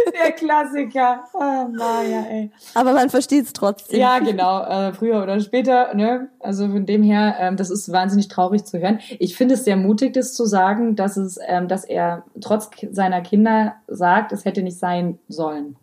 Der 0.13 0.33
Klassiker. 0.33 1.25
Ah, 1.35 1.67
Maja, 1.71 2.23
ey. 2.29 2.51
Aber 2.75 2.93
man 2.93 3.09
versteht 3.11 3.47
es 3.47 3.53
trotzdem. 3.53 3.99
Ja, 4.01 4.19
genau. 4.19 4.63
Äh, 4.63 4.93
früher 4.93 5.23
oder 5.23 5.41
später. 5.41 5.95
Ne? 5.95 6.29
Also 6.41 6.69
von 6.69 6.87
dem 6.87 7.03
her, 7.03 7.37
ähm, 7.39 7.57
das 7.57 7.71
ist 7.71 7.91
wahnsinnig 7.93 8.29
traurig 8.29 8.65
zu 8.65 8.79
hören. 8.79 9.01
Ich 9.19 9.37
finde 9.37 9.55
es 9.55 9.65
sehr 9.65 9.77
mutig, 9.77 10.13
das 10.15 10.35
zu 10.35 10.45
sagen, 10.45 10.97
dass 10.97 11.17
es, 11.17 11.39
ähm, 11.47 11.69
dass 11.69 11.85
er 11.85 12.25
trotz 12.41 12.71
seiner 12.93 13.21
Kinder 13.23 13.75
sagt, 13.89 14.33
es 14.33 14.45
hätte 14.45 14.63
nicht 14.63 14.79
sein 14.79 15.19
sollen. 15.29 15.77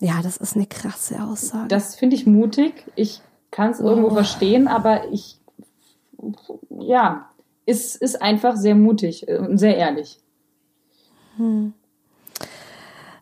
Ja, 0.00 0.20
das 0.22 0.36
ist 0.36 0.56
eine 0.56 0.66
krasse 0.66 1.22
Aussage. 1.22 1.68
Das 1.68 1.94
finde 1.96 2.16
ich 2.16 2.26
mutig. 2.26 2.84
Ich 2.96 3.22
kann 3.50 3.70
es 3.70 3.80
irgendwo 3.80 4.08
Oh. 4.08 4.14
verstehen, 4.14 4.68
aber 4.68 5.08
ich, 5.10 5.38
ja, 6.68 7.30
ist, 7.64 7.96
ist 7.96 8.20
einfach 8.20 8.56
sehr 8.56 8.74
mutig 8.74 9.26
und 9.28 9.56
sehr 9.58 9.76
ehrlich. 9.78 10.18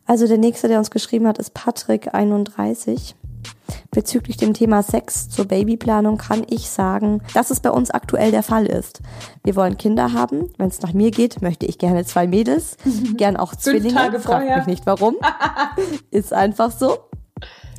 Also 0.06 0.26
der 0.26 0.38
nächste, 0.38 0.68
der 0.68 0.78
uns 0.78 0.90
geschrieben 0.90 1.26
hat, 1.26 1.38
ist 1.38 1.54
Patrick 1.54 2.14
31. 2.14 3.14
Bezüglich 3.90 4.36
dem 4.36 4.54
Thema 4.54 4.82
Sex 4.82 5.30
zur 5.30 5.46
Babyplanung 5.46 6.18
kann 6.18 6.44
ich 6.48 6.68
sagen, 6.68 7.22
dass 7.32 7.50
es 7.50 7.60
bei 7.60 7.70
uns 7.70 7.90
aktuell 7.90 8.30
der 8.30 8.42
Fall 8.42 8.66
ist. 8.66 9.00
Wir 9.44 9.56
wollen 9.56 9.78
Kinder 9.78 10.12
haben. 10.12 10.50
Wenn 10.58 10.68
es 10.68 10.82
nach 10.82 10.92
mir 10.92 11.10
geht, 11.10 11.42
möchte 11.42 11.66
ich 11.66 11.78
gerne 11.78 12.04
zwei 12.04 12.26
Mädels, 12.26 12.76
gern 13.16 13.36
auch 13.36 13.54
Zwillinge. 13.54 13.94
Tage 13.94 14.20
Fragt 14.20 14.44
vorher. 14.44 14.58
mich 14.58 14.66
nicht 14.66 14.86
warum. 14.86 15.16
ist 16.10 16.32
einfach 16.32 16.70
so. 16.70 16.98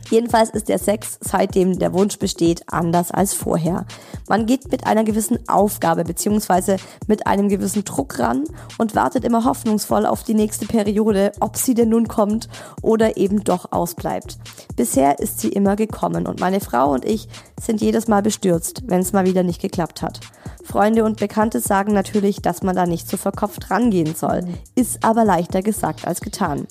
Jedenfalls 0.10 0.52
ist 0.52 0.70
der 0.70 0.80
Sex, 0.80 1.18
seitdem 1.22 1.80
der 1.80 1.94
Wunsch 1.94 2.20
besteht, 2.20 2.64
anders 2.68 3.12
als 3.12 3.34
vorher. 3.34 3.86
Man 4.30 4.46
geht 4.46 4.72
mit 4.72 4.86
einer 4.86 5.04
gewissen 5.04 5.40
Aufgabe 5.48 6.04
beziehungsweise 6.04 6.78
mit 7.08 7.28
einem 7.28 7.50
gewissen 7.50 7.84
Druck 7.86 8.20
ran 8.20 8.44
und 8.78 8.96
wartet 8.96 9.24
immer 9.24 9.46
hoffnungsvoll 9.46 10.06
auf 10.06 10.24
die 10.24 10.34
nächste 10.34 10.66
Periode, 10.66 11.32
ob 11.40 11.58
sie 11.58 11.74
denn 11.74 11.90
nun 11.90 12.08
kommt 12.08 12.50
oder 12.82 13.18
eben 13.18 13.44
doch 13.44 13.72
ausbleibt. 13.72 14.38
Bisher 14.76 15.20
ist 15.20 15.40
sie 15.40 15.50
immer 15.50 15.76
gekommen 15.76 16.28
und 16.28 16.40
meine 16.40 16.60
Frau 16.60 16.92
und 16.92 17.06
ich 17.06 17.28
sind 17.60 17.82
jedes 17.82 18.08
Mal 18.08 18.22
bestürzt, 18.22 18.84
wenn 18.86 19.02
es 19.02 19.14
mal 19.14 19.26
wieder 19.26 19.44
nicht 19.44 19.62
geklappt 19.62 20.02
hat. 20.02 20.20
Freunde 20.66 21.04
und 21.04 21.20
Bekannte 21.20 21.60
sagen 21.60 21.94
natürlich, 21.94 22.42
dass 22.42 22.64
man 22.64 22.76
da 22.76 22.88
nicht 22.88 23.08
so 23.08 23.18
verkopft 23.18 23.70
rangehen 23.70 24.16
soll, 24.16 24.42
ist 24.74 25.04
aber 25.04 25.24
leichter 25.24 25.62
gesagt 25.62 26.08
als 26.08 26.22
getan. 26.22 26.68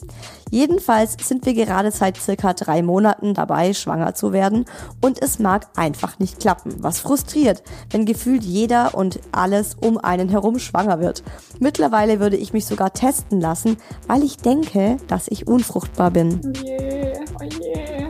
Jedenfalls 0.50 1.16
sind 1.22 1.46
wir 1.46 1.54
gerade 1.54 1.90
seit 1.90 2.16
circa 2.16 2.52
drei 2.52 2.82
Monaten 2.82 3.23
dabei, 3.32 3.72
schwanger 3.72 4.14
zu 4.14 4.32
werden 4.32 4.66
und 5.00 5.22
es 5.22 5.38
mag 5.38 5.68
einfach 5.76 6.18
nicht 6.18 6.40
klappen, 6.40 6.74
was 6.80 6.98
frustriert, 6.98 7.62
wenn 7.90 8.04
gefühlt 8.04 8.44
jeder 8.44 8.94
und 8.94 9.20
alles 9.32 9.74
um 9.80 9.96
einen 9.96 10.28
herum 10.28 10.58
schwanger 10.58 11.00
wird. 11.00 11.22
Mittlerweile 11.60 12.20
würde 12.20 12.36
ich 12.36 12.52
mich 12.52 12.66
sogar 12.66 12.92
testen 12.92 13.40
lassen, 13.40 13.78
weil 14.06 14.22
ich 14.22 14.36
denke, 14.36 14.98
dass 15.08 15.28
ich 15.28 15.46
unfruchtbar 15.46 16.10
bin. 16.10 16.40
Oh 16.44 16.62
je, 16.62 17.14
oh 17.40 17.44
je, 17.44 18.08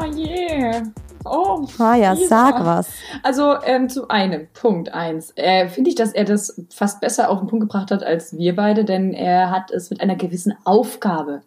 oh 0.00 0.04
je. 0.04 0.82
Oh, 1.24 1.66
Maja, 1.78 2.12
Isa. 2.12 2.26
sag 2.26 2.64
was. 2.64 2.88
Also 3.22 3.54
ähm, 3.64 3.88
zu 3.88 4.08
einem, 4.08 4.46
Punkt 4.52 4.92
eins. 4.92 5.32
Äh, 5.36 5.68
Finde 5.68 5.88
ich, 5.88 5.96
dass 5.96 6.12
er 6.12 6.24
das 6.24 6.62
fast 6.70 7.00
besser 7.00 7.30
auf 7.30 7.38
den 7.38 7.48
Punkt 7.48 7.62
gebracht 7.62 7.90
hat 7.90 8.02
als 8.02 8.36
wir 8.36 8.54
beide, 8.54 8.84
denn 8.84 9.14
er 9.14 9.50
hat 9.50 9.70
es 9.70 9.88
mit 9.88 10.00
einer 10.02 10.16
gewissen 10.16 10.54
Aufgabe 10.64 11.40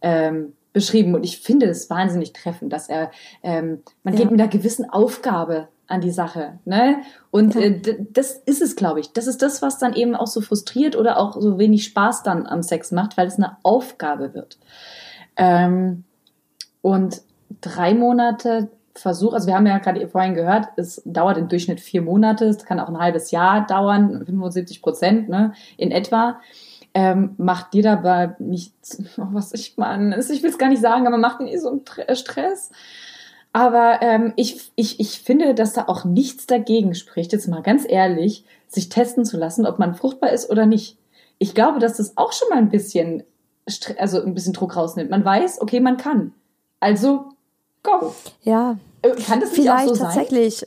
ähm, 0.00 0.54
beschrieben. 0.72 1.14
Und 1.14 1.24
ich 1.24 1.40
finde 1.40 1.66
es 1.66 1.90
wahnsinnig 1.90 2.32
treffend, 2.32 2.72
dass 2.72 2.88
er, 2.88 3.10
ähm, 3.42 3.82
man 4.02 4.14
Ja. 4.14 4.20
geht 4.20 4.30
mit 4.30 4.40
einer 4.40 4.50
gewissen 4.50 4.88
Aufgabe 4.88 5.68
an 5.86 6.00
die 6.00 6.10
Sache. 6.10 6.58
Ne? 6.64 7.02
Und 7.30 7.54
äh, 7.56 7.80
das 8.12 8.32
ist 8.32 8.62
es, 8.62 8.76
glaube 8.76 9.00
ich. 9.00 9.12
Das 9.12 9.26
ist 9.26 9.42
das, 9.42 9.60
was 9.60 9.78
dann 9.78 9.94
eben 9.94 10.14
auch 10.14 10.26
so 10.26 10.40
frustriert 10.40 10.96
oder 10.96 11.18
auch 11.18 11.38
so 11.40 11.58
wenig 11.58 11.84
Spaß 11.84 12.22
dann 12.22 12.46
am 12.46 12.62
Sex 12.62 12.92
macht, 12.92 13.16
weil 13.16 13.26
es 13.26 13.36
eine 13.36 13.58
Aufgabe 13.62 14.32
wird. 14.34 14.58
Ähm, 15.36 16.04
und 16.80 17.22
drei 17.60 17.94
Monate 17.94 18.70
Versuch, 18.94 19.32
also 19.32 19.46
wir 19.46 19.54
haben 19.54 19.66
ja 19.66 19.78
gerade 19.78 20.06
vorhin 20.06 20.34
gehört, 20.34 20.66
es 20.76 21.00
dauert 21.06 21.38
im 21.38 21.48
Durchschnitt 21.48 21.80
vier 21.80 22.02
Monate, 22.02 22.44
es 22.44 22.64
kann 22.64 22.78
auch 22.78 22.88
ein 22.88 22.98
halbes 22.98 23.30
Jahr 23.30 23.66
dauern, 23.66 24.22
75 24.26 24.82
Prozent 24.82 25.28
ne, 25.30 25.54
in 25.78 25.90
etwa. 25.90 26.40
Ähm, 26.94 27.34
macht 27.38 27.72
dir 27.72 27.82
dabei 27.82 28.36
nicht, 28.38 28.74
oh, 29.16 29.22
was 29.32 29.52
ich 29.54 29.76
meine, 29.78 30.18
ich 30.18 30.42
will 30.42 30.50
es 30.50 30.58
gar 30.58 30.68
nicht 30.68 30.82
sagen, 30.82 31.06
aber 31.06 31.16
macht 31.16 31.40
nie 31.40 31.56
so 31.56 31.70
einen 31.70 31.82
äh, 32.06 32.14
Stress. 32.14 32.70
Aber 33.54 34.00
ähm, 34.00 34.32
ich, 34.36 34.72
ich, 34.76 34.98
ich 35.00 35.20
finde, 35.20 35.54
dass 35.54 35.74
da 35.74 35.84
auch 35.88 36.04
nichts 36.04 36.46
dagegen 36.46 36.94
spricht, 36.94 37.32
jetzt 37.32 37.48
mal 37.48 37.62
ganz 37.62 37.84
ehrlich, 37.86 38.44
sich 38.66 38.88
testen 38.88 39.24
zu 39.24 39.36
lassen, 39.36 39.66
ob 39.66 39.78
man 39.78 39.94
fruchtbar 39.94 40.30
ist 40.30 40.48
oder 40.50 40.64
nicht. 40.64 40.98
Ich 41.38 41.54
glaube, 41.54 41.78
dass 41.78 41.98
das 41.98 42.16
auch 42.16 42.32
schon 42.32 42.48
mal 42.48 42.58
ein 42.58 42.70
bisschen, 42.70 43.24
also 43.98 44.22
ein 44.22 44.34
bisschen 44.34 44.54
Druck 44.54 44.76
rausnimmt. 44.76 45.10
Man 45.10 45.24
weiß, 45.24 45.60
okay, 45.60 45.80
man 45.80 45.98
kann. 45.98 46.32
Also, 46.80 47.26
go. 47.82 48.14
Ja, 48.42 48.78
Äh, 49.02 49.10
Kann 49.22 49.40
das 49.40 49.50
nicht 49.50 49.62
vielleicht 49.62 49.84
auch 49.84 49.88
so 49.88 49.94
sein? 49.94 50.06
tatsächlich. 50.06 50.66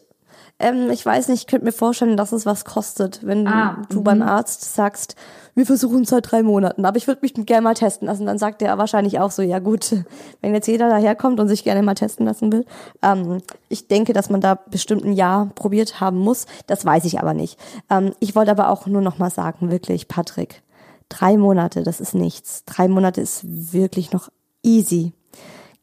Ähm, 0.57 0.89
ich 0.89 1.05
weiß 1.05 1.27
nicht, 1.27 1.41
ich 1.41 1.47
könnte 1.47 1.65
mir 1.65 1.71
vorstellen, 1.71 2.15
dass 2.15 2.31
es 2.31 2.45
was 2.45 2.63
kostet, 2.63 3.25
wenn 3.25 3.45
Ah, 3.47 3.81
du 3.89 3.99
mhm. 3.99 4.03
beim 4.03 4.21
Arzt 4.21 4.73
sagst, 4.73 5.15
wir 5.53 5.65
versuchen 5.65 6.03
es 6.03 6.09
seit 6.09 6.31
drei 6.31 6.43
Monaten, 6.43 6.85
aber 6.85 6.97
ich 6.97 7.07
würde 7.07 7.21
mich 7.21 7.33
gerne 7.33 7.61
mal 7.61 7.73
testen 7.73 8.07
lassen. 8.07 8.25
Dann 8.25 8.37
sagt 8.37 8.61
er 8.61 8.77
wahrscheinlich 8.77 9.19
auch 9.19 9.31
so, 9.31 9.41
ja 9.41 9.59
gut, 9.59 9.95
wenn 10.41 10.53
jetzt 10.53 10.67
jeder 10.67 10.89
daherkommt 10.89 11.39
und 11.39 11.47
sich 11.47 11.63
gerne 11.63 11.83
mal 11.83 11.95
testen 11.95 12.25
lassen 12.25 12.51
will. 12.51 12.65
Ähm, 13.01 13.41
ich 13.69 13.87
denke, 13.87 14.13
dass 14.13 14.29
man 14.29 14.41
da 14.41 14.55
bestimmt 14.55 15.03
ein 15.03 15.13
Jahr 15.13 15.49
probiert 15.55 15.99
haben 15.99 16.19
muss. 16.19 16.45
Das 16.67 16.85
weiß 16.85 17.05
ich 17.05 17.19
aber 17.19 17.33
nicht. 17.33 17.59
Ähm, 17.89 18.13
ich 18.19 18.35
wollte 18.35 18.51
aber 18.51 18.69
auch 18.69 18.85
nur 18.85 19.01
noch 19.01 19.17
mal 19.17 19.29
sagen, 19.29 19.71
wirklich, 19.71 20.07
Patrick, 20.07 20.61
Drei 21.09 21.37
Monate, 21.37 21.83
das 21.83 22.01
ist 22.01 22.15
nichts. 22.15 22.63
Drei 22.65 22.87
Monate 22.87 23.21
ist 23.21 23.43
wirklich 23.45 24.11
noch 24.11 24.29
easy. 24.63 25.13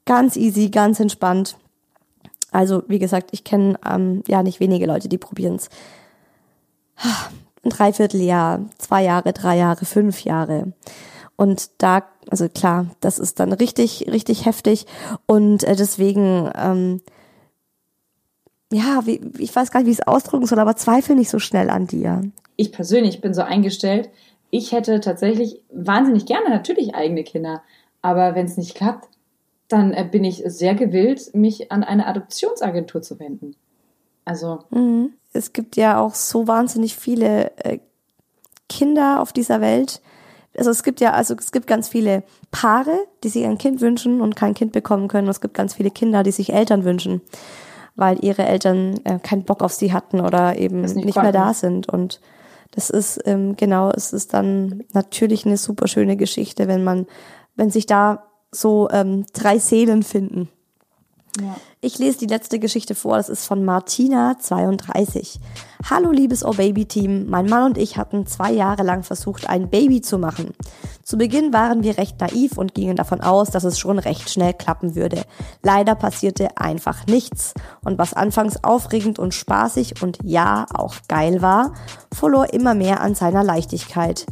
Ganz 0.04 0.36
easy, 0.36 0.68
ganz 0.70 0.98
entspannt. 0.98 1.56
Also, 2.53 2.82
wie 2.86 2.98
gesagt, 2.98 3.30
ich 3.32 3.44
kenne 3.44 3.78
ähm, 3.88 4.22
ja 4.28 4.42
nicht 4.42 4.61
wenige 4.61 4.86
Leute, 4.86 5.09
die 5.09 5.18
probieren 5.18 5.57
es. 5.57 5.68
Ein 7.64 7.70
Dreivierteljahr, 7.70 8.61
zwei 8.78 9.03
Jahre, 9.03 9.32
drei 9.32 9.57
Jahre, 9.57 9.84
fünf 9.84 10.24
Jahre. 10.24 10.72
Und 11.36 11.70
da, 11.78 12.05
also 12.30 12.48
klar, 12.48 12.86
das 13.00 13.18
ist 13.18 13.40
dann 13.40 13.53
richtig, 13.53 14.07
richtig 14.11 14.44
heftig. 14.44 14.86
Und 15.26 15.64
äh, 15.64 15.74
deswegen, 15.74 16.50
ähm, 16.55 17.00
ja, 18.72 19.03
wie, 19.07 19.20
ich 19.38 19.55
weiß 19.55 19.70
gar 19.70 19.80
nicht, 19.80 19.86
wie 19.86 19.92
ich 19.92 19.98
es 20.00 20.07
ausdrücken 20.07 20.46
soll, 20.46 20.59
aber 20.59 20.76
zweifel 20.76 21.16
nicht 21.16 21.30
so 21.30 21.38
schnell 21.38 21.70
an 21.70 21.86
dir. 21.86 22.22
Ich 22.57 22.72
persönlich 22.72 23.20
bin 23.20 23.34
so 23.34 23.42
eingestellt, 23.42 24.11
ich 24.50 24.72
hätte 24.72 25.00
tatsächlich 25.00 25.62
wahnsinnig 25.72 26.26
gerne 26.26 26.50
natürlich 26.50 26.94
eigene 26.94 27.24
Kinder. 27.24 27.62
Aber 28.03 28.34
wenn 28.34 28.46
es 28.46 28.59
nicht 28.59 28.74
klappt, 28.74 29.09
dann 29.72 29.92
äh, 29.92 30.06
bin 30.10 30.24
ich 30.24 30.42
sehr 30.46 30.74
gewillt, 30.74 31.34
mich 31.34 31.72
an 31.72 31.84
eine 31.84 32.06
Adoptionsagentur 32.06 33.02
zu 33.02 33.18
wenden. 33.18 33.56
Also. 34.24 34.60
Mhm. 34.70 35.14
Es 35.32 35.52
gibt 35.52 35.76
ja 35.76 35.98
auch 35.98 36.14
so 36.14 36.46
wahnsinnig 36.46 36.96
viele 36.96 37.56
äh, 37.58 37.78
Kinder 38.68 39.20
auf 39.20 39.32
dieser 39.32 39.60
Welt. 39.60 40.02
Also 40.56 40.70
es 40.70 40.82
gibt 40.82 41.00
ja, 41.00 41.12
also 41.12 41.34
es 41.34 41.52
gibt 41.52 41.66
ganz 41.66 41.88
viele 41.88 42.22
Paare, 42.50 42.94
die 43.24 43.30
sich 43.30 43.44
ein 43.44 43.56
Kind 43.56 43.80
wünschen 43.80 44.20
und 44.20 44.36
kein 44.36 44.54
Kind 44.54 44.72
bekommen 44.72 45.08
können. 45.08 45.26
Und 45.26 45.30
es 45.30 45.40
gibt 45.40 45.54
ganz 45.54 45.74
viele 45.74 45.90
Kinder, 45.90 46.22
die 46.22 46.32
sich 46.32 46.52
Eltern 46.52 46.84
wünschen, 46.84 47.22
weil 47.96 48.22
ihre 48.22 48.44
Eltern 48.44 49.00
äh, 49.04 49.18
keinen 49.18 49.44
Bock 49.44 49.62
auf 49.62 49.72
sie 49.72 49.92
hatten 49.92 50.20
oder 50.20 50.58
eben 50.58 50.82
nicht, 50.82 50.96
nicht 50.96 51.16
mehr 51.22 51.32
da 51.32 51.54
sind. 51.54 51.88
Und 51.88 52.20
das 52.72 52.90
ist 52.90 53.20
ähm, 53.24 53.56
genau, 53.56 53.90
es 53.90 54.12
ist 54.12 54.34
dann 54.34 54.84
natürlich 54.92 55.46
eine 55.46 55.56
super 55.56 55.88
schöne 55.88 56.16
Geschichte, 56.16 56.68
wenn 56.68 56.84
man, 56.84 57.06
wenn 57.56 57.70
sich 57.70 57.86
da 57.86 58.24
so 58.53 58.88
ähm, 58.90 59.24
drei 59.32 59.59
Seelen 59.59 60.03
finden. 60.03 60.48
Ja. 61.40 61.57
Ich 61.85 61.99
lese 61.99 62.18
die 62.18 62.26
letzte 62.26 62.61
Geschichte 62.61 62.95
vor, 62.95 63.16
das 63.16 63.28
ist 63.28 63.45
von 63.45 63.64
Martina 63.64 64.37
32. 64.39 65.41
Hallo 65.91 66.12
liebes 66.12 66.45
Oh 66.45 66.53
Baby 66.53 66.85
Team, 66.87 67.28
mein 67.28 67.47
Mann 67.47 67.64
und 67.64 67.76
ich 67.76 67.97
hatten 67.97 68.24
zwei 68.24 68.53
Jahre 68.53 68.85
lang 68.85 69.03
versucht, 69.03 69.49
ein 69.49 69.68
Baby 69.68 70.01
zu 70.01 70.16
machen. 70.16 70.55
Zu 71.03 71.18
Beginn 71.18 71.53
waren 71.53 71.83
wir 71.83 71.99
recht 71.99 72.20
naiv 72.20 72.57
und 72.57 72.74
gingen 72.74 72.95
davon 72.95 73.20
aus, 73.20 73.51
dass 73.51 73.64
es 73.64 73.80
schon 73.80 73.99
recht 73.99 74.30
schnell 74.30 74.55
klappen 74.55 74.95
würde. 74.95 75.24
Leider 75.64 75.97
passierte 75.97 76.57
einfach 76.57 77.07
nichts. 77.07 77.55
Und 77.85 77.99
was 77.99 78.14
anfangs 78.14 78.62
aufregend 78.62 79.18
und 79.18 79.35
spaßig 79.35 80.01
und 80.03 80.18
ja, 80.22 80.66
auch 80.72 80.95
geil 81.09 81.43
war, 81.43 81.74
verlor 82.14 82.53
immer 82.53 82.74
mehr 82.74 83.01
an 83.01 83.16
seiner 83.16 83.43
Leichtigkeit. 83.43 84.26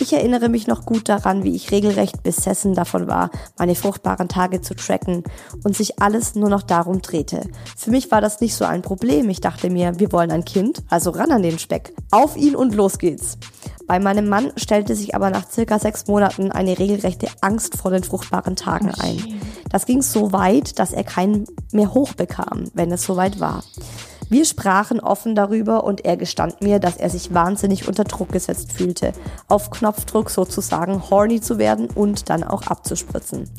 Ich 0.00 0.14
erinnere 0.14 0.48
mich 0.48 0.66
noch 0.66 0.86
gut 0.86 1.10
daran, 1.10 1.44
wie 1.44 1.54
ich 1.54 1.70
regelrecht 1.70 2.22
besessen 2.22 2.74
davon 2.74 3.06
war, 3.06 3.30
meine 3.58 3.74
fruchtbaren 3.74 4.28
Tage 4.28 4.62
zu 4.62 4.74
tracken 4.74 5.22
und 5.62 5.76
sich 5.76 6.00
alles 6.00 6.34
nur 6.34 6.48
noch 6.48 6.62
darum 6.62 6.93
drehte. 7.02 7.48
Für 7.76 7.90
mich 7.90 8.10
war 8.10 8.20
das 8.20 8.40
nicht 8.40 8.54
so 8.54 8.64
ein 8.64 8.82
Problem. 8.82 9.28
Ich 9.30 9.40
dachte 9.40 9.70
mir, 9.70 9.98
wir 9.98 10.12
wollen 10.12 10.30
ein 10.30 10.44
Kind, 10.44 10.82
also 10.90 11.10
ran 11.10 11.32
an 11.32 11.42
den 11.42 11.58
Speck. 11.58 11.94
Auf 12.10 12.36
ihn 12.36 12.54
und 12.56 12.74
los 12.74 12.98
geht's. 12.98 13.38
Bei 13.86 13.98
meinem 13.98 14.28
Mann 14.28 14.52
stellte 14.56 14.96
sich 14.96 15.14
aber 15.14 15.30
nach 15.30 15.50
circa 15.50 15.78
sechs 15.78 16.06
Monaten 16.06 16.50
eine 16.50 16.78
regelrechte 16.78 17.28
Angst 17.42 17.76
vor 17.76 17.90
den 17.90 18.02
fruchtbaren 18.02 18.56
Tagen 18.56 18.92
ein. 18.98 19.40
Das 19.70 19.84
ging 19.84 20.00
so 20.00 20.32
weit, 20.32 20.78
dass 20.78 20.92
er 20.92 21.04
keinen 21.04 21.46
mehr 21.72 21.92
hochbekam, 21.92 22.70
wenn 22.72 22.90
es 22.92 23.02
soweit 23.02 23.40
war. 23.40 23.62
Wir 24.30 24.46
sprachen 24.46 25.00
offen 25.00 25.34
darüber 25.34 25.84
und 25.84 26.04
er 26.04 26.16
gestand 26.16 26.62
mir, 26.62 26.78
dass 26.78 26.96
er 26.96 27.10
sich 27.10 27.34
wahnsinnig 27.34 27.86
unter 27.86 28.04
Druck 28.04 28.32
gesetzt 28.32 28.72
fühlte, 28.72 29.12
auf 29.48 29.70
Knopfdruck 29.70 30.30
sozusagen 30.30 31.10
horny 31.10 31.40
zu 31.40 31.58
werden 31.58 31.88
und 31.94 32.30
dann 32.30 32.42
auch 32.42 32.62
abzuspritzen. 32.62 33.50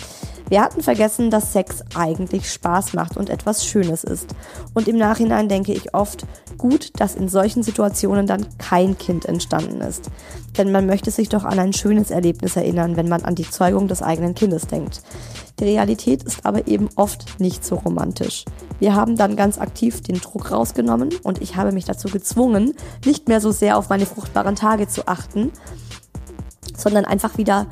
Wir 0.50 0.62
hatten 0.62 0.82
vergessen, 0.82 1.32
dass 1.32 1.54
Sex 1.54 1.84
eigentlich 1.96 2.52
Spaß 2.52 2.93
macht 2.93 3.18
und 3.18 3.30
etwas 3.30 3.66
Schönes 3.66 4.04
ist. 4.04 4.36
Und 4.74 4.88
im 4.88 4.98
Nachhinein 4.98 5.50
denke 5.50 5.74
ich 5.74 5.93
oft, 5.93 6.26
gut, 6.58 6.91
dass 7.00 7.16
in 7.16 7.30
solchen 7.30 7.64
Situationen 7.64 8.28
dann 8.28 8.46
kein 8.60 8.98
Kind 8.98 9.26
entstanden 9.26 9.82
ist. 9.82 10.12
Denn 10.58 10.72
man 10.72 10.86
möchte 10.86 11.10
sich 11.10 11.30
doch 11.30 11.43
an 11.43 11.58
ein 11.58 11.74
schönes 11.74 12.12
Erlebnis 12.12 12.56
erinnern, 12.56 12.96
wenn 12.96 13.10
man 13.10 13.24
an 13.24 13.36
die 13.36 13.50
Zeugung 13.50 13.88
des 13.88 14.04
eigenen 14.04 14.36
Kindes 14.36 14.68
denkt. 14.68 15.02
Die 15.60 15.64
Realität 15.64 16.24
ist 16.24 16.46
aber 16.46 16.68
eben 16.68 16.89
oft 16.96 17.39
nicht 17.39 17.66
so 17.66 17.76
romantisch. 17.76 18.46
Wir 18.80 18.93
haben 18.93 19.16
dann 19.16 19.36
ganz 19.36 19.58
aktiv 19.58 20.02
den 20.02 20.20
Druck 20.20 20.52
rausgenommen 20.52 21.10
und 21.24 21.41
ich 21.41 21.56
habe 21.56 21.72
mich 21.72 21.86
dazu 21.86 22.10
gezwungen, 22.10 22.74
nicht 23.06 23.28
mehr 23.28 23.39
so 23.41 23.52
sehr 23.52 23.78
auf 23.78 23.89
meine 23.89 24.06
fruchtbaren 24.06 24.56
Tage 24.56 24.88
zu 24.88 25.08
achten, 25.08 25.52
sondern 26.78 27.06
einfach 27.06 27.38
wieder 27.38 27.68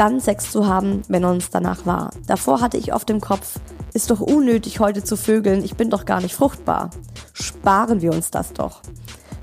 dann 0.00 0.18
Sex 0.18 0.50
zu 0.50 0.66
haben, 0.66 1.02
wenn 1.08 1.26
uns 1.26 1.50
danach 1.50 1.84
war. 1.84 2.10
Davor 2.26 2.62
hatte 2.62 2.78
ich 2.78 2.94
oft 2.94 3.10
im 3.10 3.20
Kopf, 3.20 3.60
ist 3.92 4.10
doch 4.10 4.20
unnötig 4.20 4.80
heute 4.80 5.04
zu 5.04 5.14
vögeln, 5.14 5.62
ich 5.62 5.76
bin 5.76 5.90
doch 5.90 6.06
gar 6.06 6.22
nicht 6.22 6.34
fruchtbar. 6.34 6.88
Sparen 7.34 8.00
wir 8.00 8.10
uns 8.10 8.30
das 8.30 8.54
doch. 8.54 8.80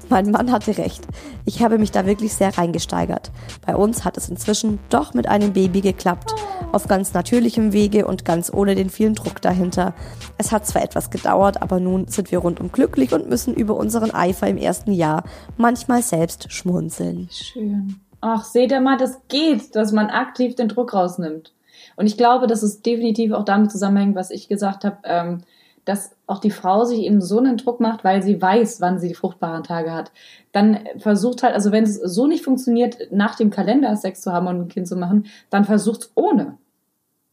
Mein 0.09 0.31
Mann 0.31 0.51
hatte 0.51 0.75
recht. 0.79 1.05
Ich 1.45 1.61
habe 1.61 1.77
mich 1.77 1.91
da 1.91 2.07
wirklich 2.07 2.33
sehr 2.33 2.57
reingesteigert. 2.57 3.31
Bei 3.67 3.75
uns 3.75 4.03
hat 4.03 4.17
es 4.17 4.29
inzwischen 4.29 4.79
doch 4.89 5.13
mit 5.13 5.27
einem 5.27 5.53
Baby 5.53 5.81
geklappt. 5.81 6.33
Auf 6.71 6.87
ganz 6.87 7.13
natürlichem 7.13 7.71
Wege 7.71 8.07
und 8.07 8.25
ganz 8.25 8.51
ohne 8.51 8.73
den 8.73 8.89
vielen 8.89 9.13
Druck 9.13 9.41
dahinter. 9.43 9.93
Es 10.39 10.51
hat 10.51 10.65
zwar 10.65 10.81
etwas 10.81 11.11
gedauert, 11.11 11.61
aber 11.61 11.79
nun 11.79 12.07
sind 12.07 12.31
wir 12.31 12.39
rundum 12.39 12.71
glücklich 12.71 13.13
und 13.13 13.29
müssen 13.29 13.53
über 13.53 13.75
unseren 13.75 14.11
Eifer 14.11 14.47
im 14.47 14.57
ersten 14.57 14.91
Jahr 14.91 15.23
manchmal 15.55 16.01
selbst 16.01 16.51
schmunzeln. 16.51 17.29
Schön. 17.31 17.99
Ach, 18.21 18.43
seht 18.43 18.71
ihr 18.71 18.81
mal, 18.81 18.97
das 18.97 19.21
geht, 19.27 19.75
dass 19.75 19.91
man 19.91 20.07
aktiv 20.07 20.55
den 20.55 20.69
Druck 20.69 20.93
rausnimmt. 20.93 21.53
Und 21.95 22.07
ich 22.07 22.17
glaube, 22.17 22.47
dass 22.47 22.63
es 22.63 22.81
definitiv 22.81 23.31
auch 23.31 23.45
damit 23.45 23.71
zusammenhängt, 23.71 24.15
was 24.15 24.31
ich 24.31 24.47
gesagt 24.47 24.85
habe, 24.85 24.97
ähm, 25.03 25.41
dass 25.85 26.11
auch 26.25 26.39
die 26.39 26.51
Frau 26.51 26.83
sich 26.83 26.99
eben 26.99 27.21
so 27.21 27.37
einen 27.37 27.57
Druck 27.57 27.79
macht, 27.79 28.03
weil 28.03 28.21
sie 28.21 28.41
weiß, 28.41 28.81
wann 28.81 28.99
sie 28.99 29.07
die 29.07 29.13
fruchtbaren 29.13 29.63
Tage 29.63 29.93
hat. 29.93 30.11
Dann 30.51 30.79
versucht 30.97 31.43
halt, 31.43 31.53
also 31.53 31.71
wenn 31.71 31.85
es 31.85 31.95
so 31.95 32.27
nicht 32.27 32.43
funktioniert, 32.43 32.97
nach 33.11 33.35
dem 33.35 33.51
Kalender 33.51 33.95
Sex 33.95 34.21
zu 34.21 34.33
haben 34.33 34.47
und 34.47 34.61
ein 34.61 34.67
Kind 34.67 34.87
zu 34.87 34.97
machen, 34.97 35.27
dann 35.49 35.63
versucht 35.63 36.01
es 36.01 36.11
ohne. 36.15 36.57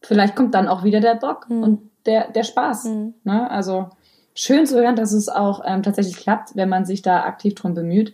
Vielleicht 0.03 0.37
kommt 0.37 0.55
dann 0.55 0.69
auch 0.69 0.85
wieder 0.85 1.01
der 1.01 1.17
Bock 1.17 1.49
mhm. 1.49 1.63
und 1.63 1.91
der, 2.07 2.31
der 2.31 2.45
Spaß. 2.45 2.85
Mhm. 2.85 3.15
Ne? 3.25 3.51
Also 3.51 3.89
schön 4.35 4.67
zu 4.67 4.81
hören, 4.81 4.97
dass 4.97 5.13
es 5.13 5.29
auch 5.29 5.63
ähm, 5.67 5.83
tatsächlich 5.83 6.17
klappt, 6.17 6.55
wenn 6.55 6.69
man 6.69 6.85
sich 6.85 7.03
da 7.03 7.25
aktiv 7.25 7.55
drum 7.55 7.75
bemüht 7.75 8.13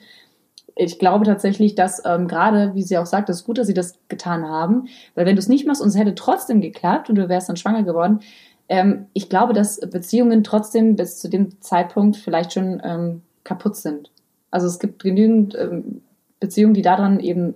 ich 0.80 0.98
glaube 0.98 1.26
tatsächlich, 1.26 1.74
dass 1.74 2.02
ähm, 2.06 2.26
gerade, 2.26 2.74
wie 2.74 2.82
sie 2.82 2.96
auch 2.96 3.06
sagt, 3.06 3.28
es 3.28 3.38
ist 3.38 3.44
gut, 3.44 3.58
dass 3.58 3.66
sie 3.66 3.74
das 3.74 3.98
getan 4.08 4.48
haben, 4.48 4.88
weil 5.14 5.26
wenn 5.26 5.36
du 5.36 5.40
es 5.40 5.48
nicht 5.48 5.66
machst 5.66 5.82
und 5.82 5.88
es 5.88 5.96
hätte 5.96 6.14
trotzdem 6.14 6.60
geklappt 6.60 7.10
und 7.10 7.16
du 7.16 7.28
wärst 7.28 7.48
dann 7.48 7.56
schwanger 7.56 7.82
geworden, 7.82 8.20
ähm, 8.68 9.06
ich 9.12 9.28
glaube, 9.28 9.52
dass 9.52 9.80
Beziehungen 9.80 10.42
trotzdem 10.42 10.96
bis 10.96 11.18
zu 11.18 11.28
dem 11.28 11.60
Zeitpunkt 11.60 12.16
vielleicht 12.16 12.54
schon 12.54 12.80
ähm, 12.82 13.22
kaputt 13.44 13.76
sind. 13.76 14.10
Also 14.50 14.66
es 14.66 14.78
gibt 14.78 15.02
genügend 15.02 15.54
ähm, 15.54 16.02
Beziehungen, 16.38 16.74
die 16.74 16.82
daran 16.82 17.20
eben 17.20 17.54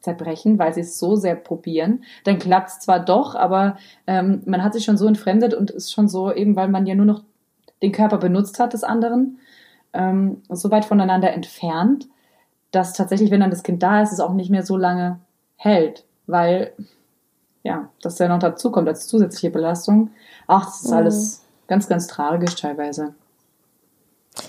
zerbrechen, 0.00 0.58
weil 0.58 0.74
sie 0.74 0.80
es 0.80 0.98
so 0.98 1.14
sehr 1.14 1.36
probieren. 1.36 2.02
Dann 2.24 2.40
klappt 2.40 2.70
es 2.70 2.78
zwar 2.80 2.98
doch, 2.98 3.36
aber 3.36 3.76
ähm, 4.08 4.42
man 4.46 4.64
hat 4.64 4.72
sich 4.72 4.84
schon 4.84 4.96
so 4.96 5.06
entfremdet 5.06 5.54
und 5.54 5.70
ist 5.70 5.92
schon 5.92 6.08
so, 6.08 6.32
eben 6.32 6.56
weil 6.56 6.68
man 6.68 6.86
ja 6.86 6.96
nur 6.96 7.06
noch 7.06 7.22
den 7.82 7.92
Körper 7.92 8.18
benutzt 8.18 8.58
hat 8.58 8.72
des 8.72 8.82
anderen, 8.82 9.38
ähm, 9.92 10.42
so 10.48 10.70
weit 10.72 10.84
voneinander 10.84 11.32
entfernt, 11.32 12.08
dass 12.72 12.94
tatsächlich, 12.94 13.30
wenn 13.30 13.40
dann 13.40 13.50
das 13.50 13.62
Kind 13.62 13.82
da 13.82 14.02
ist, 14.02 14.12
es 14.12 14.20
auch 14.20 14.32
nicht 14.32 14.50
mehr 14.50 14.64
so 14.64 14.76
lange 14.76 15.20
hält, 15.56 16.04
weil 16.26 16.72
ja, 17.62 17.88
das 18.00 18.18
ja 18.18 18.28
noch 18.28 18.40
dazu 18.40 18.72
kommt 18.72 18.88
als 18.88 19.06
zusätzliche 19.06 19.50
Belastung. 19.50 20.10
Ach, 20.48 20.66
das 20.66 20.82
ist 20.82 20.90
mhm. 20.90 20.96
alles 20.96 21.42
ganz, 21.68 21.88
ganz 21.88 22.08
tragisch 22.08 22.56
teilweise. 22.56 23.14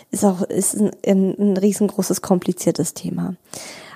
Ist 0.10 0.24
auch 0.26 0.42
ist 0.42 0.76
ein, 0.76 0.92
ein, 1.06 1.58
riesengroßes, 1.58 2.22
kompliziertes 2.22 2.94
Thema. 2.94 3.36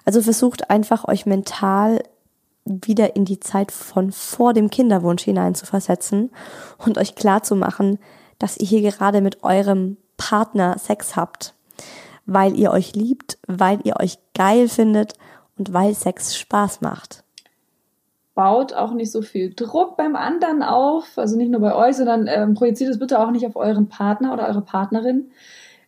Also 0.06 0.22
versucht 0.22 0.70
einfach 0.70 1.08
euch 1.08 1.26
mental 1.26 2.04
wieder 2.66 3.16
in 3.16 3.24
die 3.24 3.40
Zeit 3.40 3.72
von 3.72 4.12
vor 4.12 4.54
dem 4.54 4.70
Kinderwunsch 4.70 5.24
hinein 5.24 5.56
zu 5.56 5.66
versetzen 5.66 6.32
und 6.78 6.98
euch 6.98 7.16
klar 7.16 7.44
zu 7.44 7.56
machen, 7.56 7.98
dass 8.40 8.58
ihr 8.58 8.68
hier 8.68 8.82
gerade 8.82 9.22
mit 9.22 9.44
eurem 9.44 9.98
Partner 10.18 10.78
Sex 10.78 11.16
habt 11.16 11.54
weil 12.28 12.56
ihr 12.56 12.72
euch 12.72 12.94
liebt, 12.94 13.40
weil 13.48 13.80
ihr 13.84 13.96
euch 14.00 14.20
geil 14.36 14.68
findet 14.68 15.14
und 15.58 15.74
weil 15.74 15.96
Sex 15.96 16.38
Spaß 16.38 16.82
macht. 16.82 17.24
Baut 18.36 18.74
auch 18.74 18.94
nicht 18.94 19.12
so 19.12 19.24
viel 19.24 19.56
Druck 19.56 19.98
beim 19.98 20.16
anderen 20.16 20.62
auf, 20.62 21.18
also 21.18 21.36
nicht 21.36 21.50
nur 21.50 21.62
bei 21.62 21.74
euch, 21.74 21.96
sondern 21.96 22.28
ähm, 22.28 22.54
projiziert 22.54 22.92
es 22.92 23.00
bitte 23.00 23.20
auch 23.20 23.32
nicht 23.32 23.48
auf 23.48 23.56
euren 23.56 23.90
Partner 23.90 24.34
oder 24.34 24.48
eure 24.48 24.62
Partnerin. 24.62 25.32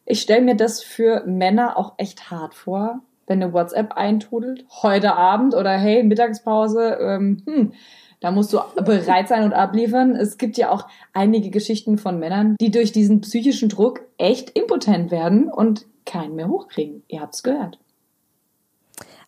Ich 0.05 0.21
stelle 0.21 0.41
mir 0.41 0.55
das 0.55 0.81
für 0.81 1.23
Männer 1.27 1.77
auch 1.77 1.93
echt 1.97 2.31
hart 2.31 2.55
vor, 2.55 3.01
wenn 3.27 3.43
eine 3.43 3.53
WhatsApp 3.53 3.91
eintrudelt, 3.91 4.65
heute 4.81 5.15
Abend 5.15 5.53
oder 5.53 5.77
hey, 5.77 6.01
Mittagspause, 6.01 6.97
ähm, 6.99 7.43
hm, 7.45 7.73
da 8.19 8.31
musst 8.31 8.51
du 8.51 8.59
bereit 8.83 9.27
sein 9.27 9.43
und 9.43 9.53
abliefern. 9.53 10.15
Es 10.15 10.37
gibt 10.37 10.57
ja 10.57 10.71
auch 10.71 10.87
einige 11.13 11.51
Geschichten 11.51 11.97
von 11.97 12.19
Männern, 12.19 12.55
die 12.59 12.71
durch 12.71 12.91
diesen 12.91 13.21
psychischen 13.21 13.69
Druck 13.69 14.01
echt 14.17 14.57
impotent 14.57 15.11
werden 15.11 15.49
und 15.49 15.85
keinen 16.09 16.35
mehr 16.35 16.49
hochkriegen. 16.49 17.03
Ihr 17.07 17.21
habt's 17.21 17.43
gehört. 17.43 17.79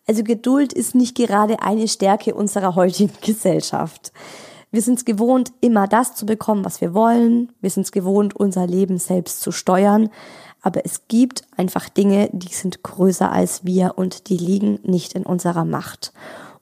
Also 0.06 0.24
Geduld 0.24 0.72
ist 0.72 0.94
nicht 0.94 1.16
gerade 1.16 1.62
eine 1.62 1.88
Stärke 1.88 2.34
unserer 2.34 2.74
heutigen 2.74 3.12
Gesellschaft. 3.22 4.12
Wir 4.70 4.82
sind 4.82 4.98
es 4.98 5.04
gewohnt, 5.04 5.52
immer 5.60 5.86
das 5.86 6.14
zu 6.14 6.26
bekommen, 6.26 6.64
was 6.64 6.80
wir 6.80 6.94
wollen. 6.94 7.52
Wir 7.60 7.70
sind 7.70 7.84
es 7.84 7.92
gewohnt, 7.92 8.34
unser 8.34 8.66
Leben 8.66 8.98
selbst 8.98 9.40
zu 9.40 9.52
steuern. 9.52 10.10
Aber 10.62 10.84
es 10.84 11.08
gibt 11.08 11.42
einfach 11.56 11.88
Dinge, 11.88 12.30
die 12.32 12.52
sind 12.52 12.82
größer 12.82 13.30
als 13.30 13.64
wir 13.64 13.94
und 13.96 14.28
die 14.28 14.36
liegen 14.36 14.78
nicht 14.82 15.14
in 15.14 15.24
unserer 15.24 15.64
Macht. 15.64 16.12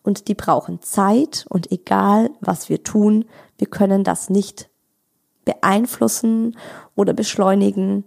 Und 0.02 0.28
die 0.28 0.34
brauchen 0.34 0.82
Zeit 0.82 1.46
und 1.50 1.70
egal, 1.70 2.30
was 2.40 2.68
wir 2.68 2.82
tun, 2.82 3.26
wir 3.58 3.68
können 3.68 4.02
das 4.02 4.30
nicht 4.30 4.70
beeinflussen 5.44 6.56
oder 6.96 7.12
beschleunigen. 7.12 8.04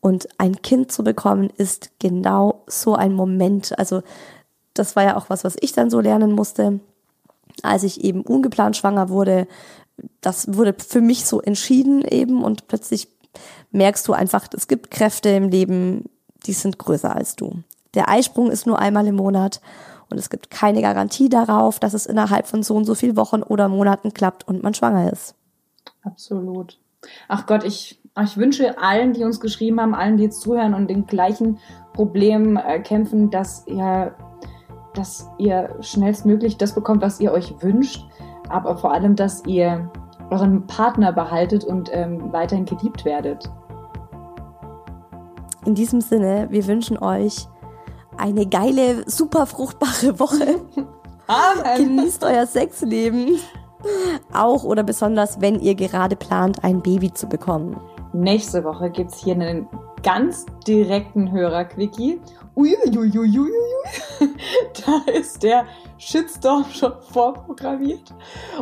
Und 0.00 0.28
ein 0.38 0.62
Kind 0.62 0.92
zu 0.92 1.02
bekommen 1.02 1.50
ist 1.56 1.90
genau 1.98 2.62
so 2.66 2.94
ein 2.94 3.12
Moment. 3.12 3.78
Also 3.78 4.02
das 4.74 4.96
war 4.96 5.02
ja 5.02 5.16
auch 5.16 5.28
was, 5.28 5.44
was 5.44 5.56
ich 5.60 5.72
dann 5.72 5.90
so 5.90 6.00
lernen 6.00 6.32
musste, 6.32 6.80
als 7.62 7.82
ich 7.82 8.04
eben 8.04 8.22
ungeplant 8.22 8.76
schwanger 8.76 9.08
wurde. 9.08 9.48
Das 10.20 10.54
wurde 10.54 10.74
für 10.78 11.00
mich 11.00 11.24
so 11.24 11.40
entschieden 11.40 12.02
eben 12.02 12.44
und 12.44 12.68
plötzlich 12.68 13.08
merkst 13.72 14.06
du 14.06 14.12
einfach, 14.12 14.46
es 14.56 14.68
gibt 14.68 14.90
Kräfte 14.90 15.30
im 15.30 15.48
Leben, 15.48 16.04
die 16.46 16.52
sind 16.52 16.78
größer 16.78 17.14
als 17.14 17.34
du. 17.36 17.62
Der 17.94 18.08
Eisprung 18.08 18.50
ist 18.50 18.66
nur 18.66 18.78
einmal 18.78 19.06
im 19.06 19.16
Monat 19.16 19.60
und 20.10 20.18
es 20.18 20.30
gibt 20.30 20.50
keine 20.50 20.82
Garantie 20.82 21.28
darauf, 21.28 21.80
dass 21.80 21.94
es 21.94 22.06
innerhalb 22.06 22.46
von 22.46 22.62
so 22.62 22.76
und 22.76 22.84
so 22.84 22.94
viel 22.94 23.16
Wochen 23.16 23.42
oder 23.42 23.68
Monaten 23.68 24.14
klappt 24.14 24.46
und 24.46 24.62
man 24.62 24.74
schwanger 24.74 25.12
ist. 25.12 25.34
Absolut. 26.02 26.78
Ach 27.28 27.46
Gott, 27.46 27.64
ich, 27.64 27.97
ich 28.24 28.36
wünsche 28.36 28.78
allen, 28.78 29.12
die 29.12 29.24
uns 29.24 29.40
geschrieben 29.40 29.80
haben, 29.80 29.94
allen, 29.94 30.16
die 30.16 30.24
jetzt 30.24 30.40
zuhören 30.40 30.74
und 30.74 30.88
den 30.88 31.06
gleichen 31.06 31.58
Problemen 31.92 32.56
äh, 32.56 32.80
kämpfen, 32.80 33.30
dass 33.30 33.66
ihr, 33.66 34.14
dass 34.94 35.28
ihr 35.38 35.76
schnellstmöglich 35.80 36.56
das 36.56 36.74
bekommt, 36.74 37.02
was 37.02 37.20
ihr 37.20 37.32
euch 37.32 37.54
wünscht, 37.62 38.04
aber 38.48 38.76
vor 38.76 38.92
allem, 38.92 39.16
dass 39.16 39.44
ihr 39.46 39.90
euren 40.30 40.66
Partner 40.66 41.12
behaltet 41.12 41.64
und 41.64 41.90
ähm, 41.92 42.32
weiterhin 42.32 42.64
geliebt 42.64 43.04
werdet. 43.04 43.50
In 45.64 45.74
diesem 45.74 46.00
Sinne, 46.00 46.48
wir 46.50 46.66
wünschen 46.66 46.98
euch 46.98 47.46
eine 48.16 48.46
geile, 48.46 49.08
super 49.08 49.46
fruchtbare 49.46 50.18
Woche. 50.18 50.60
Amen. 51.26 51.96
Genießt 51.96 52.24
euer 52.24 52.46
Sexleben. 52.46 53.38
Auch 54.32 54.64
oder 54.64 54.82
besonders, 54.82 55.40
wenn 55.40 55.60
ihr 55.60 55.74
gerade 55.74 56.16
plant, 56.16 56.64
ein 56.64 56.82
Baby 56.82 57.12
zu 57.12 57.28
bekommen. 57.28 57.76
Nächste 58.12 58.64
Woche 58.64 58.90
gibt 58.90 59.12
es 59.12 59.18
hier 59.18 59.34
einen 59.34 59.68
ganz 60.02 60.46
direkten 60.66 61.30
Hörer-Quickie. 61.30 62.20
Uiuiuiuiui. 62.56 63.50
Da 64.86 65.12
ist 65.12 65.42
der 65.42 65.64
Shitstorm 65.98 66.64
schon 66.72 66.92
vorprogrammiert. 67.10 68.14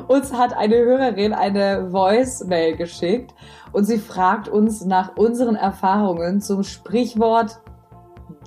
Uns 0.08 0.32
hat 0.32 0.54
eine 0.54 0.76
Hörerin 0.76 1.32
eine 1.32 1.90
Voice-Mail 1.90 2.76
geschickt 2.76 3.34
und 3.72 3.84
sie 3.84 3.98
fragt 3.98 4.48
uns 4.48 4.84
nach 4.84 5.16
unseren 5.16 5.56
Erfahrungen 5.56 6.40
zum 6.40 6.62
Sprichwort 6.62 7.60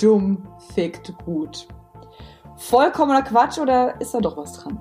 dumm 0.01 0.47
fickt 0.73 1.13
gut. 1.25 1.67
Vollkommener 2.55 3.21
Quatsch 3.21 3.59
oder 3.59 3.99
ist 4.01 4.13
da 4.13 4.19
doch 4.19 4.37
was 4.37 4.53
dran? 4.53 4.79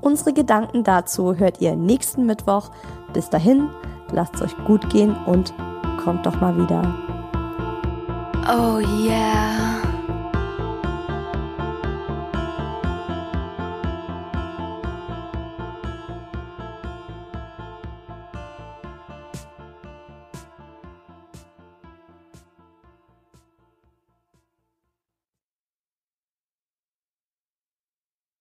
Unsere 0.00 0.32
Gedanken 0.32 0.84
dazu 0.84 1.34
hört 1.34 1.60
ihr 1.60 1.74
nächsten 1.74 2.26
Mittwoch. 2.26 2.70
Bis 3.12 3.30
dahin, 3.30 3.70
lasst 4.12 4.34
es 4.36 4.42
euch 4.42 4.56
gut 4.64 4.88
gehen 4.90 5.14
und 5.26 5.52
kommt 6.02 6.26
doch 6.26 6.40
mal 6.40 6.56
wieder. 6.56 6.82
Oh 8.48 8.78
yeah. 8.78 9.77